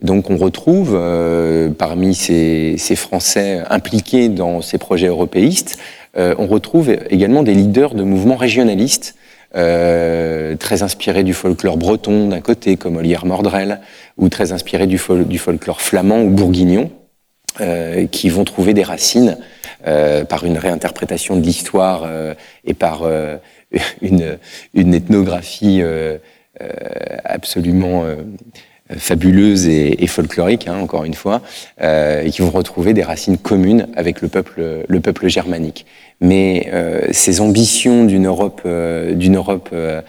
Donc 0.00 0.30
on 0.30 0.36
retrouve 0.36 0.92
euh, 0.94 1.70
parmi 1.70 2.14
ces, 2.14 2.76
ces, 2.78 2.96
Français 2.96 3.62
impliqués 3.70 4.28
dans 4.28 4.60
ces 4.60 4.78
projets 4.78 5.06
européistes, 5.06 5.78
euh, 6.16 6.34
on 6.38 6.46
retrouve 6.46 6.90
également 7.10 7.42
des 7.42 7.54
leaders 7.54 7.94
de 7.94 8.02
mouvements 8.02 8.36
régionalistes, 8.36 9.16
euh, 9.56 10.56
très 10.56 10.82
inspirés 10.82 11.22
du 11.22 11.32
folklore 11.32 11.76
breton 11.76 12.28
d'un 12.28 12.40
côté, 12.40 12.76
comme 12.76 12.96
Olière 12.96 13.24
Mordrel, 13.24 13.80
ou 14.18 14.28
très 14.28 14.52
inspirés 14.52 14.86
du, 14.86 14.98
fol 14.98 15.26
du 15.26 15.38
folklore 15.38 15.80
flamand 15.80 16.22
ou 16.22 16.30
bourguignon, 16.30 16.90
euh, 17.60 18.06
qui 18.06 18.28
vont 18.28 18.44
trouver 18.44 18.74
des 18.74 18.82
racines 18.82 19.38
euh, 19.86 20.24
par 20.24 20.44
une 20.44 20.58
réinterprétation 20.58 21.36
de 21.36 21.42
l'histoire 21.42 22.06
et 22.64 22.74
par 22.74 23.04
une, 24.02 24.38
une, 24.74 24.94
ethnographie 24.94 25.80
euh, 25.82 26.18
absolument 27.24 28.04
euh, 28.90 28.96
fabuleuse 28.98 29.66
et, 29.66 30.04
et 30.04 30.06
folklorique, 30.06 30.68
hein, 30.68 30.78
encore 30.78 31.04
une 31.04 31.14
fois, 31.14 31.40
euh, 31.80 32.22
et 32.22 32.30
qui 32.30 32.42
vont 32.42 32.50
retrouver 32.50 32.92
des 32.92 33.02
racines 33.02 33.38
communes 33.38 33.88
avec 33.96 34.20
le 34.20 34.28
peuple, 34.28 34.84
le 34.86 35.00
peuple 35.00 35.28
germanique. 35.28 35.86
Mais 36.20 36.68
euh, 36.72 37.00
ces 37.10 37.40
ambitions 37.40 38.04
d'une 38.04 38.26
Europe, 38.26 38.60
euh, 38.66 39.14
d'une 39.14 39.36
Europe 39.36 39.70
euh, 39.72 40.02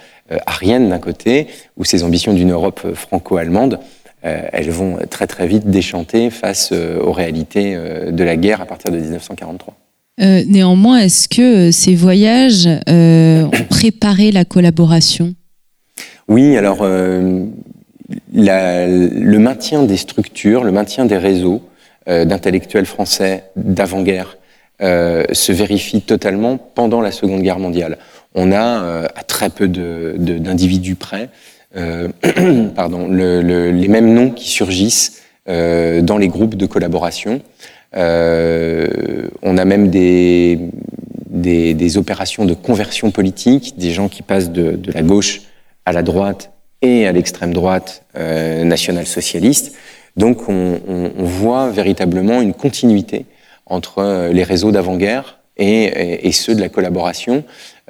arienne 0.46 0.90
d'un 0.90 1.00
côté, 1.00 1.48
ou 1.78 1.86
ces 1.86 2.04
ambitions 2.04 2.34
d'une 2.34 2.52
Europe 2.52 2.82
franco-allemande, 2.94 3.80
elles 4.24 4.72
vont 4.72 4.98
très 5.08 5.28
très 5.28 5.46
vite 5.46 5.70
déchanter 5.70 6.32
face 6.32 6.72
aux 6.72 7.12
réalités 7.12 7.78
de 8.10 8.24
la 8.24 8.36
guerre 8.38 8.60
à 8.60 8.66
partir 8.66 8.92
de 8.92 8.98
1943. 8.98 9.76
néanmoins, 10.48 10.98
est-ce 10.98 11.30
que 11.30 11.70
ces 11.70 11.94
voyages 11.94 12.68
ont 12.88 13.52
préparé 13.70 14.32
la 14.32 14.44
collaboration? 14.44 15.36
Oui, 16.28 16.58
alors 16.58 16.80
euh, 16.82 17.46
le 18.34 19.38
maintien 19.38 19.84
des 19.84 19.98
structures, 19.98 20.64
le 20.64 20.72
maintien 20.72 21.06
des 21.06 21.18
réseaux 21.18 21.62
euh, 22.08 22.26
d'intellectuels 22.26 22.86
français 22.86 23.44
d'avant-guerre 23.56 24.38
euh, 24.82 25.24
se 25.32 25.52
vérifie 25.52 26.02
totalement 26.02 26.58
pendant 26.58 27.02
la 27.02 27.12
Seconde 27.12 27.42
Guerre 27.42 27.60
mondiale. 27.60 27.98
On 28.34 28.52
a, 28.52 29.06
à 29.16 29.24
très 29.24 29.50
peu 29.50 29.70
d'individus 29.70 30.96
près, 30.96 31.30
pardon, 32.76 33.08
les 33.08 33.88
mêmes 33.88 34.14
noms 34.14 34.30
qui 34.32 34.50
surgissent 34.50 35.22
dans 35.48 36.18
les 36.20 36.28
groupes 36.28 36.56
de 36.56 36.66
collaboration. 36.66 37.40
on 37.94 39.58
a 39.58 39.64
même 39.64 39.90
des, 39.90 40.60
des, 41.30 41.98
opérations 41.98 42.44
de 42.44 42.54
conversion 42.54 43.12
politique, 43.12 43.76
des 43.78 43.92
gens 43.92 44.10
qui 44.10 44.22
passent 44.22 44.52
de, 44.52 44.78
la 44.94 45.02
gauche 45.02 45.44
à 45.86 45.92
la 45.92 46.04
droite 46.04 46.52
et 46.82 47.08
à 47.08 47.12
l'extrême 47.12 47.54
droite 47.54 48.04
euh, 48.18 48.64
nationale-socialiste. 48.64 49.76
Donc 50.18 50.48
on, 50.48 50.80
voit 51.18 51.70
véritablement 51.70 52.42
une 52.42 52.54
continuité 52.54 53.26
entre 53.66 54.00
euh, 54.00 54.34
les 54.34 54.44
réseaux 54.44 54.72
d'avant-guerre 54.72 55.40
et, 55.58 56.32
ceux 56.32 56.56
de 56.56 56.62
la 56.62 56.70
collaboration. 56.70 57.44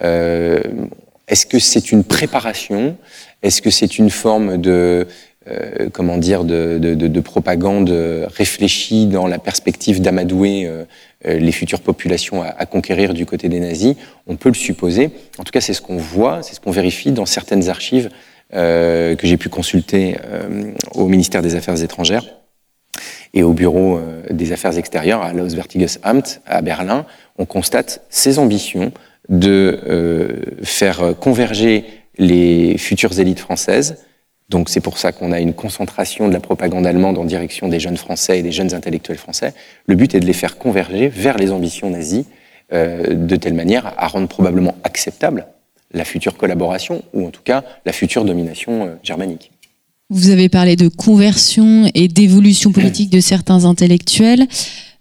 Euh, 0.04 0.62
est-ce 1.28 1.46
que 1.46 1.60
c'est 1.60 1.92
une 1.92 2.04
préparation? 2.04 2.96
Est-ce 3.42 3.62
que 3.62 3.70
c'est 3.70 3.98
une 3.98 4.10
forme 4.10 4.58
de 4.58 5.08
euh, 5.48 5.90
comment 5.94 6.18
dire, 6.18 6.44
de, 6.44 6.80
de, 6.80 6.96
de, 6.96 7.20
propagande 7.20 7.92
réfléchie 8.36 9.06
dans 9.06 9.28
la 9.28 9.38
perspective 9.38 10.02
d'amadouer 10.02 10.66
euh, 10.66 10.72
euh, 10.72 10.86
les 11.26 11.52
futures 11.52 11.82
populations 11.82 12.44
à, 12.44 12.66
conquérir 12.66 13.14
du 13.14 13.26
côté 13.26 13.50
des 13.50 13.60
nazis. 13.60 13.96
On 14.28 14.36
peut 14.36 14.50
le 14.50 14.56
supposer. 14.56 15.10
En 15.38 15.44
tout 15.44 15.52
cas, 15.52 15.62
c'est 15.62 15.74
ce 15.74 15.82
qu'on 15.82 15.98
voit, 15.98 16.44
c'est 16.44 16.56
ce 16.56 16.60
qu'on 16.60 16.72
vérifie 16.72 17.12
dans 17.12 17.26
certaines 17.26 17.70
archives 17.70 18.10
que 18.52 19.18
j'ai 19.24 19.38
pu 19.38 19.50
consulter 19.50 20.18
au 20.94 21.08
ministère 21.08 21.42
des 21.42 21.56
Affaires 21.56 21.82
étrangères 21.82 22.26
et 23.34 23.44
au 23.44 23.54
bureau 23.54 24.00
des 24.30 24.52
Affaires 24.52 24.78
extérieures 24.78 25.24
à 25.24 25.32
Amt 26.04 26.42
à 26.46 26.62
Berlin. 26.62 27.06
On 27.38 27.46
constate 27.46 28.06
ces 28.10 28.38
ambitions 28.40 28.92
de 29.28 30.58
faire 30.64 31.16
converger 31.20 31.86
les 32.18 32.78
futures 32.78 33.20
élites 33.20 33.40
françaises 33.40 33.98
donc 34.50 34.70
c'est 34.70 34.82
pour 34.82 34.98
ça 34.98 35.12
qu'on 35.12 35.32
a 35.32 35.40
une 35.40 35.54
concentration 35.54 36.28
de 36.28 36.34
la 36.34 36.40
propagande 36.40 36.86
allemande 36.86 37.18
en 37.18 37.26
direction 37.26 37.68
des 37.68 37.80
jeunes 37.80 37.98
Français 37.98 38.40
et 38.40 38.44
des 38.44 38.52
jeunes 38.52 38.74
intellectuels 38.74 39.18
français. 39.18 39.54
Le 39.88 39.96
but 39.96 40.14
est 40.14 40.20
de 40.20 40.26
les 40.26 40.34
faire 40.34 40.58
converger 40.58 41.08
vers 41.08 41.38
les 41.38 41.52
ambitions 41.52 41.90
nazies 41.90 42.26
euh, 42.74 43.16
de 43.16 43.36
telle 43.36 43.56
manière 43.56 43.94
à 43.98 44.08
rendre 44.08 44.28
probablement 44.28 44.76
acceptable 44.84 45.48
la 45.94 46.06
future 46.06 46.38
collaboration 46.38 47.04
ou 47.14 47.26
en 47.26 47.32
tout 47.32 47.42
cas 47.44 47.64
la 47.86 47.92
future 47.92 48.26
domination 48.26 48.86
euh, 48.86 48.96
germanique. 49.02 49.52
Vous 50.12 50.30
avez 50.30 50.50
parlé 50.50 50.76
de 50.76 50.88
conversion 50.88 51.90
et 51.96 52.08
d'évolution 52.08 52.72
politique 52.72 53.10
de 53.10 53.20
certains 53.20 53.66
intellectuels. 53.66 54.46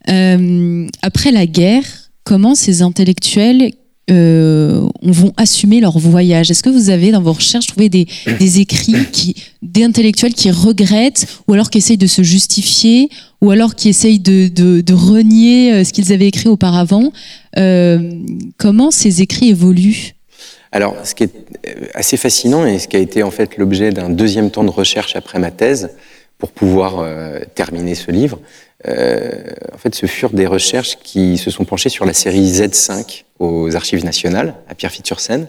Euh, 0.09 0.87
après 1.03 1.31
la 1.31 1.45
guerre, 1.47 1.85
comment 2.25 2.55
ces 2.55 2.81
intellectuels 2.81 3.73
euh, 4.11 4.87
vont 5.03 5.33
assumer 5.39 5.81
leur 5.81 5.99
voyage. 5.99 6.51
Est-ce 6.51 6.63
que 6.63 6.69
vous 6.69 6.91
avez 6.91 7.11
dans 7.11 7.23
vos 7.23 7.33
recherches 7.33 7.69
trouvé 7.69 7.89
des, 7.89 8.07
des 8.39 8.61
écrits 8.61 9.07
qui, 9.11 9.35
d'intellectuels 9.63 10.35
qui 10.35 10.51
regrettent 10.51 11.27
ou 11.49 11.55
alors 11.55 11.71
qui 11.71 11.79
essayent 11.79 11.97
de 11.97 12.07
se 12.07 12.23
justifier 12.23 13.09
ou 13.41 13.51
alors 13.51 13.75
qui 13.75 13.89
essayent 13.89 14.21
de, 14.21 14.93
renier 14.93 15.73
euh, 15.73 15.85
ce 15.85 15.93
qu'ils 15.93 16.13
avaient 16.13 16.29
écrit 16.29 16.49
auparavant? 16.49 17.13
Euh, 17.57 18.11
Comment 18.59 18.91
ces 18.91 19.23
écrits 19.23 19.49
évoluent? 19.49 20.15
Alors, 20.71 20.97
ce 21.05 21.15
qui 21.15 21.25
est 21.25 21.35
euh, 21.67 21.87
assez 21.95 22.17
fascinant 22.17 22.67
et 22.67 22.79
ce 22.79 22.89
qui 22.89 22.97
a 22.97 23.01
été 23.01 23.23
en 23.23 23.31
fait 23.31 23.57
l'objet 23.57 23.91
d'un 23.91 24.11
deuxième 24.11 24.51
temps 24.51 24.65
de 24.65 24.71
recherche 24.71 25.17
après 25.17 25.39
ma 25.39 25.51
thèse 25.51 25.91
pour 26.37 26.51
pouvoir 26.51 27.07
terminer 27.55 27.95
ce 27.95 28.11
livre, 28.11 28.39
euh, 28.87 29.31
en 29.73 29.79
fait, 29.79 29.95
ce 29.95 30.07
furent 30.07 30.31
des 30.31 30.47
recherches 30.47 30.99
qui 31.03 31.39
se 31.39 31.51
sont 31.51 31.65
penchées 31.65 31.89
sur 31.89 32.05
la 32.05 32.13
série 32.13 32.45
Z5 32.45 33.25
aux 33.39 33.75
Archives 33.75 34.05
nationales 34.05 34.55
à 34.69 34.75
Pierrefitte-sur-Seine. 34.75 35.47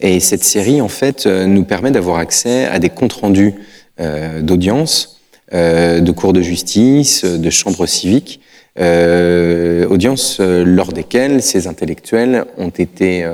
Et 0.00 0.20
cette 0.20 0.44
série, 0.44 0.80
en 0.80 0.88
fait, 0.88 1.26
euh, 1.26 1.46
nous 1.46 1.64
permet 1.64 1.90
d'avoir 1.90 2.18
accès 2.18 2.66
à 2.66 2.78
des 2.78 2.90
comptes 2.90 3.12
rendus 3.12 3.54
euh, 4.00 4.40
d'audience, 4.40 5.20
euh, 5.52 6.00
de 6.00 6.10
cours 6.10 6.32
de 6.32 6.42
justice, 6.42 7.24
de 7.24 7.50
chambres 7.50 7.86
civiques, 7.86 8.40
euh, 8.80 9.86
audiences 9.86 10.40
lors 10.40 10.92
desquelles 10.92 11.42
ces 11.42 11.68
intellectuels 11.68 12.44
ont 12.58 12.70
été 12.70 13.24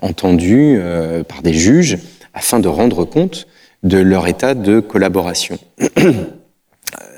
entendus 0.00 0.80
par 1.28 1.42
des 1.42 1.52
juges 1.52 1.98
afin 2.32 2.58
de 2.58 2.68
rendre 2.68 3.04
compte 3.04 3.46
de 3.82 3.98
leur 3.98 4.26
état 4.28 4.54
de 4.54 4.80
collaboration. 4.80 5.58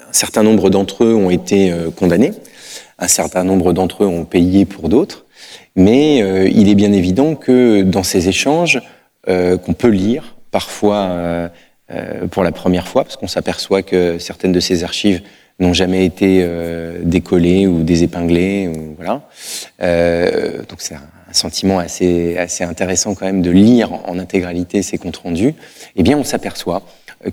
Un 0.09 0.12
certain 0.14 0.42
nombre 0.42 0.70
d'entre 0.70 1.04
eux 1.04 1.14
ont 1.14 1.28
été 1.28 1.70
euh, 1.70 1.90
condamnés, 1.90 2.32
un 2.98 3.09
certain 3.09 3.44
nombre 3.44 3.74
d'entre 3.74 4.04
eux 4.04 4.06
ont 4.06 4.24
payé 4.24 4.64
pour 4.64 4.88
d'autres, 4.88 5.26
mais 5.76 6.22
euh, 6.22 6.48
il 6.48 6.70
est 6.70 6.74
bien 6.74 6.92
évident 6.92 7.34
que 7.34 7.82
dans 7.82 8.02
ces 8.02 8.28
échanges 8.28 8.80
euh, 9.28 9.59
qu'on 9.59 9.74
peut 9.74 9.88
lire, 9.88 10.36
parfois 10.50 11.50
pour 12.30 12.42
la 12.42 12.52
première 12.52 12.86
fois, 12.88 13.04
parce 13.04 13.16
qu'on 13.16 13.28
s'aperçoit 13.28 13.82
que 13.82 14.18
certaines 14.18 14.52
de 14.52 14.61
ces 14.61 14.84
archives 14.84 15.22
n'ont 15.59 15.72
jamais 15.72 16.04
été 16.04 16.46
décollées 17.02 17.66
ou 17.66 17.82
désépinglées, 17.82 18.70
voilà. 18.96 19.22
donc 20.68 20.78
c'est 20.78 20.94
un, 20.94 21.32
sentiment 21.32 21.78
assez 21.78 22.36
intéressant 22.61 23.14
quand 23.14 23.26
même 23.26 23.42
de 23.42 23.50
lire 23.50 23.92
en 24.06 24.18
intégralité 24.18 24.82
ces 24.82 24.96
comptes 24.96 25.18
rendus. 25.18 25.54
Eh 25.96 26.02
bien, 26.02 26.16
on 26.16 26.24
s'aperçoit 26.24 26.82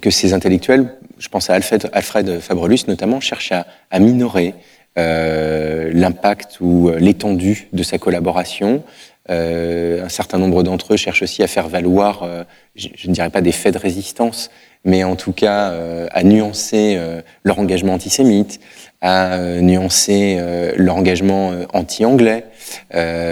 que 0.01 0.09
ces 0.09 0.33
intellectuels, 0.33 0.95
je 1.19 1.29
pense 1.29 1.49
à 1.49 1.53
Alfred, 1.53 1.89
Alfred 1.93 2.39
Fabrelus 2.39 2.79
notamment, 2.87 3.19
cherchent 3.19 3.53
à, 3.53 3.99
minorer 3.99 4.53
euh, 4.97 5.91
l'impact 5.93 6.57
ou 6.61 6.89
euh, 6.89 6.97
l'étendue 6.99 7.67
de 7.73 7.83
sa 7.83 7.97
collaboration. 7.97 8.83
Euh, 9.29 10.05
un 10.05 10.09
certain 10.09 10.37
nombre 10.37 10.63
d'entre 10.63 10.93
eux 10.93 10.97
cherchent 10.97 11.23
aussi 11.23 11.43
à 11.43 11.47
faire 11.47 11.67
valoir, 11.67 12.27
je, 12.75 12.89
ne 13.07 13.13
dirais 13.13 13.29
pas 13.29 13.41
des 13.41 13.51
faits 13.51 13.73
de 13.73 13.79
résistance, 13.79 14.51
mais 14.83 15.03
en 15.03 15.15
tout 15.15 15.33
cas 15.33 15.73
à 16.11 16.23
nuancer 16.23 16.99
leur 17.43 17.57
engagement 17.57 17.93
antisémite, 17.93 18.59
à 19.01 19.39
nuancer 19.61 20.39
leur 20.75 20.95
engagement 20.97 21.53
anti-anglais, 21.73 22.45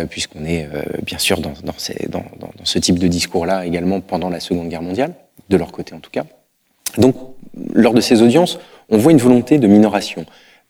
puisqu'on 0.10 0.46
est 0.46 0.68
bien 1.04 1.20
sûr 1.20 1.42
dans 1.42 1.54
ce 2.64 2.80
type 2.80 2.98
de 2.98 3.08
discours-là 3.08 3.68
également 3.68 4.02
pendant 4.02 4.32
la 4.32 4.40
Seconde 4.40 4.70
Guerre 4.70 4.82
mondiale, 4.82 5.14
de 5.50 5.58
leur 5.58 5.72
côté 5.72 5.94
en 5.94 6.00
tout 6.00 6.10
cas. 6.10 6.24
Donc, 6.98 7.16
lors 7.74 7.94
de 7.94 8.02
ces 8.02 8.22
audiences, 8.22 8.60
on 8.90 8.98
voit 8.98 9.12
une 9.12 9.18
volonté 9.18 9.58
de 9.58 9.68
minoration. 9.68 10.26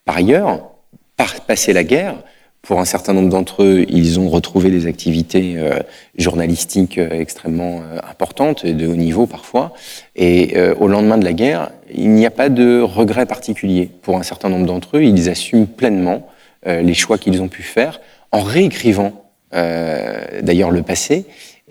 Par 0.06 0.18
ailleurs, 0.18 0.72
par 1.18 1.42
passer 1.42 1.74
la 1.74 1.84
guerre, 1.84 2.16
pour 2.64 2.80
un 2.80 2.86
certain 2.86 3.12
nombre 3.12 3.28
d'entre 3.28 3.62
eux, 3.64 3.86
ils 3.90 4.22
ont 4.22 4.30
retrouvé 4.30 4.70
des 4.70 4.88
activités 4.88 5.56
euh, 5.58 5.80
journalistiques 6.18 6.98
euh, 6.98 7.10
extrêmement 7.12 7.82
euh, 7.82 8.00
importantes, 8.10 8.66
de 8.66 8.88
haut 8.88 8.96
niveau 8.96 9.28
parfois. 9.28 9.74
Et 10.16 10.56
au 10.80 10.88
lendemain 10.88 11.18
de 11.18 11.26
la 11.26 11.34
guerre, 11.34 11.72
il 11.94 12.12
n'y 12.12 12.26
a 12.26 12.32
pas 12.32 12.48
de 12.48 12.80
regret 12.80 13.26
particulier. 13.26 13.90
Pour 14.02 14.18
un 14.18 14.24
certain 14.24 14.48
nombre 14.48 14.66
d'entre 14.66 14.98
eux, 14.98 15.04
ils 15.04 15.30
assument 15.30 15.68
pleinement 15.68 16.28
les 16.66 16.94
choix 16.94 17.18
qu'ils 17.18 17.42
ont 17.42 17.50
pu 17.50 17.64
faire 17.64 18.00
en 18.32 18.42
réécrivant 18.42 19.24
d'ailleurs 19.52 20.72
le 20.72 20.84
passé. 20.84 21.26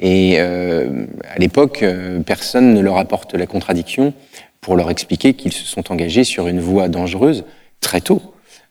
Et 0.04 0.40
à 0.40 1.38
l'époque, 1.38 1.84
personne 2.26 2.74
ne 2.74 2.80
leur 2.80 2.98
apporte 2.98 3.34
la 3.34 3.46
contradiction 3.46 4.12
pour 4.60 4.76
leur 4.76 4.90
expliquer 4.90 5.34
qu'ils 5.34 5.52
se 5.52 5.64
sont 5.64 5.92
engagés 5.92 6.24
sur 6.24 6.48
une 6.48 6.60
voie 6.60 6.88
dangereuse 6.88 7.44
très 7.80 8.00
tôt. 8.00 8.20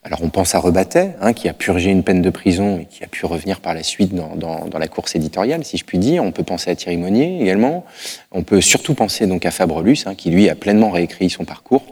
Alors 0.04 0.24
on 0.24 0.30
pense 0.30 0.56
à 0.56 0.60
Rebattet, 0.60 1.16
hein, 1.22 1.34
qui 1.34 1.48
a 1.48 1.54
purgé 1.54 1.92
une 1.92 2.04
peine 2.04 2.24
de 2.24 2.30
prison 2.32 2.80
et 2.80 2.86
qui 2.86 3.04
a 3.04 3.08
pu 3.08 3.26
revenir 3.28 3.60
par 3.60 3.76
la 3.76 3.84
suite 3.84 4.16
dans, 4.16 4.68
la 4.74 4.88
course 4.88 5.16
éditoriale, 5.16 5.64
si 5.64 5.78
je 5.78 5.86
puis 5.86 6.00
dire. 6.00 6.24
On 6.24 6.32
peut 6.32 6.44
penser 6.44 6.72
à 6.72 6.76
Thierry 6.76 6.98
Monnier 6.98 7.40
également. 7.40 7.86
On 8.32 8.42
peut 8.42 8.62
surtout 8.62 8.96
penser 8.96 9.28
donc 9.28 9.46
à 9.46 9.52
Fabrelus, 9.52 10.00
hein, 10.08 10.16
qui 10.16 10.32
lui 10.32 10.50
a 10.50 10.56
pleinement 10.56 10.90
réécrit 10.90 11.30
son 11.30 11.46
parcours, 11.46 11.84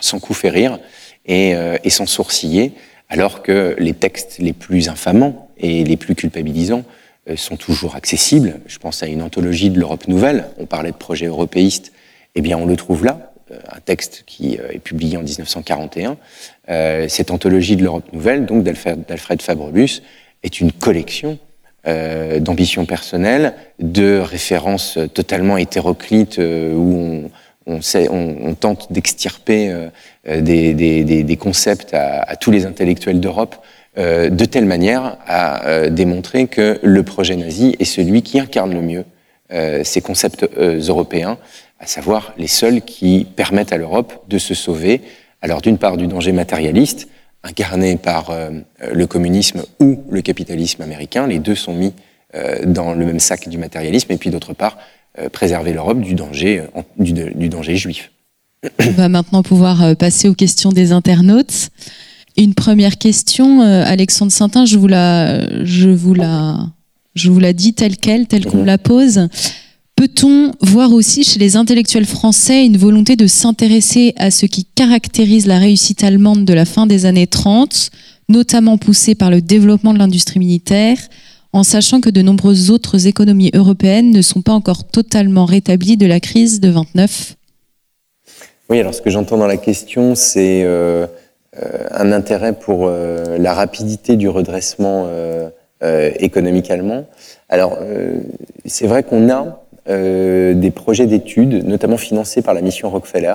sans 0.00 0.18
coup 0.18 0.34
férir 0.34 0.80
et, 1.26 1.54
euh, 1.54 1.76
et 1.84 1.90
sans 1.90 2.06
sourciller, 2.06 2.72
alors 3.08 3.42
que 3.42 3.76
les 3.78 3.94
textes 3.94 4.38
les 4.40 4.52
plus 4.52 4.88
infamants 4.88 5.48
et 5.58 5.84
les 5.84 5.96
plus 5.96 6.16
culpabilisants 6.16 6.82
euh, 6.84 6.97
sont 7.36 7.56
toujours 7.56 7.96
accessibles. 7.96 8.60
Je 8.66 8.78
pense 8.78 9.02
à 9.02 9.06
une 9.06 9.20
anthologie 9.22 9.70
de 9.70 9.78
l'Europe 9.78 10.08
nouvelle. 10.08 10.46
On 10.58 10.66
parlait 10.66 10.92
de 10.92 10.96
projet 10.96 11.26
européiste 11.26 11.92
eh 12.38 12.40
bien 12.40 12.56
on 12.56 12.66
le 12.66 12.76
trouve 12.76 13.04
là, 13.04 13.32
euh, 13.50 13.58
un 13.70 13.80
texte 13.80 14.22
qui 14.26 14.58
euh, 14.58 14.70
est 14.70 14.78
publié 14.78 15.16
en 15.16 15.22
1941. 15.22 16.16
Euh, 16.68 17.08
cette 17.08 17.30
anthologie 17.30 17.76
de 17.76 17.82
l'Europe 17.82 18.12
nouvelle, 18.12 18.46
donc 18.46 18.62
d'Alfred 18.62 19.42
Fabrelus, 19.42 20.02
est 20.42 20.60
une 20.60 20.72
collection 20.72 21.38
d'ambitions 22.40 22.84
personnelles, 22.84 23.54
de 23.78 24.18
références 24.18 24.98
totalement 25.14 25.56
hétéroclites 25.56 26.38
où 26.38 27.30
on, 27.66 28.54
tente 28.60 28.92
d'extirper 28.92 29.88
des, 30.26 31.38
concepts 31.40 31.94
à, 31.94 32.36
tous 32.36 32.50
les 32.50 32.66
intellectuels 32.66 33.20
d'Europe 33.20 33.56
de 33.96 34.44
telle 34.44 34.64
manière 34.66 35.16
à 35.26 35.88
démontrer 35.90 36.46
que 36.46 36.78
le 36.82 37.02
projet 37.02 37.34
nazi 37.34 37.74
est 37.78 37.84
celui 37.84 38.22
qui 38.22 38.38
incarne 38.38 38.72
le 38.72 38.82
mieux 38.82 39.04
ces 39.82 40.00
concepts 40.00 40.46
européens 40.56 41.38
à 41.80 41.86
savoir 41.86 42.34
les 42.38 42.46
seuls 42.46 42.82
qui 42.82 43.26
permettent 43.36 43.72
à 43.72 43.76
l'Europe 43.76 44.24
de 44.28 44.38
se 44.38 44.54
sauver, 44.54 45.00
alors 45.42 45.60
d'une 45.60 45.78
part 45.78 45.96
du 45.96 46.06
danger 46.06 46.32
matérialiste, 46.32 47.08
incarné 47.44 47.96
par 47.96 48.30
euh, 48.30 48.50
le 48.92 49.06
communisme 49.06 49.62
ou 49.80 50.02
le 50.10 50.22
capitalisme 50.22 50.82
américain, 50.82 51.26
les 51.26 51.38
deux 51.38 51.54
sont 51.54 51.74
mis 51.74 51.92
euh, 52.34 52.64
dans 52.66 52.94
le 52.94 53.06
même 53.06 53.20
sac 53.20 53.48
du 53.48 53.58
matérialisme, 53.58 54.10
et 54.12 54.16
puis 54.16 54.30
d'autre 54.30 54.54
part 54.54 54.78
préserver 55.32 55.72
l'Europe 55.72 56.00
du 56.00 56.14
danger, 56.14 56.62
du 56.96 57.48
danger 57.48 57.74
juif. 57.74 58.12
On 58.78 58.90
va 58.92 59.08
maintenant 59.08 59.42
pouvoir 59.42 59.96
passer 59.96 60.28
aux 60.28 60.34
questions 60.34 60.70
des 60.70 60.92
internautes. 60.92 61.70
Une 62.38 62.54
première 62.54 62.98
question, 62.98 63.60
Alexandre 63.60 64.30
Saintin, 64.30 64.64
je 64.64 64.78
vous 64.78 64.86
la, 64.86 65.44
je 65.64 67.52
dis 67.52 67.74
telle 67.74 67.96
quelle, 67.96 68.28
telle 68.28 68.46
qu'on 68.46 68.62
la 68.62 68.78
pose. 68.78 69.28
Peut-on 69.96 70.52
voir 70.60 70.92
aussi 70.92 71.24
chez 71.24 71.40
les 71.40 71.56
intellectuels 71.56 72.06
français 72.06 72.64
une 72.64 72.76
volonté 72.76 73.16
de 73.16 73.26
s'intéresser 73.26 74.14
à 74.16 74.30
ce 74.30 74.46
qui 74.46 74.64
caractérise 74.64 75.48
la 75.48 75.58
réussite 75.58 76.04
allemande 76.04 76.44
de 76.44 76.54
la 76.54 76.64
fin 76.64 76.86
des 76.86 77.04
années 77.04 77.26
30, 77.26 77.90
notamment 78.28 78.78
poussée 78.78 79.16
par 79.16 79.32
le 79.32 79.42
développement 79.42 79.92
de 79.92 79.98
l'industrie 79.98 80.38
militaire, 80.38 80.98
en 81.52 81.64
sachant 81.64 82.00
que 82.00 82.10
de 82.10 82.22
nombreuses 82.22 82.70
autres 82.70 83.08
économies 83.08 83.50
européennes 83.52 84.12
ne 84.12 84.22
sont 84.22 84.42
pas 84.42 84.52
encore 84.52 84.86
totalement 84.86 85.46
rétablies 85.46 85.96
de 85.96 86.06
la 86.06 86.20
crise 86.20 86.60
de 86.60 86.68
29 86.68 87.34
Oui, 88.70 88.78
alors 88.78 88.94
ce 88.94 89.02
que 89.02 89.10
j'entends 89.10 89.38
dans 89.38 89.48
la 89.48 89.56
question, 89.56 90.14
c'est 90.14 90.62
euh, 90.62 90.68
euh, 90.68 91.06
un 91.90 92.12
intérêt 92.12 92.52
pour 92.52 92.86
euh, 92.86 93.38
la 93.38 93.54
rapidité 93.54 94.16
du 94.16 94.28
redressement 94.28 95.08
économique 96.18 96.70
allemand. 96.70 97.06
Alors, 97.48 97.78
c'est 98.66 98.88
vrai 98.88 99.04
qu'on 99.04 99.30
a 99.30 99.62
euh, 99.88 100.52
des 100.52 100.70
projets 100.70 101.06
d'études, 101.06 101.66
notamment 101.66 101.96
financés 101.96 102.42
par 102.42 102.52
la 102.52 102.60
mission 102.60 102.90
Rockefeller, 102.90 103.34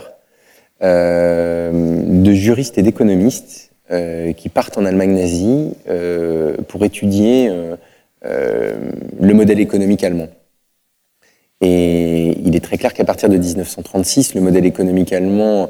euh, 0.84 1.72
de 2.06 2.32
juristes 2.32 2.78
et 2.78 2.84
d'économistes 2.84 3.72
euh, 3.90 4.34
qui 4.34 4.50
partent 4.50 4.78
en 4.78 4.86
Allemagne 4.86 5.16
nazie 5.16 5.72
pour 6.68 6.86
étudier 6.86 7.50
le 8.24 9.34
modèle 9.34 9.60
économique 9.60 10.04
allemand. 10.04 10.28
Et 11.62 12.38
il 12.46 12.56
est 12.56 12.64
très 12.64 12.78
clair 12.78 12.94
qu'à 12.94 13.06
partir 13.06 13.30
de 13.30 13.38
1936, 13.38 14.36
le 14.36 14.42
modèle 14.42 14.66
économique 14.66 15.12
allemand, 15.12 15.70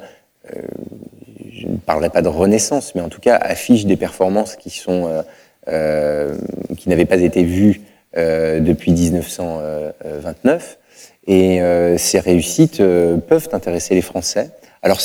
je 1.54 1.68
ne 1.68 1.78
parlerai 1.78 2.10
pas 2.10 2.22
de 2.22 2.28
renaissance, 2.28 2.96
mais 2.96 3.02
en 3.02 3.10
tout 3.10 3.22
cas 3.22 3.36
affiche 3.36 3.86
des 3.86 3.98
performances 3.98 4.56
qui 4.56 4.70
sont 4.70 5.24
qui 5.66 6.90
n'avaient 6.90 7.06
pas 7.06 7.22
été 7.22 7.44
vues 7.44 7.82
euh, 8.16 8.60
depuis 8.60 8.92
1929. 8.92 10.78
Et 11.26 11.64
euh, 11.64 11.98
ces 11.98 12.20
réussites 12.20 12.80
euh, 12.80 13.18
peuvent 13.18 13.50
intéresser 13.54 13.96
les 13.96 14.04
Français. 14.04 14.52
Alors, 14.84 15.00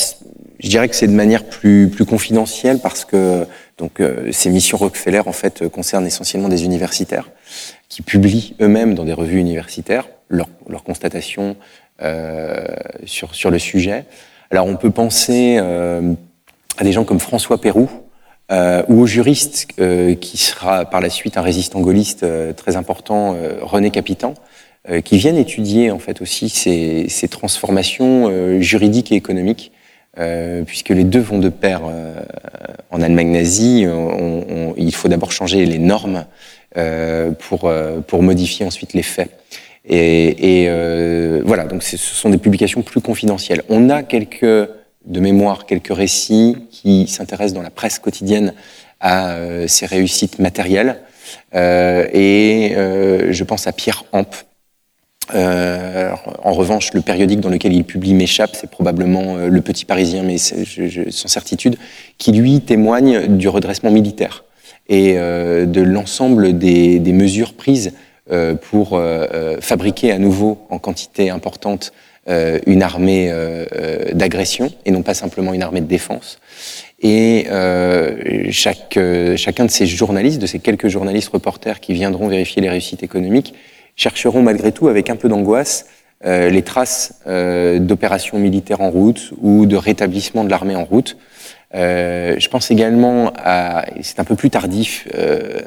je 0.58 0.68
dirais 0.68 0.90
que 0.90 0.94
c'est 0.94 1.06
de 1.06 1.12
manière 1.12 1.44
plus, 1.44 1.88
plus 1.88 2.04
confidentielle 2.04 2.80
parce 2.80 3.06
que 3.06 3.46
donc 3.78 4.02
ces 4.32 4.50
missions 4.50 4.76
Rockefeller 4.76 5.22
en 5.24 5.32
fait 5.32 5.68
concernent 5.68 6.06
essentiellement 6.06 6.48
des 6.48 6.64
universitaires 6.64 7.30
qui 7.88 8.02
publient 8.02 8.56
eux-mêmes 8.60 8.94
dans 8.94 9.04
des 9.04 9.12
revues 9.12 9.38
universitaires 9.38 10.08
leurs 10.28 10.48
leur 10.68 10.82
constatations 10.82 11.56
euh, 12.02 12.66
sur 13.04 13.36
sur 13.36 13.52
le 13.52 13.60
sujet. 13.60 14.04
Alors 14.50 14.66
on 14.66 14.74
peut 14.74 14.90
penser 14.90 15.58
euh, 15.60 16.14
à 16.78 16.84
des 16.84 16.92
gens 16.92 17.04
comme 17.04 17.20
François 17.20 17.60
Pérou, 17.60 17.90
euh, 18.50 18.82
ou 18.88 19.02
au 19.02 19.06
juriste 19.06 19.68
euh, 19.78 20.14
qui 20.14 20.38
sera 20.38 20.86
par 20.86 21.02
la 21.02 21.10
suite 21.10 21.36
un 21.36 21.42
résistant 21.42 21.80
gaulliste 21.80 22.22
euh, 22.22 22.54
très 22.54 22.76
important, 22.76 23.34
euh, 23.34 23.58
René 23.60 23.90
Capitan, 23.90 24.32
qui 25.04 25.18
viennent 25.18 25.36
étudier 25.36 25.90
en 25.90 25.98
fait 25.98 26.22
aussi 26.22 26.48
ces, 26.48 27.10
ces 27.10 27.28
transformations 27.28 28.60
juridiques 28.62 29.12
et 29.12 29.16
économiques, 29.16 29.70
puisque 30.64 30.88
les 30.88 31.04
deux 31.04 31.20
vont 31.20 31.40
de 31.40 31.50
pair 31.50 31.82
en 32.90 33.02
Allemagne 33.02 33.30
nazie. 33.30 33.86
On, 33.86 34.44
on, 34.48 34.74
il 34.78 34.94
faut 34.94 35.08
d'abord 35.08 35.30
changer 35.30 35.66
les 35.66 35.78
normes 35.78 36.24
pour 37.40 37.70
pour 38.06 38.22
modifier 38.22 38.64
ensuite 38.64 38.94
les 38.94 39.02
faits. 39.02 39.30
Et, 39.84 40.62
et 40.62 40.70
voilà, 41.42 41.64
donc 41.64 41.82
ce 41.82 41.98
sont 41.98 42.30
des 42.30 42.38
publications 42.38 42.80
plus 42.80 43.02
confidentielles. 43.02 43.64
On 43.68 43.90
a 43.90 44.02
quelques 44.02 44.70
de 45.08 45.20
mémoire 45.20 45.66
quelques 45.66 45.94
récits 45.94 46.56
qui 46.70 47.06
s'intéressent 47.08 47.54
dans 47.54 47.62
la 47.62 47.70
presse 47.70 47.98
quotidienne 47.98 48.52
à 49.00 49.30
euh, 49.30 49.66
ces 49.66 49.86
réussites 49.86 50.38
matérielles. 50.38 51.00
Euh, 51.54 52.06
et 52.12 52.74
euh, 52.76 53.32
je 53.32 53.44
pense 53.44 53.66
à 53.66 53.72
Pierre 53.72 54.04
Hamp. 54.12 54.28
en 55.34 56.52
revanche, 56.52 56.92
le 56.92 57.00
périodique 57.00 57.40
dans 57.40 57.50
lequel 57.50 57.72
il 57.72 57.84
publie 57.84 58.14
m'échappe, 58.14 58.54
c'est 58.54 58.70
probablement 58.70 59.36
Le 59.36 59.60
Petit 59.60 59.84
Parisien, 59.84 60.22
mais 60.22 60.38
sans 60.38 61.28
certitude, 61.28 61.76
qui 62.16 62.32
lui 62.32 62.60
témoigne 62.60 63.36
du 63.36 63.48
redressement 63.48 63.90
militaire 63.90 64.44
et 64.88 65.16
de 65.16 65.82
l'ensemble 65.82 66.56
des, 66.56 67.12
mesures 67.12 67.52
prises 67.52 67.92
pour 68.70 68.98
fabriquer 69.60 70.12
à 70.12 70.18
nouveau 70.18 70.66
en 70.70 70.78
quantité 70.78 71.28
importante 71.28 71.92
euh, 71.92 72.07
une 72.66 72.82
armée 72.82 73.30
euh, 73.30 73.64
euh, 73.74 74.12
d'agression 74.12 74.72
et 74.84 74.90
non 74.90 75.02
pas 75.02 75.14
simplement 75.14 75.54
une 75.54 75.62
armée 75.62 75.80
de 75.80 75.86
défense. 75.86 76.38
Et 77.00 77.46
chaque, 78.50 78.98
chacun 79.36 79.66
de 79.66 79.70
ces 79.70 79.86
journalistes, 79.86 80.40
de 80.40 80.46
ces 80.46 80.58
quelques 80.58 80.88
journalistes 80.88 81.28
reporters 81.28 81.78
qui 81.78 81.92
viendront 81.92 82.26
vérifier 82.26 82.60
les 82.60 82.68
réussites 82.68 83.04
économiques, 83.04 83.54
chercheront 83.94 84.42
malgré 84.42 84.72
tout, 84.72 84.88
avec 84.88 85.08
un 85.08 85.14
peu 85.14 85.28
d'angoisse, 85.28 85.86
les 86.24 86.62
traces 86.62 87.20
d'opérations 87.24 88.40
militaires 88.40 88.80
en 88.80 88.90
route 88.90 89.30
ou 89.40 89.66
de 89.66 89.76
rétablissement 89.76 90.42
de 90.42 90.50
l'armée 90.50 90.74
en 90.74 90.84
route. 90.84 91.16
Euh, 91.74 92.36
je 92.38 92.48
pense 92.48 92.70
également 92.70 93.32
à, 93.36 93.84
c'est 94.00 94.20
un 94.20 94.24
peu 94.24 94.36
plus 94.36 94.48
tardif, 94.48 95.06
euh, 95.14 95.60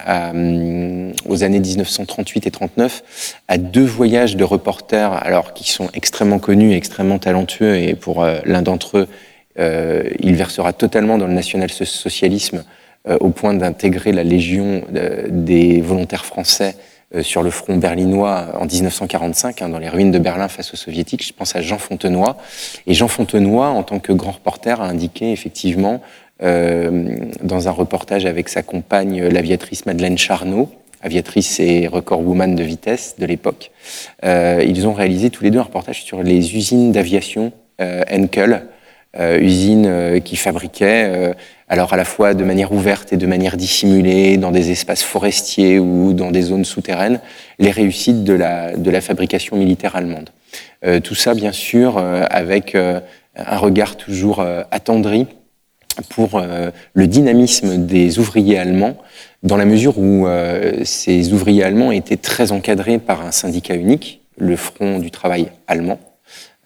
à, 0.00 0.30
hum, 0.30 1.12
aux 1.26 1.44
années 1.44 1.60
1938 1.60 2.46
et 2.46 2.50
39, 2.50 3.36
à 3.48 3.58
deux 3.58 3.84
voyages 3.84 4.36
de 4.36 4.44
reporters, 4.44 5.12
alors 5.12 5.52
qui 5.52 5.70
sont 5.70 5.90
extrêmement 5.94 6.38
connus 6.38 6.72
et 6.72 6.76
extrêmement 6.76 7.18
talentueux, 7.18 7.76
et 7.76 7.94
pour 7.94 8.22
euh, 8.22 8.38
l'un 8.44 8.62
d'entre 8.62 8.98
eux, 8.98 9.08
euh, 9.58 10.04
il 10.20 10.34
versera 10.36 10.72
totalement 10.72 11.18
dans 11.18 11.26
le 11.26 11.34
national-socialisme 11.34 12.64
euh, 13.08 13.18
au 13.20 13.28
point 13.28 13.52
d'intégrer 13.52 14.12
la 14.12 14.24
Légion 14.24 14.84
des 15.28 15.80
volontaires 15.82 16.24
français 16.24 16.76
sur 17.20 17.42
le 17.42 17.50
front 17.50 17.76
berlinois 17.76 18.46
en 18.58 18.64
1945, 18.64 19.62
hein, 19.62 19.68
dans 19.68 19.78
les 19.78 19.88
ruines 19.88 20.10
de 20.10 20.18
Berlin 20.18 20.48
face 20.48 20.72
aux 20.72 20.76
soviétiques. 20.76 21.26
Je 21.26 21.32
pense 21.32 21.54
à 21.54 21.60
Jean 21.60 21.78
Fontenoy. 21.78 22.34
Et 22.86 22.94
Jean 22.94 23.08
Fontenoy, 23.08 23.66
en 23.66 23.82
tant 23.82 23.98
que 23.98 24.12
grand 24.12 24.32
reporter, 24.32 24.80
a 24.80 24.86
indiqué 24.86 25.32
effectivement, 25.32 26.00
euh, 26.42 27.16
dans 27.42 27.68
un 27.68 27.70
reportage 27.70 28.26
avec 28.26 28.48
sa 28.48 28.62
compagne, 28.62 29.22
l'aviatrice 29.28 29.86
Madeleine 29.86 30.18
Charnot, 30.18 30.70
aviatrice 31.02 31.60
et 31.60 31.86
record 31.86 32.26
woman 32.26 32.54
de 32.54 32.62
vitesse 32.62 33.16
de 33.18 33.26
l'époque, 33.26 33.70
euh, 34.24 34.64
ils 34.66 34.86
ont 34.86 34.92
réalisé 34.92 35.30
tous 35.30 35.44
les 35.44 35.50
deux 35.50 35.58
un 35.58 35.64
reportage 35.64 36.04
sur 36.04 36.22
les 36.22 36.56
usines 36.56 36.92
d'aviation 36.92 37.52
euh, 37.80 38.02
Enkel, 38.10 38.66
euh, 39.18 39.38
usines 39.38 39.86
euh, 39.86 40.20
qui 40.20 40.36
fabriquaient 40.36 41.34
alors 41.72 41.94
à 41.94 41.96
la 41.96 42.04
fois 42.04 42.34
de 42.34 42.44
manière 42.44 42.70
ouverte 42.70 43.14
et 43.14 43.16
de 43.16 43.26
manière 43.26 43.56
dissimulée, 43.56 44.36
dans 44.36 44.50
des 44.50 44.70
espaces 44.70 45.02
forestiers 45.02 45.78
ou 45.78 46.12
dans 46.12 46.30
des 46.30 46.42
zones 46.42 46.66
souterraines, 46.66 47.18
les 47.58 47.70
réussites 47.70 48.24
de 48.24 48.34
la, 48.34 48.76
de 48.76 48.90
la 48.90 49.00
fabrication 49.00 49.56
militaire 49.56 49.96
allemande. 49.96 50.28
Euh, 50.84 51.00
tout 51.00 51.14
ça, 51.14 51.32
bien 51.32 51.50
sûr, 51.50 51.96
euh, 51.96 52.24
avec 52.28 52.74
euh, 52.74 53.00
un 53.36 53.56
regard 53.56 53.96
toujours 53.96 54.40
euh, 54.40 54.64
attendri 54.70 55.26
pour 56.10 56.34
euh, 56.34 56.70
le 56.92 57.06
dynamisme 57.06 57.86
des 57.86 58.18
ouvriers 58.18 58.58
allemands, 58.58 58.98
dans 59.42 59.56
la 59.56 59.64
mesure 59.64 59.98
où 59.98 60.26
ces 60.84 61.32
ouvriers 61.32 61.64
allemands 61.64 61.90
étaient 61.90 62.18
très 62.18 62.52
encadrés 62.52 62.98
par 62.98 63.24
un 63.24 63.32
syndicat 63.32 63.74
unique, 63.76 64.20
le 64.36 64.56
Front 64.56 64.98
du 64.98 65.10
travail 65.10 65.48
allemand, 65.66 65.98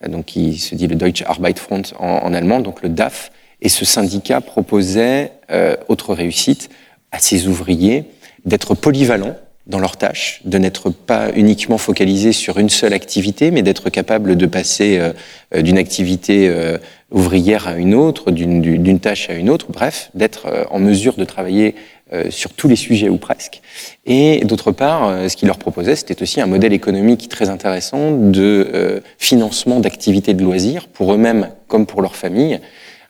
donc 0.07 0.26
qui 0.26 0.59
se 0.59 0.74
dit 0.74 0.88
le 0.88 0.96
Deutsche 0.96 1.22
Arbeitsfront 1.26 1.82
en, 1.98 2.07
en 2.07 2.34
allemand, 2.34 2.61
donc 2.61 2.82
le 2.82 2.88
DAF, 2.90 3.30
et 3.62 3.68
ce 3.68 3.84
syndicat 3.84 4.40
proposait, 4.40 5.32
euh, 5.50 5.76
autre 5.88 6.14
réussite, 6.14 6.68
à 7.12 7.18
ses 7.18 7.46
ouvriers 7.46 8.04
d'être 8.44 8.74
polyvalents 8.74 9.36
dans 9.66 9.80
leurs 9.80 9.96
tâches, 9.96 10.42
de 10.44 10.59
n'être 10.59 10.90
pas 10.90 11.30
uniquement 11.34 11.78
focalisés 11.78 12.32
sur 12.32 12.59
une 12.59 12.70
seule 12.70 12.92
activité, 12.92 13.50
mais 13.50 13.62
d'être 13.62 13.90
capable 13.90 14.36
de 14.36 14.46
passer 14.46 14.98
euh, 15.00 15.62
d'une 15.62 15.78
activité 15.78 16.48
euh, 16.48 16.78
ouvrière 17.11 17.68
à 17.68 17.74
une 17.76 17.94
autre, 17.94 18.30
d'une 18.30 19.00
tâche 19.00 19.30
à 19.30 19.34
une 19.34 19.48
autre, 19.48 19.66
bref, 19.70 20.11
d'être 20.14 20.46
euh, 20.46 20.64
en 20.70 20.80
mesure 20.80 21.14
de 21.14 21.24
travailler 21.24 21.76
euh, 22.12 22.30
sur 22.30 22.52
tous 22.52 22.68
les 22.68 22.76
sujets 22.76 23.09
ou 23.09 23.16
presque. 23.16 23.62
Et 24.07 24.44
d'autre 24.44 24.72
part, 24.72 25.09
euh, 25.09 25.28
ce 25.28 25.36
qu'il 25.36 25.46
leur 25.46 25.59
proposait, 25.59 25.94
c'était 25.94 26.20
aussi 26.20 26.40
un 26.40 26.46
modèle 26.46 26.72
économique 26.72 27.28
très 27.28 27.48
intéressant 27.48 28.11
de 28.11 29.02
financement 29.18 29.80
d'activités 29.80 30.34
de 30.34 30.42
loisirs 30.42 30.88
pour 30.88 31.12
eux-mêmes 31.14 31.50
comme 31.68 31.86
pour 31.86 32.02
leurs 32.02 32.16
familles, 32.16 32.61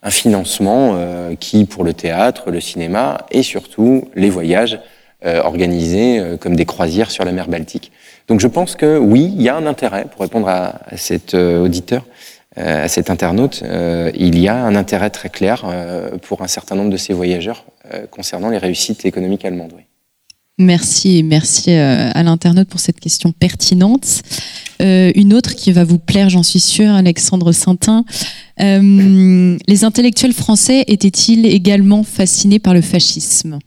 un 0.07 0.11
financement 0.11 0.93
euh, 0.95 1.35
qui, 1.35 1.65
pour 1.65 1.83
le 1.83 1.93
théâtre, 1.93 2.53
le 2.53 2.61
cinéma 2.61 3.27
et 3.33 3.43
surtout 3.43 4.09
les 4.15 4.31
voyages 4.31 4.79
euh, 5.25 5.43
organisés 5.43 6.21
euh, 6.21 6.37
comme 6.37 6.55
des 6.55 6.65
croisières 6.65 7.11
sur 7.11 7.25
la 7.25 7.33
mer 7.33 7.49
Baltique. 7.49 7.91
Donc 8.29 8.39
je 8.39 8.47
pense 8.47 8.77
que 8.77 8.99
oui, 8.99 9.33
il 9.35 9.43
y 9.43 9.49
a 9.49 9.57
un 9.57 9.67
intérêt, 9.67 10.05
pour 10.05 10.21
répondre 10.21 10.49
à, 10.49 10.79
à 10.87 10.97
cet 10.97 11.35
auditeur, 11.35 12.05
à 12.57 12.89
cet 12.89 13.11
internaute, 13.11 13.63
il 14.15 14.39
y 14.39 14.49
a 14.49 14.57
un 14.57 14.75
intérêt 14.75 15.11
très 15.11 15.29
clair 15.29 15.65
pour 16.23 16.43
un 16.43 16.49
certain 16.49 16.75
nombre 16.75 16.91
de 16.91 16.97
ces 16.97 17.13
voyageurs 17.13 17.67
concernant 18.11 18.49
les 18.49 18.59
réussites 18.59 19.05
économiques 19.05 19.45
allemandes. 19.45 19.75
Oui. 19.77 19.83
Merci 20.59 21.23
merci 21.23 21.71
euh, 21.73 22.11
à 22.15 22.23
l'internaute 22.23 22.69
pour 22.69 22.81
cette 22.81 22.99
question 22.99 23.31
pertinente. 23.31 24.23
Euh, 24.81 25.13
une 25.15 25.35
autre 25.35 25.55
qui 25.55 25.71
va 25.71 25.85
vous 25.85 25.99
plaire, 25.99 26.31
j'en 26.31 26.43
suis 26.43 26.61
sûre, 26.61 26.93
Alexandre 26.93 27.53
Saintin. 27.53 28.07
Euh, 28.61 29.59
les 29.67 29.85
intellectuels 29.85 30.33
français 30.33 30.85
étaient-ils 30.87 31.45
également 31.45 32.05
fascinés 32.05 32.59
par 32.59 32.73
le 32.73 32.81
fascisme? 32.81 33.59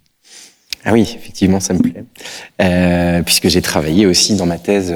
Ah 0.84 0.94
oui, 0.94 1.02
effectivement, 1.02 1.60
ça 1.60 1.76
me 1.76 1.80
plaît. 1.80 3.22
Puisque 3.24 3.50
j'ai 3.50 3.62
travaillé 3.62 4.08
aussi 4.08 4.36
dans 4.36 4.48
ma 4.48 4.58
thèse 4.58 4.96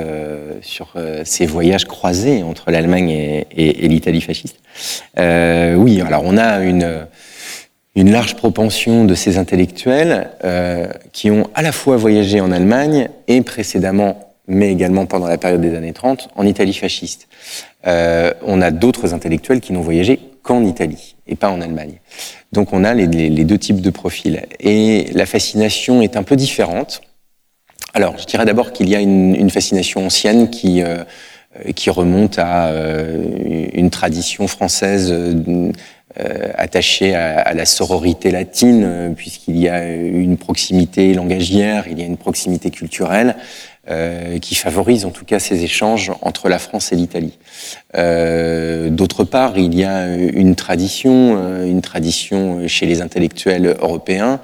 sur 0.62 0.96
ces 1.26 1.46
voyages 1.46 1.86
croisés 1.86 2.42
entre 2.42 2.72
l'Allemagne 2.72 3.10
et, 3.12 3.88
l'Italie 3.88 4.22
fasciste. 4.22 4.56
Oui, 5.18 6.02
alors 6.02 6.24
on 6.24 6.38
a 6.38 6.64
une, 6.64 7.06
une 7.96 8.12
large 8.12 8.36
propension 8.36 9.06
de 9.06 9.14
ces 9.14 9.38
intellectuels 9.38 10.32
euh, 10.44 10.88
qui 11.12 11.30
ont 11.30 11.50
à 11.54 11.62
la 11.62 11.72
fois 11.72 11.98
voyagé 11.98 12.42
en 12.42 12.52
Allemagne 12.52 13.10
et 13.28 13.42
précédemment, 13.42 14.34
mais 14.48 14.72
également 14.72 15.06
pendant 15.06 15.28
la 15.28 15.38
période 15.38 15.62
des 15.62 15.76
années 15.76 15.94
30, 15.94 16.30
en 16.36 16.46
Italie 16.46 16.74
fasciste. 16.74 17.28
Euh, 17.86 18.34
on 18.42 18.62
a 18.62 18.72
d'autres 18.72 19.14
intellectuels 19.14 19.62
qui 19.62 19.74
n'ont 19.74 19.82
voyagé 19.82 20.20
qu'en 20.42 20.64
Italie 20.64 21.16
et 21.28 21.36
pas 21.36 21.50
en 21.50 21.62
Allemagne. 21.62 22.00
Donc 22.52 22.74
on 22.74 22.84
a 22.84 22.94
les, 22.94 23.08
deux 23.08 23.58
types 23.58 23.82
de 23.82 23.90
profils. 23.90 24.42
Et 24.60 25.08
la 25.14 25.26
fascination 25.26 26.02
est 26.02 26.18
un 26.18 26.24
peu 26.24 26.36
différente. 26.36 27.02
Alors 27.94 28.18
je 28.18 28.26
dirais 28.26 28.46
d'abord 28.46 28.74
qu'il 28.74 28.90
y 28.90 28.96
a 28.96 29.00
une, 29.00 29.36
une, 29.36 29.52
fascination 29.52 30.06
ancienne 30.06 30.50
qui, 30.50 30.82
euh, 31.66 31.72
qui 31.72 31.92
remonte 31.92 32.40
à 32.40 32.70
euh, 32.70 33.68
une 33.74 33.92
tradition 33.92 34.48
française 34.48 35.14
euh, 36.20 36.52
attachée 36.56 37.16
à, 37.16 37.40
à, 37.40 37.54
la 37.54 37.66
sororité 37.66 38.32
latine, 38.32 38.84
euh, 38.86 39.10
puisqu'il 39.10 39.58
y 39.58 39.68
a 39.70 39.86
une 39.88 40.38
proximité 40.38 41.14
langagière, 41.14 41.86
il 41.90 42.00
y 42.00 42.04
a 42.04 42.06
une 42.06 42.18
proximité 42.18 42.70
culturelle. 42.70 43.36
Euh, 43.90 44.40
qui 44.40 44.56
favorise 44.56 45.04
en 45.04 45.10
tout 45.10 45.26
cas 45.26 45.40
ces 45.40 45.66
échanges 45.66 46.10
entre 46.22 46.48
la 46.48 46.58
France 46.58 46.94
et 46.94 46.96
l'Italie. 46.96 47.38
Euh, 47.98 48.90
D'autre 48.90 49.26
part, 49.26 49.58
il 49.58 49.76
y 49.78 49.84
a 49.84 50.08
une 50.16 50.56
tradition, 50.56 51.36
euh, 51.38 51.66
une 51.66 51.82
tradition 51.82 52.66
chez 52.70 52.86
les 52.86 53.02
intellectuels 53.02 53.76
européens 53.82 54.40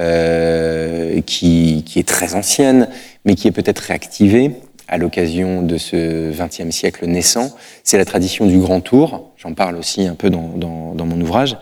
euh, 0.00 1.20
qui, 1.20 1.84
qui, 1.86 2.00
est 2.00 2.08
très 2.08 2.34
ancienne, 2.34 2.88
mais 3.24 3.36
qui 3.36 3.46
est 3.46 3.52
peut-être 3.52 3.78
réactivée 3.78 4.56
à 4.90 4.98
l'occasion 4.98 5.62
de 5.62 5.78
ce 5.78 6.32
XXe 6.32 6.74
siècle 6.74 7.06
naissant. 7.06 7.56
C'est 7.84 7.96
la 7.96 8.04
tradition 8.04 8.46
du 8.46 8.58
Grand 8.58 8.80
Tour. 8.80 9.30
J'en 9.36 9.54
parle 9.54 9.76
aussi 9.76 10.06
un 10.06 10.16
peu 10.16 10.30
dans, 10.30 10.48
dans, 10.56 11.06
mon 11.06 11.20
ouvrage. 11.20 11.56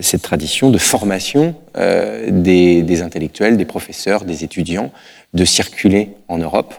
Cette 0.00 0.20
tradition 0.20 0.70
de 0.70 0.76
formation 0.76 1.54
euh, 1.78 2.28
des, 2.30 2.82
des 2.82 3.00
intellectuels, 3.00 3.56
des 3.56 3.64
professeurs, 3.64 4.24
des 4.24 4.44
étudiants 4.44 4.92
de 5.32 5.44
circuler 5.46 6.10
en 6.28 6.36
Europe 6.36 6.74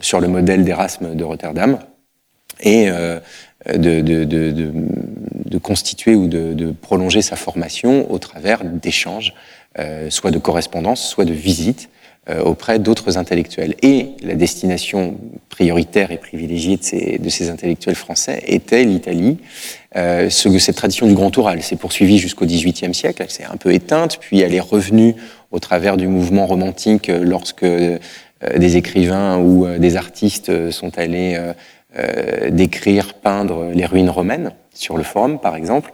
sur 0.00 0.20
le 0.20 0.28
modèle 0.28 0.64
d'Erasme 0.64 1.16
de 1.16 1.24
Rotterdam 1.24 1.80
et 2.60 2.88
euh, 2.88 3.18
de, 3.66 4.00
de, 4.00 4.24
de, 4.24 4.52
de, 4.52 5.58
constituer 5.58 6.14
ou 6.14 6.28
de, 6.28 6.72
prolonger 6.80 7.22
sa 7.22 7.34
formation 7.34 8.10
au 8.12 8.18
travers 8.18 8.64
d'échanges, 8.64 9.34
euh, 9.80 10.10
soit 10.10 10.30
de 10.30 10.38
correspondance, 10.38 11.06
soit 11.06 11.24
de 11.24 11.32
visites 11.32 11.90
auprès 12.44 12.78
d'autres 12.78 13.18
intellectuels. 13.18 13.74
Et 13.82 14.10
la 14.22 14.34
destination 14.34 15.16
prioritaire 15.48 16.10
et 16.10 16.18
privilégiée 16.18 16.76
de 16.76 17.28
ces, 17.28 17.50
intellectuels 17.50 17.94
français 17.94 18.42
était 18.46 18.84
l'Italie. 18.84 19.38
Euh, 19.96 20.30
ce, 20.30 20.58
cette 20.58 20.76
tradition 20.76 21.06
du 21.06 21.14
Grand 21.14 21.30
elle 21.50 21.62
s'est 21.62 21.76
poursuivie 21.76 22.18
jusqu'au 22.18 22.46
XVIIIe 22.46 22.94
siècle, 22.94 23.22
elle 23.22 23.30
s'est 23.30 23.44
un 23.44 23.56
peu 23.56 23.72
éteinte, 23.72 24.18
puis 24.20 24.40
elle 24.40 24.54
est 24.54 24.60
revenue 24.60 25.14
au 25.50 25.58
travers 25.58 25.96
du 25.96 26.06
mouvement 26.06 26.46
romantique 26.46 27.08
lorsque 27.08 27.64
euh, 28.44 28.58
des 28.58 28.76
écrivains 28.76 29.38
ou 29.38 29.66
euh, 29.66 29.78
des 29.78 29.96
artistes 29.96 30.48
euh, 30.48 30.70
sont 30.70 30.98
allés 30.98 31.38
décrire, 32.50 33.14
peindre 33.14 33.72
les 33.74 33.84
ruines 33.84 34.10
romaines 34.10 34.52
sur 34.72 34.96
le 34.96 35.02
forum, 35.02 35.40
par 35.40 35.56
exemple. 35.56 35.92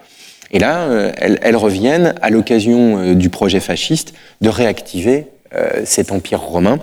Et 0.51 0.59
là, 0.59 0.87
elles 1.16 1.57
reviennent 1.57 2.14
à 2.20 2.28
l'occasion 2.28 3.14
du 3.14 3.30
projet 3.30 3.61
fasciste 3.61 4.12
de 4.43 4.51
réactiver 4.51 5.28
cet 5.84 6.12
empire 6.12 6.40
romain 6.40 6.78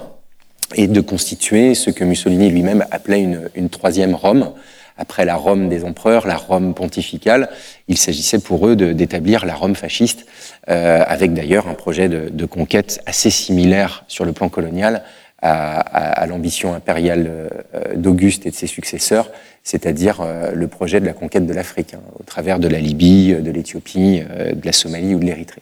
et 0.76 0.88
de 0.88 1.01
constituer 1.01 1.76
ce 1.76 1.89
que 1.89 2.03
Mussolini 2.03 2.49
lui-même 2.49 2.86
appelait 2.91 3.22
une, 3.22 3.49
une, 3.55 3.70
troisième 3.70 4.16
Rome. 4.16 4.51
Après 4.97 5.26
la 5.26 5.36
Rome 5.36 5.70
des 5.70 5.84
empereurs, 5.86 6.28
la 6.28 6.38
Rome 6.38 6.74
pontificale, 6.74 7.49
il 7.88 7.97
s'agissait 7.97 8.39
pour 8.39 8.68
eux 8.68 8.76
d'établir 8.76 9.45
la 9.45 9.55
Rome 9.55 9.76
fasciste, 9.76 10.26
euh, 10.70 11.03
avec 11.07 11.34
d'ailleurs 11.34 11.68
un 11.68 11.74
projet 11.74 12.09
de, 12.09 12.30
de, 12.30 12.45
conquête 12.45 13.01
assez 13.05 13.32
similaire 13.32 14.03
sur 14.07 14.24
le 14.24 14.34
plan 14.34 14.49
colonial 14.49 15.03
à, 15.43 15.79
à, 15.81 16.21
à 16.21 16.25
l'ambition 16.25 16.73
impériale 16.73 17.29
euh, 17.75 17.95
d'Auguste 17.95 18.45
et 18.45 18.49
de 18.49 18.55
ses 18.55 18.65
successeurs, 18.65 19.29
c'est-à-dire 19.63 20.21
euh, 20.21 20.51
le 20.53 20.67
projet 20.67 21.01
de 21.01 21.05
la 21.05 21.11
conquête 21.11 21.45
de 21.45 21.53
l'Afrique, 21.53 21.93
hein, 21.95 22.01
au 22.17 22.23
travers 22.23 22.59
de 22.59 22.69
la 22.69 22.79
Libye, 22.79 23.35
de 23.35 23.51
l'Éthiopie, 23.51 24.23
euh, 24.31 24.53
de 24.53 24.65
la 24.65 24.71
Somalie 24.71 25.13
ou 25.13 25.19
de 25.19 25.25
l'Érythrée. 25.25 25.61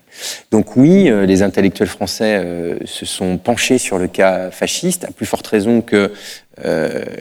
Donc 0.52 0.78
oui, 0.78 1.10
les 1.26 1.42
intellectuels 1.42 1.88
français 1.88 2.78
se 2.86 3.06
sont 3.06 3.38
penchés 3.38 3.80
sur 3.80 3.98
le 3.98 4.08
cas 4.08 4.52
fasciste, 4.52 5.06
à 5.06 5.12
plus 5.12 5.26
forte 5.26 5.48
raison 5.48 5.82
que 5.82 6.12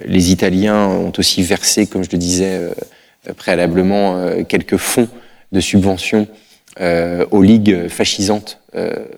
les 0.06 0.32
Italiens 0.32 0.86
ont 0.86 1.12
aussi 1.16 1.42
versé, 1.42 1.86
comme 1.86 2.02
je 2.02 2.10
le 2.10 2.18
disais 2.18 2.60
préalablement, 3.36 4.42
quelques 4.48 4.76
fonds 4.76 5.08
de 5.52 5.60
subvention 5.60 6.26
aux 6.78 7.42
ligues 7.42 7.88
fascisantes 7.88 8.60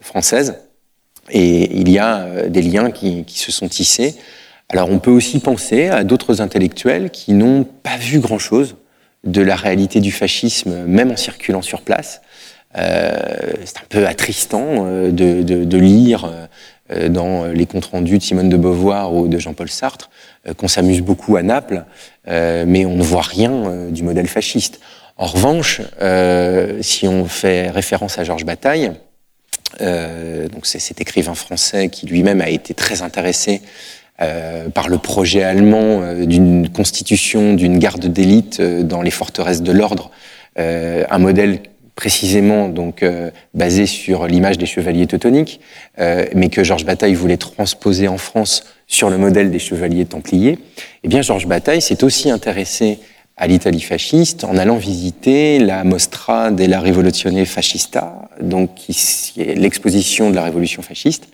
françaises 0.01 0.55
et 1.33 1.77
il 1.77 1.91
y 1.91 1.99
a 1.99 2.19
euh, 2.19 2.49
des 2.49 2.63
liens 2.63 2.91
qui, 2.91 3.25
qui, 3.25 3.39
se 3.39 3.51
sont 3.51 3.69
tissés. 3.69 4.15
Alors 4.69 4.91
on 4.91 4.99
peut 4.99 5.11
aussi 5.11 5.41
penser 5.41 5.89
à 5.89 6.05
d'autres 6.05 6.41
intellectuels 6.41 7.11
qui 7.11 7.33
n'ont 7.33 7.65
pas 7.65 7.97
vu 7.97 8.21
grand-chose 8.21 8.77
de 9.25 9.43
la 9.43 9.57
réalité 9.57 10.01
du 10.01 10.13
fascisme, 10.13 10.85
même 10.87 11.11
en 11.11 11.17
circulant 11.17 11.63
sur 11.63 11.83
place. 11.83 12.21
Euh, 12.77 13.53
c'est 13.65 13.79
un 13.79 13.87
peu 13.89 14.07
attristant 14.07 14.65
euh, 14.65 15.11
de, 15.11 15.43
de, 15.43 15.65
de, 15.65 15.79
lire 15.79 16.31
euh, 16.91 17.09
dans 17.09 17.45
les 17.47 17.67
comptes 17.67 17.87
rendus 17.87 18.17
de 18.17 18.23
Simone 18.23 18.49
de 18.49 18.57
Beauvoir 18.57 19.15
ou 19.15 19.29
de 19.29 19.39
Jean-Paul 19.39 19.69
Sartre 19.69 20.11
qu'on 20.57 20.69
s'amuse 20.69 21.03
beaucoup 21.03 21.37
à 21.37 21.43
Naples, 21.43 21.85
mais 22.27 22.85
on 22.85 22.97
ne 22.97 23.03
voit 23.03 23.23
rien 23.23 23.89
du 23.91 24.03
modèle 24.03 24.27
fasciste. 24.27 24.81
En 25.17 25.27
revanche, 25.27 25.81
si 26.81 27.07
on 27.07 27.27
fait 27.27 27.71
référence 27.71 28.19
à 28.19 28.25
Georges 28.25 28.45
Bataille, 28.45 28.91
donc 29.81 30.67
c'est 30.67 30.79
cet 30.79 31.01
écrivain 31.01 31.35
français 31.35 31.89
qui 31.89 32.07
lui-même 32.07 32.41
a 32.41 32.49
été 32.49 32.75
très 32.75 33.03
intéressé 33.03 33.63
euh, 34.21 34.69
par 34.69 34.89
le 34.89 34.99
projet 34.99 35.43
allemand 35.43 36.03
euh, 36.03 36.27
d'une 36.27 36.69
constitution 36.69 37.55
d'une 37.55 37.79
garde 37.79 38.07
d'élite 38.07 38.61
euh, 38.61 38.83
dans 38.83 39.01
les 39.03 39.11
forteresses 39.11 39.63
de 39.63 39.73
l'ordre, 39.73 40.11
euh, 40.59 41.05
un 41.09 41.19
modèle 41.19 41.61
précisément 41.97 42.69
donc 42.69 43.03
euh, 43.03 43.31
basé 43.55 43.87
sur 43.87 44.27
l'image 44.27 44.59
des 44.59 44.67
chevaliers 44.67 45.07
teutoniques, 45.07 45.61
mais 45.99 46.49
que 46.51 46.63
Georges 46.63 46.85
Bataille 46.85 47.15
voulait 47.15 47.37
transposer 47.37 48.07
en 48.07 48.19
France 48.19 48.65
sur 48.87 49.11
le 49.11 49.19
modèle 49.19 49.51
des 49.51 49.59
chevaliers 49.59 50.05
templiers. 50.05 50.59
Eh 51.05 51.09
bien, 51.09 51.23
Georges 51.23 51.47
Bataille 51.47 51.83
s'est 51.83 52.05
aussi 52.05 52.31
intéressé 52.31 52.99
à 53.37 53.47
l'Italie 53.47 53.81
fasciste 53.81 54.45
en 54.45 54.57
allant 54.57 54.77
visiter 54.77 55.59
la 55.59 55.85
Mostra 55.85 56.51
della 56.51 56.81
Rivoluzione 56.81 57.45
Fascista, 57.47 58.29
donc 58.41 58.75
qui 58.75 58.93
est 59.39 59.55
l'exposition 59.55 60.31
de 60.31 60.35
la 60.35 60.43
révolution 60.43 60.83
fasciste, 60.83 61.29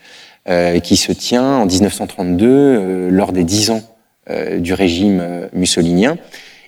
euh, 0.49 0.78
qui 0.80 0.96
se 0.96 1.12
tient 1.12 1.59
en 1.59 1.66
1932 1.66 2.46
euh, 2.46 3.11
lors 3.11 3.32
des 3.32 3.44
dix 3.44 3.70
ans 3.70 3.82
euh, 4.30 4.59
du 4.59 4.74
régime 4.74 5.20
euh, 5.22 5.49
mussolinien. 5.55 6.18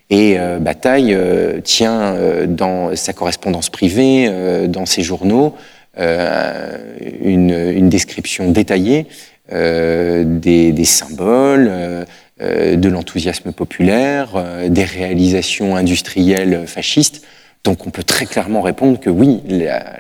Et 0.09 0.39
euh, 0.39 0.59
Bataille 0.59 1.13
euh, 1.13 1.61
tient 1.61 2.17
dans 2.47 2.97
sa 2.97 3.13
correspondance 3.13 3.69
privée, 3.69 4.31
dans 4.69 4.87
ses 4.87 5.03
journaux, 5.03 5.55
une, 5.99 7.51
une, 7.51 7.89
description 7.91 8.51
détaillée 8.51 9.07
des, 9.51 10.73
des, 10.73 10.85
symboles, 10.85 12.07
de 12.41 12.89
l'enthousiasme 12.89 13.53
populaire, 13.53 14.31
euh, 14.37 14.69
des 14.69 14.85
réalisations 14.85 15.77
industrielles 15.77 16.67
fascistes. 16.67 17.23
Donc 17.65 17.87
on 17.87 17.91
peut 17.91 18.03
très 18.03 18.27
clairement 18.27 18.63
répondre 18.63 18.99
que 18.99 19.11
oui, 19.11 19.41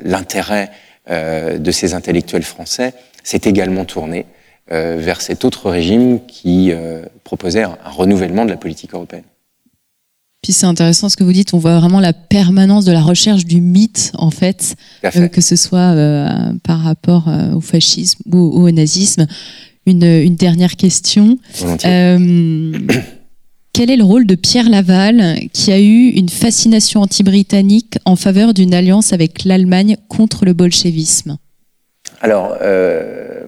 l'intérêt 0.02 0.70
euh, 1.10 1.58
de 1.58 1.70
ces 1.70 1.94
intellectuels 1.94 2.42
français 2.42 2.94
s'est 3.22 3.42
également 3.44 3.84
tourné 3.84 4.26
vers 4.72 5.20
cet 5.20 5.44
autre 5.44 5.68
régime 5.68 6.20
qui 6.28 6.72
proposait 7.24 7.64
un, 7.64 7.76
renouvellement 7.86 8.44
de 8.44 8.50
la 8.50 8.56
politique 8.56 8.94
européenne. 8.94 9.24
Puis 10.42 10.54
c'est 10.54 10.66
intéressant 10.66 11.10
ce 11.10 11.16
que 11.16 11.24
vous 11.24 11.32
dites, 11.32 11.52
on 11.52 11.58
voit 11.58 11.78
vraiment 11.78 12.00
la 12.00 12.14
permanence 12.14 12.86
de 12.86 12.92
la 12.92 13.02
recherche 13.02 13.44
du 13.44 13.60
mythe, 13.60 14.10
en 14.14 14.30
fait, 14.30 14.74
fait. 15.02 15.16
Euh, 15.16 15.28
que 15.28 15.42
ce 15.42 15.54
soit 15.54 15.94
euh, 15.94 16.52
par 16.64 16.80
rapport 16.80 17.28
euh, 17.28 17.52
au 17.52 17.60
fascisme 17.60 18.22
ou, 18.32 18.38
ou, 18.38 18.66
au 18.66 18.70
nazisme 18.70 19.26
une, 19.86 20.04
une 20.04 20.36
dernière 20.36 20.76
question. 20.76 21.38
Euh, 21.84 22.72
quel 23.72 23.90
est 23.90 23.96
le 23.96 24.04
rôle 24.04 24.26
de 24.26 24.34
Pierre 24.34 24.68
Laval, 24.68 25.38
qui 25.52 25.72
a 25.72 25.80
eu 25.80 26.08
une 26.08 26.28
fascination 26.28 27.00
anti-britannique 27.00 27.98
en 28.04 28.16
faveur 28.16 28.52
d'une 28.52 28.74
alliance 28.74 29.12
avec 29.12 29.44
l'Allemagne 29.44 29.96
contre 30.08 30.44
le 30.44 30.52
bolchevisme? 30.52 31.38
Alors, 32.20 32.56
euh, 32.60 33.44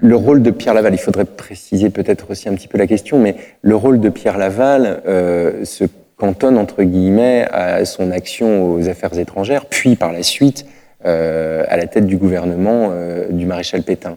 le 0.00 0.16
rôle 0.16 0.42
de 0.42 0.50
Pierre 0.50 0.74
Laval, 0.74 0.94
il 0.94 0.98
faudrait 0.98 1.24
préciser 1.24 1.90
peut-être 1.90 2.30
aussi 2.30 2.48
un 2.48 2.54
petit 2.54 2.68
peu 2.68 2.78
la 2.78 2.86
question, 2.86 3.18
mais 3.18 3.36
le 3.62 3.76
rôle 3.76 4.00
de 4.00 4.08
Pierre 4.08 4.38
Laval 4.38 5.02
euh, 5.06 5.64
se 5.64 5.84
cantonne 6.16 6.56
entre 6.56 6.82
guillemets 6.82 7.46
à 7.52 7.84
son 7.84 8.10
action 8.10 8.72
aux 8.72 8.88
affaires 8.88 9.18
étrangères, 9.18 9.66
puis 9.66 9.96
par 9.96 10.12
la 10.12 10.22
suite 10.22 10.64
euh, 11.04 11.64
à 11.68 11.76
la 11.76 11.86
tête 11.86 12.06
du 12.06 12.16
gouvernement 12.16 12.90
du 13.30 13.44
maréchal 13.44 13.82
Pétain. 13.82 14.16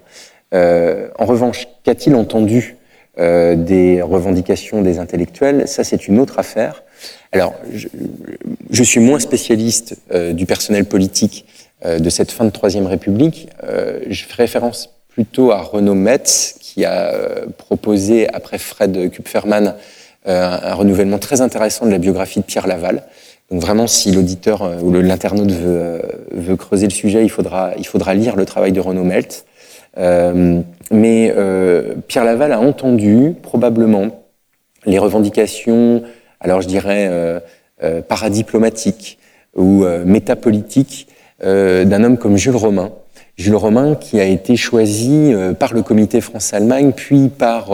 Euh, 0.53 1.09
en 1.17 1.25
revanche, 1.25 1.67
qu'a-t-il 1.83 2.15
entendu 2.15 2.77
euh, 3.19 3.55
des 3.55 4.01
revendications 4.01 4.81
des 4.81 4.99
intellectuels? 4.99 5.67
Ça, 5.67 5.83
c'est 5.83 6.07
une 6.07 6.19
autre 6.19 6.39
affaire. 6.39 6.83
Alors, 7.31 7.53
je, 7.73 7.87
je 8.71 8.83
suis 8.83 8.99
moins 8.99 9.19
spécialiste 9.19 9.97
euh, 10.11 10.33
du 10.33 10.45
personnel 10.45 10.85
politique 10.85 11.45
de 11.85 12.09
cette 12.09 12.31
fin 12.31 12.43
de 12.43 12.49
Troisième 12.49 12.87
République. 12.87 13.47
je 13.63 14.25
fais 14.25 14.33
référence 14.33 14.89
plutôt 15.07 15.51
à 15.51 15.61
Renaud 15.61 15.95
Metz, 15.95 16.57
qui 16.59 16.83
a 16.83 17.15
proposé, 17.57 18.27
après 18.33 18.57
Fred 18.57 19.09
Kupferman, 19.09 19.75
un 20.25 20.73
renouvellement 20.73 21.19
très 21.19 21.39
intéressant 21.39 21.85
de 21.85 21.91
la 21.91 21.97
biographie 21.97 22.41
de 22.41 22.43
Pierre 22.43 22.67
Laval. 22.67 23.03
Donc 23.49 23.61
vraiment, 23.61 23.87
si 23.87 24.11
l'auditeur 24.11 24.83
ou 24.83 24.91
l'internaute 24.91 25.51
veut, 25.51 26.01
veut, 26.33 26.57
creuser 26.57 26.87
le 26.87 26.91
sujet, 26.91 27.23
il 27.23 27.29
faudra, 27.29 27.71
il 27.77 27.87
faudra 27.87 28.13
lire 28.13 28.35
le 28.35 28.43
travail 28.43 28.73
de 28.73 28.81
Renaud 28.81 29.05
Metz. 29.05 29.45
Euh, 29.97 30.61
mais 30.91 31.33
euh, 31.35 31.95
Pierre 32.07 32.23
Laval 32.23 32.51
a 32.51 32.59
entendu 32.59 33.35
probablement 33.41 34.23
les 34.85 34.99
revendications, 34.99 36.03
alors 36.39 36.61
je 36.61 36.67
dirais 36.67 37.07
euh, 37.09 37.39
paradiplomatiques 38.07 39.19
ou 39.55 39.83
métapolitiques 40.05 41.07
d'un 41.41 42.03
homme 42.03 42.17
comme 42.17 42.37
Jules 42.37 42.55
Romain. 42.55 42.91
Jules 43.35 43.55
Romain 43.55 43.95
qui 43.95 44.19
a 44.19 44.25
été 44.25 44.55
choisi 44.55 45.33
par 45.57 45.73
le 45.73 45.81
comité 45.81 46.21
France-Allemagne, 46.21 46.91
puis 46.95 47.29
par 47.29 47.71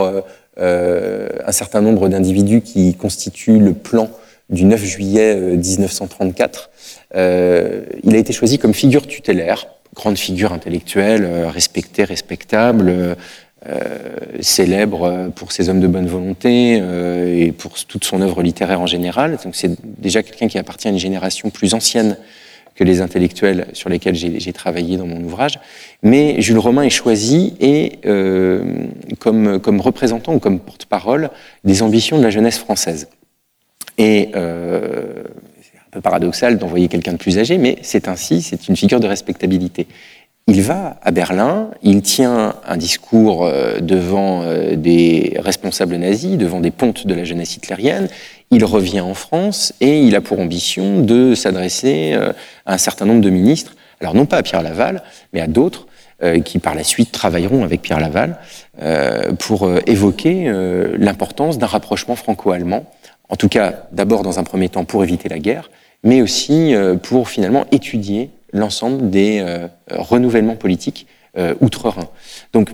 un 0.58 1.52
certain 1.52 1.82
nombre 1.82 2.08
d'individus 2.08 2.62
qui 2.62 2.94
constituent 2.94 3.58
le 3.58 3.74
plan 3.74 4.08
du 4.48 4.64
9 4.64 4.84
juillet 4.84 5.36
1934. 5.56 6.70
il 7.14 8.14
a 8.14 8.16
été 8.16 8.32
choisi 8.32 8.58
comme 8.58 8.72
figure 8.72 9.06
tutélaire 9.06 9.66
grande 9.96 10.18
figure 10.18 10.52
intellectuelle, 10.52 11.24
euh, 11.24 11.48
respectée, 11.48 12.04
respectable, 12.04 13.16
euh, 13.68 13.94
célèbre 14.40 15.32
pour 15.34 15.50
ses 15.50 15.68
hommes 15.68 15.80
de 15.80 15.88
bonne 15.88 16.06
volonté 16.06 16.78
euh, 16.80 17.36
et 17.36 17.50
pour 17.50 17.72
toute 17.86 18.04
son 18.04 18.20
œuvre 18.20 18.42
littéraire 18.42 18.80
en 18.80 18.86
général. 18.86 19.38
Donc 19.42 19.56
c'est 19.56 19.72
déjà 19.82 20.22
quelqu'un 20.22 20.46
qui 20.46 20.58
appartient 20.58 20.86
à 20.86 20.92
une 20.92 20.98
génération 20.98 21.50
plus 21.50 21.74
ancienne 21.74 22.16
que 22.76 22.84
les 22.84 23.00
intellectuels 23.00 23.66
sur 23.72 23.88
lesquels 23.88 24.14
j'ai 24.14 24.52
travaillé 24.52 24.98
dans 24.98 25.06
mon 25.06 25.20
ouvrage. 25.22 25.58
Mais 26.02 26.40
Jules 26.42 26.58
Romain 26.58 26.82
est 26.82 26.90
choisi 26.90 27.54
et 27.58 27.98
euh, 28.04 28.84
comme, 29.18 29.58
comme 29.58 29.80
représentant 29.80 30.34
ou 30.34 30.38
comme 30.38 30.60
porte-parole 30.60 31.30
des 31.64 31.82
ambitions 31.82 32.18
de 32.18 32.22
la 32.22 32.30
jeunesse 32.30 32.58
française. 32.58 33.08
Et 33.98 34.28
euh, 34.36 35.24
paradoxal 36.00 36.58
d'envoyer 36.58 36.88
quelqu'un 36.88 37.12
de 37.12 37.18
plus 37.18 37.38
âgé, 37.38 37.58
mais 37.58 37.78
c'est 37.82 38.08
ainsi, 38.08 38.42
c'est 38.42 38.68
une 38.68 38.76
figure 38.76 39.00
de 39.00 39.06
respectabilité. 39.06 39.86
Il 40.48 40.62
va 40.62 41.00
à 41.02 41.10
Berlin, 41.10 41.70
il 41.82 42.02
tient 42.02 42.54
un 42.64 42.76
discours 42.76 43.44
euh, 43.44 43.80
devant 43.80 44.42
euh, 44.42 44.76
des 44.76 45.34
responsables 45.40 45.96
nazis, 45.96 46.36
devant 46.36 46.60
des 46.60 46.70
pontes 46.70 47.04
de 47.04 47.14
la 47.14 47.24
jeunesse 47.24 47.56
hitlérienne, 47.56 48.08
il 48.52 48.64
revient 48.64 49.00
en 49.00 49.14
France 49.14 49.72
et 49.80 50.00
il 50.02 50.14
a 50.14 50.20
pour 50.20 50.38
ambition 50.38 51.00
de 51.00 51.34
s'adresser 51.34 52.12
euh, 52.14 52.32
à 52.64 52.74
un 52.74 52.78
certain 52.78 53.06
nombre 53.06 53.22
de 53.22 53.30
ministres, 53.30 53.74
alors 54.00 54.14
non 54.14 54.24
pas 54.24 54.36
à 54.36 54.44
Pierre 54.44 54.62
Laval, 54.62 55.02
mais 55.32 55.40
à 55.40 55.48
d'autres, 55.48 55.86
qui 56.46 56.58
par 56.60 56.74
la 56.74 56.82
suite 56.82 57.12
travailleront 57.12 57.62
avec 57.62 57.82
Pierre 57.82 58.00
Laval 58.00 58.38
pour 59.38 59.68
évoquer 59.86 60.50
l'importance 60.96 61.58
d'un 61.58 61.66
rapprochement 61.66 62.16
franco-allemand, 62.16 62.90
en 63.28 63.36
tout 63.36 63.50
cas 63.50 63.86
d'abord 63.92 64.22
dans 64.22 64.38
un 64.38 64.42
premier 64.42 64.70
temps 64.70 64.86
pour 64.86 65.04
éviter 65.04 65.28
la 65.28 65.38
guerre, 65.38 65.68
mais 66.06 66.22
aussi 66.22 66.74
euh, 66.74 66.94
pour 66.94 67.28
finalement 67.28 67.66
étudier 67.72 68.30
l'ensemble 68.52 69.10
des 69.10 69.40
euh, 69.40 69.66
renouvellements 69.90 70.54
politiques 70.54 71.06
euh, 71.36 71.54
outre-Rhin. 71.60 72.08
Donc, 72.52 72.70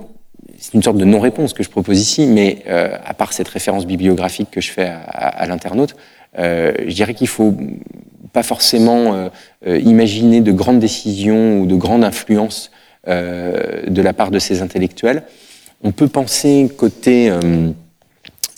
c'est 0.59 0.75
une 0.75 0.83
sorte 0.83 0.99
de 0.99 1.05
non-réponse 1.07 1.55
que 1.55 1.63
je 1.65 1.71
propose 1.71 1.99
ici, 1.99 2.27
mais 2.27 2.63
à 2.69 3.15
part 3.15 3.33
cette 3.33 3.49
référence 3.49 3.85
bibliographique 3.85 4.49
que 4.49 4.61
je 4.61 4.71
fais 4.71 4.87
à, 4.87 5.45
l'internaute, 5.49 5.97
je 6.37 6.95
dirais 6.95 7.15
qu'il 7.15 7.27
faut 7.27 7.57
pas 8.33 8.45
forcément 8.45 9.29
imaginer 9.67 10.41
de 10.41 10.53
grandes 10.53 10.79
décisions 10.79 11.61
ou 11.61 11.67
de 11.67 11.75
grandes 11.75 12.05
influences 12.05 12.71
de 13.09 14.03
la 14.03 14.13
part 14.13 14.31
de 14.31 14.39
ces 14.39 14.63
intellectuels. 14.63 15.25
On 15.83 15.91
peut 15.91 16.07
penser 16.07 16.71
côté, 16.77 17.33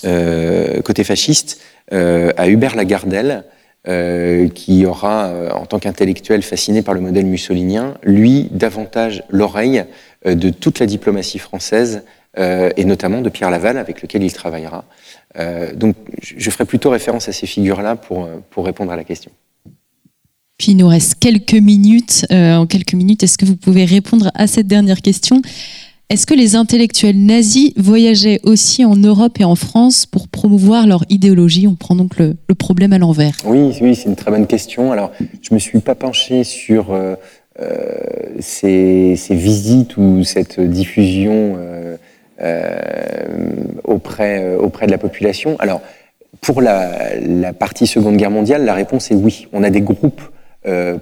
côté 0.03 1.05
fasciste 1.05 1.59
à 1.91 2.49
Hubert 2.49 2.77
Lagardelle, 2.77 3.45
euh, 3.87 4.49
qui 4.49 4.87
aura, 4.87 5.27
euh, 5.27 5.51
en 5.51 5.67
tant 5.67 5.79
qu'intellectuel 5.79 6.41
fasciné 6.41 6.81
par 6.81 6.95
le 6.95 7.03
modèle 7.03 7.27
mussolinien, 7.27 7.99
lui, 8.03 8.49
davantage 8.51 9.23
l'oreille 9.29 9.85
euh, 10.25 10.35
de 10.35 10.49
toute 10.49 10.79
la 10.79 10.87
diplomatie 10.87 11.39
française, 11.39 12.03
et 12.37 12.85
notamment 12.85 13.21
de 13.21 13.29
Pierre 13.29 13.51
Laval, 13.51 13.79
avec 13.79 14.03
lequel 14.03 14.25
il 14.25 14.33
travaillera. 14.33 14.85
donc, 15.77 15.95
je 16.21 16.51
ferai 16.51 16.65
plutôt 16.65 16.91
référence 16.91 17.29
à 17.29 17.33
ces 17.33 17.47
figures-là 17.47 17.95
pour, 17.95 18.29
pour 18.51 18.67
répondre 18.67 18.91
à 18.91 18.97
la 18.97 19.05
question. 19.05 19.31
Puis 20.59 20.73
il 20.73 20.79
nous 20.79 20.89
reste 20.89 21.15
quelques 21.21 21.53
minutes. 21.55 22.27
en 22.33 22.67
quelques 22.67 22.95
minutes, 22.95 23.23
est-ce 23.23 23.39
que 23.39 23.45
vous 23.45 23.55
pouvez 23.55 23.85
répondre 23.85 24.33
à 24.35 24.49
cette 24.49 24.67
dernière 24.67 25.01
question? 25.01 25.43
Est-ce 26.11 26.27
que 26.27 26.35
les 26.35 26.55
intellectuels 26.55 27.17
nazis 27.17 27.73
voyageaient 27.77 28.39
aussi 28.43 28.85
en 28.85 28.95
Europe 28.95 29.41
et 29.41 29.45
en 29.45 29.55
France 29.55 30.05
pour 30.05 30.29
promouvoir 30.29 30.87
leur 30.87 31.03
idéologie 31.09 31.67
On 31.67 31.75
prend 31.75 31.97
donc 31.97 32.19
le, 32.19 32.37
problème 32.55 32.93
à 32.93 32.99
l'envers. 32.99 33.35
Oui, 33.45 33.75
c'est 33.75 34.05
une 34.05 34.15
très 34.15 34.31
bonne 34.31 34.47
question. 34.47 34.93
Alors, 34.93 35.13
je 35.41 35.55
me 35.55 35.59
suis 35.59 35.79
pas 35.81 35.95
penché 35.95 36.45
sur 36.45 36.93
euh, 36.93 37.15
euh, 37.61 37.97
ces, 38.39 39.17
visites 39.31 39.97
ou 39.97 40.25
cette 40.25 40.61
diffusion 40.61 41.57
euh, 42.41 42.97
auprès, 43.85 44.87
de 44.87 44.91
la 44.91 44.99
population. 44.99 45.57
Alors, 45.59 45.81
pour 46.43 46.61
la, 46.61 47.53
partie 47.59 47.87
Seconde 47.87 48.19
Guerre 48.19 48.31
mondiale, 48.31 48.67
la 48.67 48.75
réponse 48.75 49.11
est 49.11 49.15
oui. 49.15 49.49
On 49.55 49.63
a 49.63 49.71
des 49.71 49.81
groupes 49.81 50.23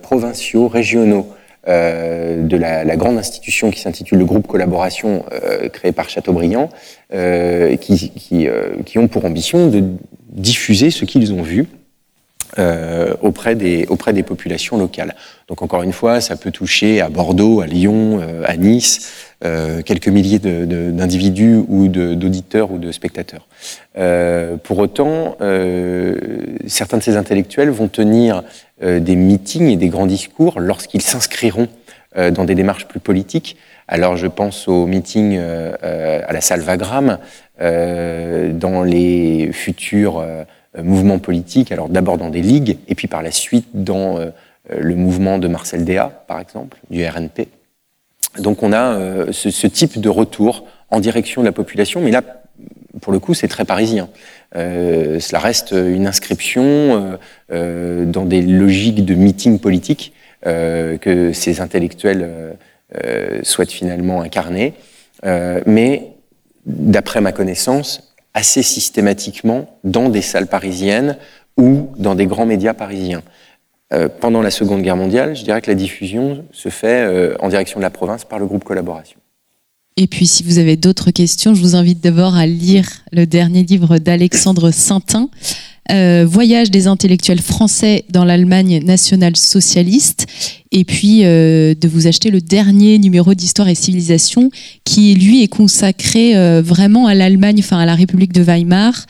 provinciaux, 0.00 0.68
régionaux, 0.68 1.26
euh, 1.68 2.42
de 2.42 2.56
la, 2.56 2.82
la, 2.82 2.96
grande 2.96 3.18
institution 3.18 3.70
qui 3.70 3.80
s'intitule 3.80 4.18
le 4.18 4.24
groupe 4.24 4.48
collaboration 4.48 5.24
euh, 5.32 5.68
créé 5.68 5.92
par 5.92 6.08
Chateaubriand, 6.08 6.70
euh, 7.14 7.76
qui, 7.76 8.10
qui, 8.10 8.48
euh, 8.48 8.82
qui, 8.84 8.98
ont 8.98 9.06
pour 9.06 9.24
ambition 9.24 9.68
de 9.68 9.84
diffuser 10.30 10.90
ce 10.90 11.04
qu'ils 11.04 11.32
ont 11.32 11.42
vu 11.42 11.68
euh, 12.58 13.14
auprès, 13.22 13.54
des, 13.54 13.86
auprès 13.88 14.12
des 14.12 14.24
populations 14.24 14.76
locales. 14.76 15.14
Donc 15.46 15.62
encore 15.62 15.84
une 15.84 15.92
fois, 15.92 16.20
ça 16.20 16.34
peut 16.34 16.50
toucher 16.50 17.00
à 17.00 17.08
Bordeaux, 17.08 17.60
à 17.60 17.66
Lyon, 17.66 18.20
à 18.44 18.56
Nice, 18.56 19.30
quelques 19.84 20.08
milliers 20.08 20.38
d'individus 20.38 21.60
ou 21.68 21.88
d'auditeurs 21.88 22.70
ou 22.70 22.78
de 22.78 22.92
spectateurs. 22.92 23.46
pour 24.62 24.78
autant, 24.78 25.36
certains 26.66 26.98
de 26.98 27.02
ces 27.02 27.16
intellectuels 27.16 27.70
vont 27.70 27.88
tenir 27.88 28.36
euh, 28.38 28.42
des 28.82 29.16
meetings 29.16 29.68
et 29.68 29.76
des 29.76 29.88
grands 29.88 30.06
discours 30.06 30.58
lorsqu'ils 30.60 31.02
s'inscriront 31.02 31.68
euh, 32.16 32.30
dans 32.30 32.44
des 32.44 32.54
démarches 32.54 32.86
plus 32.86 33.00
politiques. 33.00 33.56
Alors 33.88 34.16
je 34.16 34.26
pense 34.26 34.68
aux 34.68 34.86
meetings 34.86 35.36
euh, 35.38 36.20
à 36.26 36.32
la 36.32 36.40
salle 36.40 36.60
Wagram, 36.60 37.18
dans 37.60 38.82
les 38.82 39.50
futurs 39.52 40.24
mouvements 40.82 41.20
politiques, 41.20 41.70
alors 41.70 41.88
d'abord 41.88 42.18
dans 42.18 42.30
des 42.30 42.40
ligues, 42.40 42.78
et 42.88 42.96
puis 42.96 43.06
par 43.06 43.22
la 43.22 43.30
suite 43.30 43.68
dans 43.72 44.18
le 44.68 44.94
mouvement 44.96 45.38
de 45.38 45.46
Marcel 45.46 45.84
Déat, 45.84 46.24
par 46.26 46.40
exemple, 46.40 46.78
du 46.90 47.06
RNP. 47.06 47.46
Donc 48.38 48.64
on 48.64 48.72
a 48.72 49.30
ce, 49.30 49.50
ce, 49.50 49.66
type 49.68 50.00
de 50.00 50.08
retour 50.08 50.64
en 50.90 50.98
direction 50.98 51.42
de 51.42 51.46
la 51.46 51.52
population, 51.52 52.00
mais 52.00 52.10
là, 52.10 52.22
pour 53.00 53.12
le 53.12 53.18
coup, 53.18 53.34
c'est 53.34 53.48
très 53.48 53.64
parisien. 53.64 54.08
Euh, 54.56 55.18
cela 55.20 55.38
reste 55.38 55.72
une 55.72 56.06
inscription 56.06 56.62
euh, 56.64 57.16
euh, 57.52 58.04
dans 58.04 58.24
des 58.24 58.42
logiques 58.42 59.04
de 59.04 59.14
meeting 59.14 59.58
politique 59.58 60.12
que 60.44 61.30
ces 61.32 61.60
intellectuels 61.60 62.56
souhaitent 63.44 63.70
finalement 63.70 64.22
incarner. 64.22 64.74
mais 65.22 66.08
d'après 66.66 67.20
ma 67.20 67.30
connaissance, 67.30 68.12
assez 68.34 68.64
systématiquement 68.64 69.78
dans 69.84 70.08
des 70.08 70.20
salles 70.20 70.48
parisiennes 70.48 71.16
ou 71.56 71.90
dans 71.96 72.16
des 72.16 72.26
grands 72.26 72.44
médias 72.44 72.74
parisiens. 72.74 73.22
pendant 74.20 74.42
la 74.42 74.50
Seconde 74.50 74.82
Guerre 74.82 74.96
mondiale, 74.96 75.36
je 75.36 75.44
dirais 75.44 75.62
que 75.62 75.70
la 75.70 75.76
diffusion 75.76 76.44
se 76.50 76.70
fait 76.70 77.36
en 77.38 77.48
direction 77.48 77.78
de 77.78 77.84
la 77.84 77.90
province 77.90 78.24
par 78.24 78.40
le 78.40 78.46
groupe 78.46 78.64
Collaboration. 78.64 79.21
Et 79.96 80.06
puis, 80.06 80.26
si 80.26 80.42
vous 80.42 80.58
avez 80.58 80.76
d'autres 80.76 81.10
questions, 81.10 81.54
je 81.54 81.60
vous 81.60 81.76
invite 81.76 82.02
d'abord 82.02 82.34
à 82.34 82.46
lire 82.46 82.88
le 83.12 83.26
dernier 83.26 83.62
livre 83.62 83.98
d'Alexandre 83.98 84.70
Saintin, 84.70 85.28
euh, 85.90 86.24
Voyage 86.26 86.70
des 86.70 86.86
intellectuels 86.86 87.42
français 87.42 88.04
dans 88.08 88.24
l'Allemagne 88.24 88.82
nationale 88.84 89.36
socialiste, 89.36 90.26
et 90.70 90.84
puis 90.84 91.24
euh, 91.24 91.74
de 91.74 91.88
vous 91.88 92.06
acheter 92.06 92.30
le 92.30 92.40
dernier 92.40 92.98
numéro 92.98 93.34
d'Histoire 93.34 93.68
et 93.68 93.74
Civilisation, 93.74 94.50
qui 94.84 95.14
lui 95.14 95.42
est 95.42 95.48
consacré 95.48 96.36
euh, 96.36 96.62
vraiment 96.62 97.06
à 97.06 97.14
l'Allemagne, 97.14 97.58
enfin 97.58 97.78
à 97.78 97.84
la 97.84 97.94
République 97.94 98.32
de 98.32 98.42
Weimar, 98.42 99.06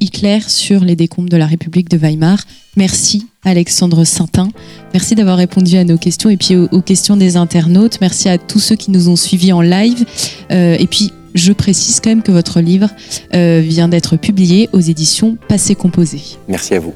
Hitler 0.00 0.38
sur 0.46 0.84
les 0.84 0.94
décombres 0.94 1.28
de 1.28 1.36
la 1.36 1.46
République 1.46 1.90
de 1.90 1.98
Weimar. 1.98 2.38
Merci 2.76 3.26
Alexandre 3.44 4.04
Saintin. 4.04 4.48
Merci 4.92 5.14
d'avoir 5.14 5.36
répondu 5.36 5.76
à 5.76 5.84
nos 5.84 5.98
questions 5.98 6.30
et 6.30 6.36
puis 6.36 6.56
aux, 6.56 6.80
questions 6.80 7.16
des 7.16 7.36
internautes. 7.36 7.98
Merci 8.00 8.28
à 8.28 8.38
tous 8.38 8.60
ceux 8.60 8.76
qui 8.76 8.90
nous 8.90 9.08
ont 9.08 9.16
suivis 9.16 9.52
en 9.52 9.60
live. 9.60 10.04
et 10.50 10.86
puis 10.88 11.12
je 11.34 11.52
précise 11.52 12.00
quand 12.00 12.10
même 12.10 12.22
que 12.22 12.32
votre 12.32 12.60
livre 12.60 12.88
euh, 13.34 13.60
vient 13.60 13.88
d'être 13.88 14.16
publié 14.16 14.68
aux 14.72 14.80
éditions 14.80 15.36
Passé 15.48 15.74
Composé. 15.74 16.20
Merci 16.48 16.74
à 16.74 16.80
vous. 16.80 16.94